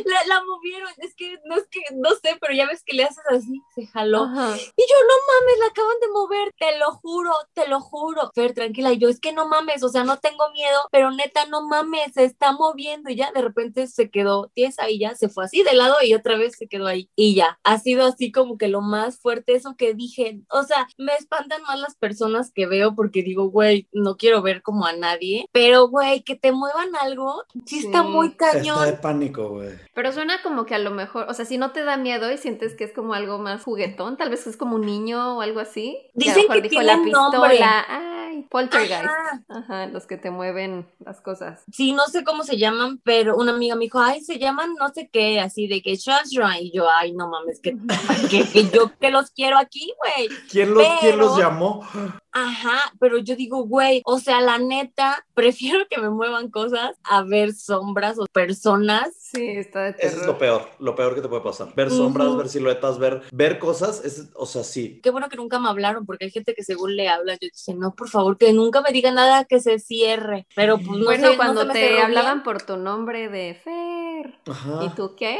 la, 0.04 0.24
la 0.26 0.42
movieron. 0.44 0.88
Es 0.98 1.14
que 1.14 1.38
no 1.44 1.56
es 1.56 1.66
que, 1.68 1.80
no 1.94 2.10
sé, 2.10 2.36
pero 2.40 2.54
ya 2.54 2.66
ves 2.66 2.82
que 2.84 2.94
le 2.94 3.04
haces 3.04 3.24
así, 3.30 3.62
se 3.74 3.86
jaló. 3.86 4.24
Ajá. 4.24 4.56
Y 4.56 4.82
yo, 4.82 4.96
no 5.08 5.14
mames, 5.26 5.58
la 5.58 5.66
acaban 5.66 6.00
de 6.00 6.08
mover, 6.08 6.54
te 6.58 6.78
lo 6.78 6.92
juro, 6.92 7.32
te 7.54 7.68
lo 7.68 7.80
juro. 7.80 8.30
Fer, 8.34 8.54
tranquila, 8.54 8.92
y 8.92 8.98
yo, 8.98 9.08
es 9.08 9.20
que 9.20 9.32
no 9.32 9.48
mames, 9.48 9.82
o 9.82 9.88
sea, 9.88 10.04
no 10.04 10.18
tengo 10.18 10.50
miedo, 10.52 10.80
pero 10.92 11.10
neta, 11.10 11.46
no 11.46 11.66
mames, 11.66 12.12
se 12.14 12.24
está 12.24 12.52
moviendo. 12.52 13.10
Y 13.10 13.16
ya 13.16 13.32
de 13.32 13.42
repente 13.42 13.86
se 13.88 14.10
quedó 14.10 14.50
tiesa 14.54 14.88
y 14.88 15.00
ya 15.00 15.14
se 15.16 15.28
fue 15.28 15.44
así 15.44 15.62
de 15.62 15.74
lado 15.74 15.96
y 16.02 16.14
otra 16.14 16.36
vez 16.36 16.56
se 16.56 16.68
quedó 16.68 16.86
ahí. 16.86 17.10
Y 17.16 17.34
ya, 17.34 17.58
ha 17.64 17.78
sido 17.78 18.06
así 18.06 18.30
como 18.30 18.56
que 18.56 18.68
lo 18.68 18.82
más 18.82 19.18
fuerte 19.18 19.54
eso 19.54 19.74
que 19.76 19.94
dije. 19.94 20.40
O 20.50 20.62
sea, 20.62 20.86
me 20.96 21.14
espantan 21.14 21.62
más 21.62 21.80
las 21.80 21.96
personas 21.96 22.52
que 22.52 22.66
veo 22.66 22.94
porque 22.94 23.22
digo, 23.22 23.50
güey, 23.50 23.88
no 23.92 24.16
quiero 24.16 24.42
ver 24.42 24.62
como 24.62 24.86
a 24.86 24.92
nadie, 24.92 25.46
pero 25.52 25.88
güey, 25.88 26.22
que 26.22 26.36
te 26.36 26.52
muevan 26.52 26.94
algo, 27.02 27.44
sí, 27.66 27.80
Sí. 27.80 27.86
está 27.86 28.02
muy 28.02 28.32
cañón. 28.34 28.78
Está 28.78 28.86
de 28.86 28.92
pánico, 28.94 29.48
güey. 29.50 29.70
Pero 29.94 30.12
suena 30.12 30.42
como 30.42 30.66
que 30.66 30.74
a 30.74 30.78
lo 30.78 30.90
mejor, 30.90 31.26
o 31.28 31.34
sea, 31.34 31.44
si 31.44 31.58
no 31.58 31.72
te 31.72 31.84
da 31.84 31.96
miedo 31.96 32.30
y 32.32 32.38
sientes 32.38 32.74
que 32.74 32.84
es 32.84 32.92
como 32.92 33.14
algo 33.14 33.38
más 33.38 33.64
juguetón, 33.64 34.16
tal 34.16 34.30
vez 34.30 34.46
es 34.46 34.56
como 34.56 34.76
un 34.76 34.82
niño 34.86 35.38
o 35.38 35.40
algo 35.40 35.60
así. 35.60 35.98
Dicen 36.14 36.46
que 36.52 36.60
dijo 36.62 36.80
la 36.82 36.96
nombre. 36.96 37.12
pistola. 37.12 37.84
Ay, 37.88 38.42
poltergeist. 38.50 39.04
Ajá. 39.04 39.42
Ajá, 39.48 39.86
los 39.86 40.06
que 40.06 40.16
te 40.16 40.30
mueven 40.30 40.86
las 41.00 41.20
cosas. 41.20 41.62
Sí, 41.72 41.92
no 41.92 42.04
sé 42.06 42.24
cómo 42.24 42.42
se 42.44 42.56
llaman, 42.58 43.00
pero 43.02 43.36
una 43.36 43.52
amiga 43.52 43.74
me 43.74 43.84
dijo, 43.84 43.98
ay, 44.00 44.20
se 44.22 44.38
llaman 44.38 44.74
no 44.78 44.88
sé 44.90 45.08
qué, 45.12 45.40
así 45.40 45.66
de 45.66 45.82
que 45.82 45.96
Shazra. 45.96 46.60
Y 46.60 46.70
yo, 46.72 46.86
ay, 46.90 47.12
no 47.12 47.28
mames, 47.28 47.60
que, 47.60 47.76
que, 48.30 48.48
que 48.48 48.68
yo 48.70 48.90
que 49.00 49.10
los 49.10 49.30
quiero 49.30 49.58
aquí, 49.58 49.92
güey. 49.98 50.28
¿Quién 50.50 50.74
los, 50.74 50.82
¿Quién 51.00 51.12
Pero- 51.12 51.16
los 51.16 51.38
llamó? 51.38 51.86
Ajá, 52.30 52.78
pero 53.00 53.18
yo 53.18 53.34
digo, 53.34 53.64
güey, 53.64 54.02
o 54.04 54.18
sea, 54.18 54.40
la 54.40 54.58
neta, 54.58 55.24
prefiero 55.34 55.86
que 55.90 55.98
me 56.00 56.10
muevan 56.10 56.50
cosas 56.50 56.87
a 57.04 57.22
ver 57.22 57.52
sombras 57.54 58.18
o 58.18 58.26
personas. 58.32 59.08
Sí, 59.18 59.46
está 59.46 59.84
de 59.84 59.92
terror. 59.92 60.12
Eso 60.12 60.20
es 60.20 60.26
lo 60.26 60.38
peor, 60.38 60.68
lo 60.78 60.94
peor 60.94 61.14
que 61.14 61.20
te 61.20 61.28
puede 61.28 61.42
pasar. 61.42 61.74
Ver 61.74 61.90
sombras, 61.90 62.36
ver 62.36 62.48
siluetas, 62.48 62.98
ver, 62.98 63.22
ver 63.32 63.58
cosas, 63.58 64.04
es, 64.04 64.28
o 64.34 64.46
sea, 64.46 64.64
sí. 64.64 65.00
Qué 65.02 65.10
bueno 65.10 65.28
que 65.28 65.36
nunca 65.36 65.58
me 65.58 65.68
hablaron, 65.68 66.06
porque 66.06 66.26
hay 66.26 66.30
gente 66.30 66.54
que 66.54 66.64
según 66.64 66.96
le 66.96 67.08
habla, 67.08 67.34
yo 67.34 67.48
dije, 67.52 67.74
no, 67.74 67.94
por 67.94 68.08
favor, 68.08 68.38
que 68.38 68.52
nunca 68.52 68.80
me 68.80 68.92
diga 68.92 69.10
nada 69.10 69.44
que 69.44 69.60
se 69.60 69.78
cierre. 69.78 70.46
Pero 70.54 70.78
pues 70.78 70.98
no 70.98 71.04
bueno, 71.04 71.30
sé, 71.30 71.36
cuando 71.36 71.64
no 71.64 71.72
te 71.72 72.00
hablaban 72.00 72.38
bien. 72.38 72.44
por 72.44 72.62
tu 72.62 72.76
nombre 72.76 73.28
de 73.28 73.54
Ajá. 74.46 74.84
¿Y 74.84 74.88
tú 74.90 75.14
qué? 75.16 75.38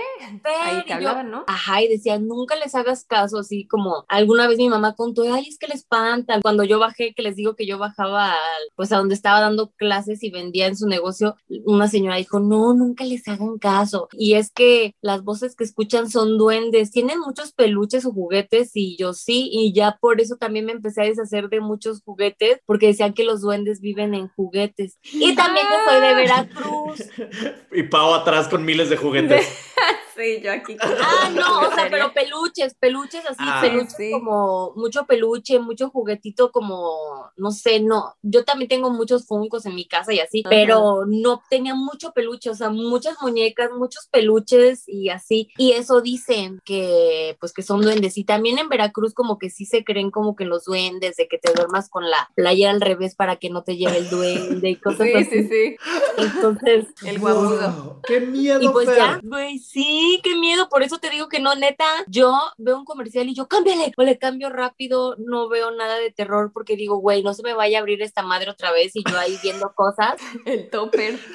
Ahí 0.63 0.85
te 0.87 0.93
hablaban, 0.93 1.31
¿no? 1.31 1.45
Ajá, 1.47 1.83
y 1.83 1.89
decía, 1.89 2.19
nunca 2.19 2.57
les 2.57 2.75
hagas 2.75 3.05
caso, 3.05 3.39
así 3.39 3.67
como 3.67 4.05
alguna 4.09 4.47
vez 4.49 4.59
mi 4.59 4.69
mamá 4.69 4.95
contó, 4.95 5.23
ay, 5.33 5.47
es 5.49 5.59
que 5.59 5.67
le 5.67 5.75
espantan. 5.75 6.41
Cuando 6.43 6.65
yo 6.65 6.79
bajé, 6.79 7.15
que 7.15 7.23
les 7.23 7.37
digo 7.37 7.55
que 7.57 7.67
yo 7.67 7.79
bajaba, 7.79 8.33
al- 8.33 8.39
pues 8.77 8.93
a 8.93 8.99
donde 8.99 9.15
estaba 9.15 9.41
dando 9.41 9.71
clases 9.77 10.23
y 10.23 10.31
vendía 10.31 10.67
en 10.67 10.77
su 10.77 10.87
negocio, 10.87 11.37
una 11.65 11.89
señora 11.89 12.17
dijo, 12.17 12.41
no, 12.41 12.75
nunca 12.75 13.05
les 13.05 13.27
hagan 13.29 13.59
caso. 13.59 14.09
Y 14.13 14.35
es 14.35 14.51
que 14.51 14.95
las 15.01 15.23
voces 15.25 15.55
que 15.57 15.65
escuchan 15.65 16.11
son 16.11 16.39
duendes, 16.39 16.91
tienen 16.91 17.21
muchos 17.21 17.53
peluches 17.53 18.05
o 18.07 18.13
juguetes 18.13 18.71
y 18.75 18.97
yo 18.97 19.13
sí, 19.13 19.49
y 19.53 19.73
ya 19.73 19.99
por 20.01 20.21
eso 20.21 20.37
también 20.37 20.67
me 20.67 20.73
empecé 20.73 21.03
a 21.03 21.05
deshacer 21.07 21.49
de 21.49 21.61
muchos 21.61 22.03
juguetes, 22.03 22.61
porque 22.67 22.87
decían 22.89 23.15
que 23.15 23.25
los 23.25 23.41
duendes 23.41 23.81
viven 23.81 24.15
en 24.15 24.29
juguetes. 24.29 24.99
Y 25.03 25.35
también 25.35 25.67
yo 25.71 25.91
soy 25.91 26.01
de 26.01 26.15
Veracruz. 26.15 26.99
Y 27.73 27.83
Pau 27.85 28.15
atrás 28.15 28.49
con 28.49 28.65
miles 28.69 28.91
de 28.91 28.97
juguetes. 28.97 29.47
Sí, 30.19 30.41
yo 30.43 30.53
aquí. 30.53 30.77
con 30.77 30.91
Ah, 31.01 31.31
no, 31.35 31.61
o 31.69 31.75
sea, 31.75 31.89
pero 31.91 32.13
peluches, 32.13 32.75
peluches 32.75 33.25
así, 33.27 33.37
Ah. 33.39 33.61
peluches 33.63 33.95
Sí, 33.97 34.07
sí. 34.07 34.11
como 34.11 34.73
mucho 34.77 35.07
peluche, 35.07 35.59
mucho 35.61 35.91
juguetito 35.91 36.51
como, 36.51 37.31
no 37.37 37.51
sé, 37.53 37.81
no, 37.81 38.15
yo 38.23 38.45
también 38.45 38.69
tengo 38.69 38.91
muchos 38.91 39.27
funcos 39.27 39.65
en 39.67 39.75
mi 39.75 39.87
casa 39.87 40.13
y 40.13 40.21
así, 40.21 40.41
Ajá. 40.41 40.51
pero 40.51 41.05
no 41.07 41.43
tenía 41.49 41.75
mucho 41.75 42.13
peluche, 42.13 42.51
o 42.51 42.55
sea, 42.55 42.71
muchas 42.71 43.17
muñecas, 43.23 43.71
muchos 43.73 44.09
peluches 44.11 44.85
y 44.89 45.09
así, 45.11 45.49
y 45.57 45.73
eso 45.73 46.01
dicen 46.01 46.61
que, 46.65 47.37
pues 47.41 47.53
que 47.53 47.63
son 47.63 47.81
duendes, 47.83 48.19
y 48.19 48.25
también 48.25 48.59
en 48.59 48.69
Veracruz 48.69 49.15
como 49.15 49.39
que 49.39 49.51
sí 49.51 49.65
se 49.67 49.85
creen 49.85 50.11
como 50.11 50.35
que 50.37 50.45
los 50.45 50.65
duendes, 50.65 51.17
de 51.17 51.29
que 51.29 51.39
te 51.39 51.53
duermas 51.53 51.89
con 51.89 52.11
la 52.11 52.31
playa 52.35 52.71
al 52.71 52.81
revés 52.81 53.15
para 53.15 53.37
que 53.37 53.51
no 53.51 53.63
te 53.63 53.77
lleve 53.77 53.99
el 53.99 54.11
duende 54.11 54.71
y 54.71 54.77
cosas 54.81 55.07
Sí, 55.07 55.15
así, 55.15 55.31
sí, 55.45 55.49
sí. 55.49 55.77
entonces... 56.19 56.87
El 57.05 57.19
guamudo. 57.19 57.59
Wow, 57.85 58.01
¡Qué 58.07 58.21
miedo, 58.21 58.61
Y 58.63 58.69
pues 58.69 58.87
Fer! 58.89 58.97
ya, 58.99 59.21
güey, 59.23 59.59
sí, 59.59 60.08
Sí, 60.09 60.21
qué 60.23 60.35
miedo, 60.37 60.71
por 60.71 60.83
eso 60.83 60.97
te 60.97 61.11
digo 61.11 61.29
que 61.29 61.39
no, 61.39 61.55
neta, 61.55 61.85
yo 62.07 62.35
veo 62.57 62.79
un 62.79 62.87
comercial 62.87 63.29
y 63.29 63.35
yo 63.35 63.47
cámbiale, 63.47 63.93
o 63.95 64.03
le 64.03 64.17
cambio 64.17 64.49
rápido, 64.49 65.17
no 65.19 65.51
veo 65.51 65.71
nada 65.71 65.99
de 65.99 66.11
terror 66.11 66.51
porque 66.55 66.77
digo, 66.77 66.97
güey, 66.97 67.23
no 67.23 67.35
se 67.35 67.43
me 67.43 67.53
vaya 67.53 67.77
a 67.77 67.81
abrir 67.83 68.01
esta 68.01 68.23
madre 68.23 68.49
otra 68.49 68.73
vez 68.73 68.93
y 68.97 69.05
yo 69.05 69.19
ahí 69.19 69.39
viendo 69.43 69.71
cosas. 69.75 70.15
El 70.47 70.71
topper. 70.71 71.19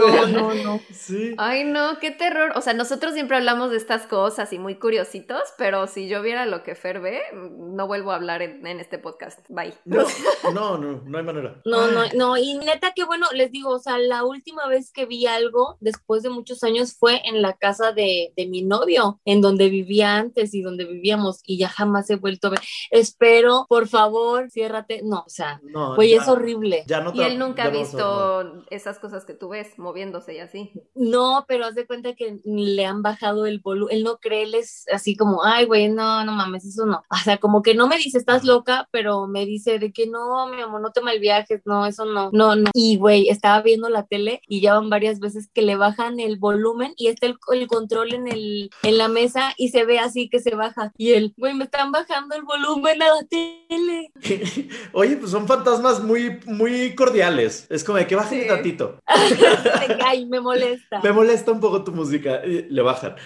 No, 0.00 0.26
no, 0.26 0.54
no. 0.54 0.80
Sí. 0.92 1.34
Ay, 1.38 1.64
no, 1.64 1.98
qué 1.98 2.10
terror. 2.10 2.52
O 2.54 2.60
sea, 2.60 2.72
nosotros 2.72 3.14
siempre 3.14 3.36
hablamos 3.36 3.70
de 3.70 3.76
estas 3.76 4.06
cosas 4.06 4.52
y 4.52 4.58
muy 4.58 4.76
curiositos, 4.76 5.42
pero 5.58 5.86
si 5.86 6.08
yo 6.08 6.22
viera 6.22 6.46
lo 6.46 6.62
que 6.62 6.74
Fer 6.74 7.00
ve, 7.00 7.20
no 7.32 7.86
vuelvo 7.86 8.12
a 8.12 8.16
hablar 8.16 8.42
en, 8.42 8.64
en 8.66 8.78
este 8.78 8.98
podcast. 8.98 9.40
Bye. 9.48 9.74
No, 9.84 10.04
no, 10.54 10.78
no, 10.78 11.02
no 11.04 11.18
hay 11.18 11.24
manera. 11.24 11.60
No, 11.64 11.90
no, 11.90 12.04
no, 12.14 12.36
y 12.36 12.58
neta 12.58 12.92
que 12.94 13.04
bueno, 13.04 13.26
les 13.32 13.50
digo, 13.50 13.70
o 13.70 13.78
sea, 13.78 13.98
la 13.98 14.24
última 14.24 14.66
vez 14.68 14.92
que 14.92 15.06
vi 15.06 15.26
algo 15.26 15.76
después 15.80 16.22
de 16.22 16.30
muchos 16.30 16.62
años 16.62 16.94
fue 16.94 17.20
en 17.24 17.42
la 17.42 17.54
casa 17.54 17.92
de, 17.92 18.19
de 18.36 18.46
mi 18.46 18.62
novio, 18.62 19.20
en 19.24 19.40
donde 19.40 19.68
vivía 19.68 20.16
antes 20.16 20.54
y 20.54 20.62
donde 20.62 20.84
vivíamos, 20.84 21.40
y 21.44 21.58
ya 21.58 21.68
jamás 21.68 22.08
he 22.10 22.16
vuelto 22.16 22.48
a 22.48 22.50
ver. 22.50 22.60
Espero, 22.90 23.66
por 23.68 23.88
favor, 23.88 24.50
ciérrate. 24.50 25.00
No, 25.02 25.20
o 25.26 25.28
sea, 25.30 25.60
No, 25.62 25.94
güey, 25.94 26.10
ya- 26.10 26.22
es 26.22 26.28
horrible. 26.28 26.84
Ya 26.86 27.00
no 27.00 27.12
Y 27.14 27.22
él 27.22 27.38
nunca 27.38 27.64
ha 27.64 27.70
no 27.70 27.78
visto 27.78 28.64
esas 28.70 28.98
cosas 28.98 29.24
que 29.24 29.34
tú 29.34 29.48
ves 29.50 29.78
moviéndose 29.78 30.34
y 30.34 30.38
así. 30.38 30.70
No, 30.94 31.44
pero 31.48 31.64
haz 31.66 31.74
de 31.74 31.86
cuenta 31.86 32.14
que 32.14 32.38
le 32.44 32.84
han 32.84 33.02
bajado 33.02 33.46
el 33.46 33.60
volumen. 33.60 33.96
Él 33.96 34.04
no 34.04 34.18
cree, 34.18 34.42
él 34.44 34.54
es 34.54 34.84
así 34.92 35.16
como, 35.16 35.44
ay, 35.44 35.64
güey, 35.66 35.88
no, 35.88 36.24
no 36.24 36.32
mames, 36.32 36.64
eso 36.64 36.86
no. 36.86 37.02
O 37.10 37.16
sea, 37.24 37.38
como 37.38 37.62
que 37.62 37.74
no 37.74 37.86
me 37.86 37.96
dice, 37.98 38.18
estás 38.18 38.44
loca, 38.44 38.88
pero 38.90 39.26
me 39.26 39.46
dice 39.46 39.78
de 39.78 39.92
que 39.92 40.06
no, 40.06 40.46
mi 40.48 40.60
amor, 40.62 40.80
no 40.80 40.90
te 40.92 41.00
malviajes, 41.00 41.62
no, 41.64 41.86
eso 41.86 42.04
no, 42.04 42.30
no, 42.32 42.56
no. 42.56 42.70
Y, 42.74 42.96
güey, 42.96 43.28
estaba 43.28 43.60
viendo 43.62 43.88
la 43.88 44.06
tele 44.06 44.40
y 44.48 44.60
ya 44.60 44.74
van 44.74 44.90
varias 44.90 45.20
veces 45.20 45.48
que 45.52 45.62
le 45.62 45.76
bajan 45.76 46.20
el 46.20 46.38
volumen 46.38 46.92
y 46.96 47.08
está 47.08 47.26
el, 47.26 47.36
el 47.52 47.66
control 47.66 48.09
en, 48.14 48.28
el, 48.28 48.70
en 48.82 48.98
la 48.98 49.08
mesa 49.08 49.52
y 49.56 49.68
se 49.68 49.84
ve 49.84 49.98
así 49.98 50.28
que 50.28 50.40
se 50.40 50.54
baja. 50.54 50.92
Y 50.96 51.12
él, 51.12 51.34
güey, 51.36 51.54
me 51.54 51.64
están 51.64 51.92
bajando 51.92 52.34
el 52.36 52.42
volumen 52.42 53.02
a 53.02 53.06
la 53.06 53.22
tele. 53.28 54.12
Oye, 54.92 55.16
pues 55.16 55.30
son 55.30 55.46
fantasmas 55.46 56.02
muy, 56.02 56.40
muy 56.46 56.94
cordiales. 56.94 57.66
Es 57.70 57.84
como 57.84 57.98
de 57.98 58.06
que 58.06 58.16
bajen 58.16 58.42
Sí. 58.42 58.48
tantito. 58.48 59.00
Ay, 60.06 60.26
me 60.26 60.40
molesta. 60.40 61.00
Me 61.02 61.12
molesta 61.12 61.52
un 61.52 61.60
poco 61.60 61.84
tu 61.84 61.92
música. 61.92 62.40
Le 62.44 62.82
bajan. 62.82 63.16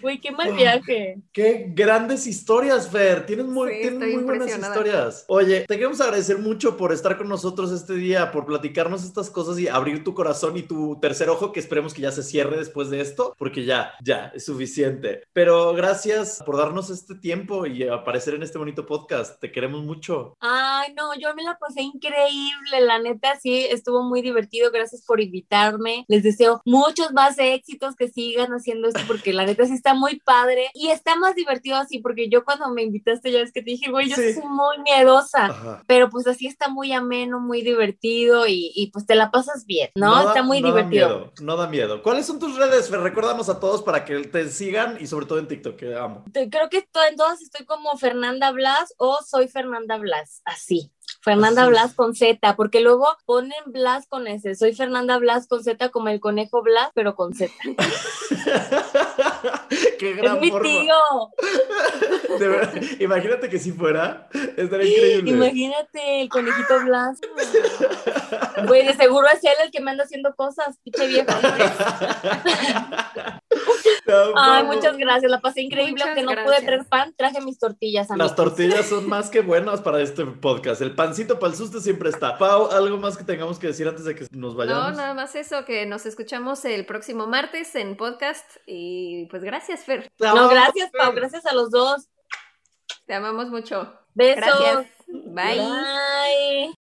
Güey, 0.00 0.20
qué 0.20 0.30
mal 0.32 0.52
viaje. 0.52 1.18
Qué 1.32 1.66
grandes 1.68 2.26
historias, 2.26 2.88
Fer. 2.90 3.26
Tienes 3.26 3.46
muy, 3.46 3.70
Sí, 3.72 3.78
tienes 3.82 4.14
muy 4.14 4.24
buenas 4.24 4.56
historias. 4.58 5.24
Oye, 5.28 5.60
te 5.66 5.76
queremos 5.76 6.00
agradecer 6.00 6.38
mucho 6.38 6.76
por 6.76 6.92
estar 6.92 7.16
con 7.16 7.28
nosotros 7.28 7.70
este 7.72 7.94
día, 7.94 8.30
por 8.32 8.44
platicarnos 8.46 9.04
estas 9.04 9.30
cosas 9.30 9.58
y 9.58 9.68
abrir 9.68 10.04
tu 10.04 10.14
corazón 10.14 10.56
y 10.56 10.62
tu 10.62 10.98
tercer 11.00 11.30
ojo, 11.30 11.52
que 11.52 11.60
esperemos 11.60 11.94
que 11.94 12.02
ya 12.02 12.12
se 12.12 12.22
cierre 12.22 12.56
después 12.58 12.90
de 12.90 13.00
esto, 13.00 13.34
porque 13.38 13.64
ya, 13.64 13.92
ya, 14.02 14.11
es 14.34 14.44
suficiente. 14.44 15.22
Pero 15.32 15.72
gracias 15.74 16.42
por 16.44 16.56
darnos 16.56 16.90
este 16.90 17.14
tiempo 17.14 17.66
y 17.66 17.86
aparecer 17.88 18.34
en 18.34 18.42
este 18.42 18.58
bonito 18.58 18.86
podcast. 18.86 19.40
Te 19.40 19.50
queremos 19.52 19.82
mucho. 19.82 20.36
Ay, 20.40 20.92
no, 20.94 21.14
yo 21.18 21.34
me 21.34 21.42
la 21.42 21.56
pasé 21.58 21.82
increíble, 21.82 22.80
la 22.80 22.98
neta, 22.98 23.38
sí, 23.40 23.66
estuvo 23.70 24.02
muy 24.02 24.22
divertido, 24.22 24.70
gracias 24.70 25.02
por 25.06 25.20
invitarme, 25.20 26.04
les 26.08 26.22
deseo 26.22 26.60
muchos 26.64 27.12
más 27.12 27.36
éxitos, 27.38 27.96
que 27.96 28.08
sigan 28.08 28.52
haciendo 28.52 28.88
esto, 28.88 29.00
porque 29.06 29.32
la 29.32 29.44
neta 29.44 29.64
sí 29.66 29.72
está 29.74 29.94
muy 29.94 30.20
padre, 30.20 30.70
y 30.74 30.88
está 30.88 31.16
más 31.16 31.34
divertido 31.34 31.76
así, 31.76 31.98
porque 31.98 32.28
yo 32.28 32.44
cuando 32.44 32.68
me 32.70 32.82
invitaste 32.82 33.30
ya 33.32 33.40
es 33.40 33.52
que 33.52 33.62
te 33.62 33.70
dije, 33.72 33.90
güey, 33.90 34.08
yo 34.08 34.16
Sí. 34.16 34.34
soy 34.34 34.42
muy 34.48 34.78
miedosa, 34.84 35.46
Ajá. 35.46 35.82
pero 35.86 36.08
pues 36.10 36.26
así 36.26 36.46
está 36.46 36.68
muy 36.68 36.92
ameno, 36.92 37.40
muy 37.40 37.62
divertido, 37.62 38.46
y, 38.46 38.72
y 38.74 38.90
pues 38.90 39.06
te 39.06 39.14
la 39.14 39.30
pasas 39.30 39.66
bien, 39.66 39.90
¿no? 39.94 40.14
da- 40.14 40.28
está 40.30 40.42
muy 40.42 40.60
no 40.60 40.68
da 40.68 40.74
divertido. 40.76 41.08
miedo, 41.08 41.32
no 41.42 41.56
da 41.56 41.66
miedo. 41.68 42.02
¿Cuáles 42.02 42.26
son 42.26 42.38
tus 42.38 42.56
redes, 42.56 42.88
Fer? 42.88 43.00
Recuérdanos 43.00 43.48
a 43.48 43.58
todos 43.60 43.82
para 43.82 43.91
que 44.04 44.20
te 44.24 44.48
sigan 44.48 44.96
y 45.00 45.06
sobre 45.06 45.26
todo 45.26 45.38
en 45.38 45.48
TikTok, 45.48 45.76
que 45.76 45.94
amo. 45.96 46.24
Creo 46.32 46.68
que 46.70 46.82
to- 46.82 47.04
en 47.08 47.16
todas 47.16 47.40
estoy 47.42 47.64
como 47.66 47.96
Fernanda 47.96 48.50
Blas 48.50 48.94
o 48.98 49.18
soy 49.26 49.48
Fernanda 49.48 49.96
Blas, 49.98 50.42
así. 50.44 50.92
Fernanda 51.20 51.62
Así 51.62 51.70
es. 51.70 51.78
Blas 51.78 51.94
con 51.94 52.14
Z, 52.14 52.56
porque 52.56 52.80
luego 52.80 53.06
ponen 53.26 53.52
Blas 53.66 54.06
con 54.08 54.26
S. 54.26 54.54
Soy 54.54 54.74
Fernanda 54.74 55.18
Blas 55.18 55.46
con 55.46 55.62
Z 55.62 55.90
como 55.90 56.08
el 56.08 56.20
conejo 56.20 56.62
Blas, 56.62 56.90
pero 56.94 57.14
con 57.14 57.34
Z. 57.34 57.52
Qué 59.98 60.10
Es 60.12 60.16
gran 60.16 60.40
mi 60.40 60.50
forma. 60.50 60.68
tío. 60.68 60.94
De 62.38 62.48
verdad, 62.48 62.72
imagínate 62.98 63.48
que 63.48 63.58
si 63.58 63.72
fuera, 63.72 64.28
estaría 64.56 64.86
increíble. 65.18 65.30
Imagínate 65.32 66.22
el 66.22 66.28
conejito 66.28 66.80
Blas. 66.84 67.20
Güey, 68.66 68.86
de 68.86 68.94
seguro 68.94 69.26
es 69.32 69.44
él 69.44 69.52
el 69.64 69.70
que 69.70 69.80
me 69.80 69.90
anda 69.92 70.04
haciendo 70.04 70.34
cosas, 70.34 70.78
pinche 70.82 71.06
viejo. 71.08 71.30
Ay, 74.36 74.64
muchas 74.64 74.96
gracias, 74.96 75.30
la 75.30 75.40
pasé 75.40 75.62
increíble. 75.62 75.92
Muchas 75.92 76.08
Aunque 76.08 76.22
no 76.22 76.44
pude 76.44 76.60
traer 76.62 76.84
pan, 76.86 77.14
traje 77.16 77.40
mis 77.40 77.58
tortillas. 77.58 78.08
Las 78.16 78.34
tortillas 78.34 78.86
son 78.86 79.08
más 79.08 79.30
que 79.30 79.40
buenas 79.40 79.80
para 79.80 80.00
este 80.00 80.24
podcast. 80.26 80.82
El 80.82 80.94
pancito 80.94 81.38
para 81.38 81.52
el 81.52 81.58
susto 81.58 81.80
siempre 81.80 82.10
está. 82.10 82.38
Pau, 82.38 82.70
¿algo 82.70 82.96
más 82.98 83.16
que 83.16 83.24
tengamos 83.24 83.58
que 83.58 83.68
decir 83.68 83.86
antes 83.88 84.04
de 84.04 84.14
que 84.14 84.26
nos 84.32 84.52
No, 84.52 84.58
vayamos? 84.58 84.96
nada 84.96 85.14
más 85.14 85.34
eso, 85.34 85.64
que 85.64 85.86
nos 85.86 86.06
escuchamos 86.06 86.64
el 86.64 86.84
próximo 86.86 87.26
martes 87.26 87.74
en 87.74 87.96
podcast 87.96 88.56
y 88.66 89.26
pues 89.26 89.42
gracias, 89.42 89.84
Fer. 89.84 90.10
Te 90.16 90.26
No, 90.26 90.48
gracias, 90.48 90.90
Fer. 90.90 91.00
Pau, 91.00 91.12
gracias 91.12 91.46
a 91.46 91.54
los 91.54 91.70
dos. 91.70 92.08
Te 93.06 93.14
amamos 93.14 93.48
mucho. 93.48 93.92
Besos. 94.14 94.44
Gracias. 94.44 94.86
Bye. 95.08 95.58
Bye. 95.58 96.70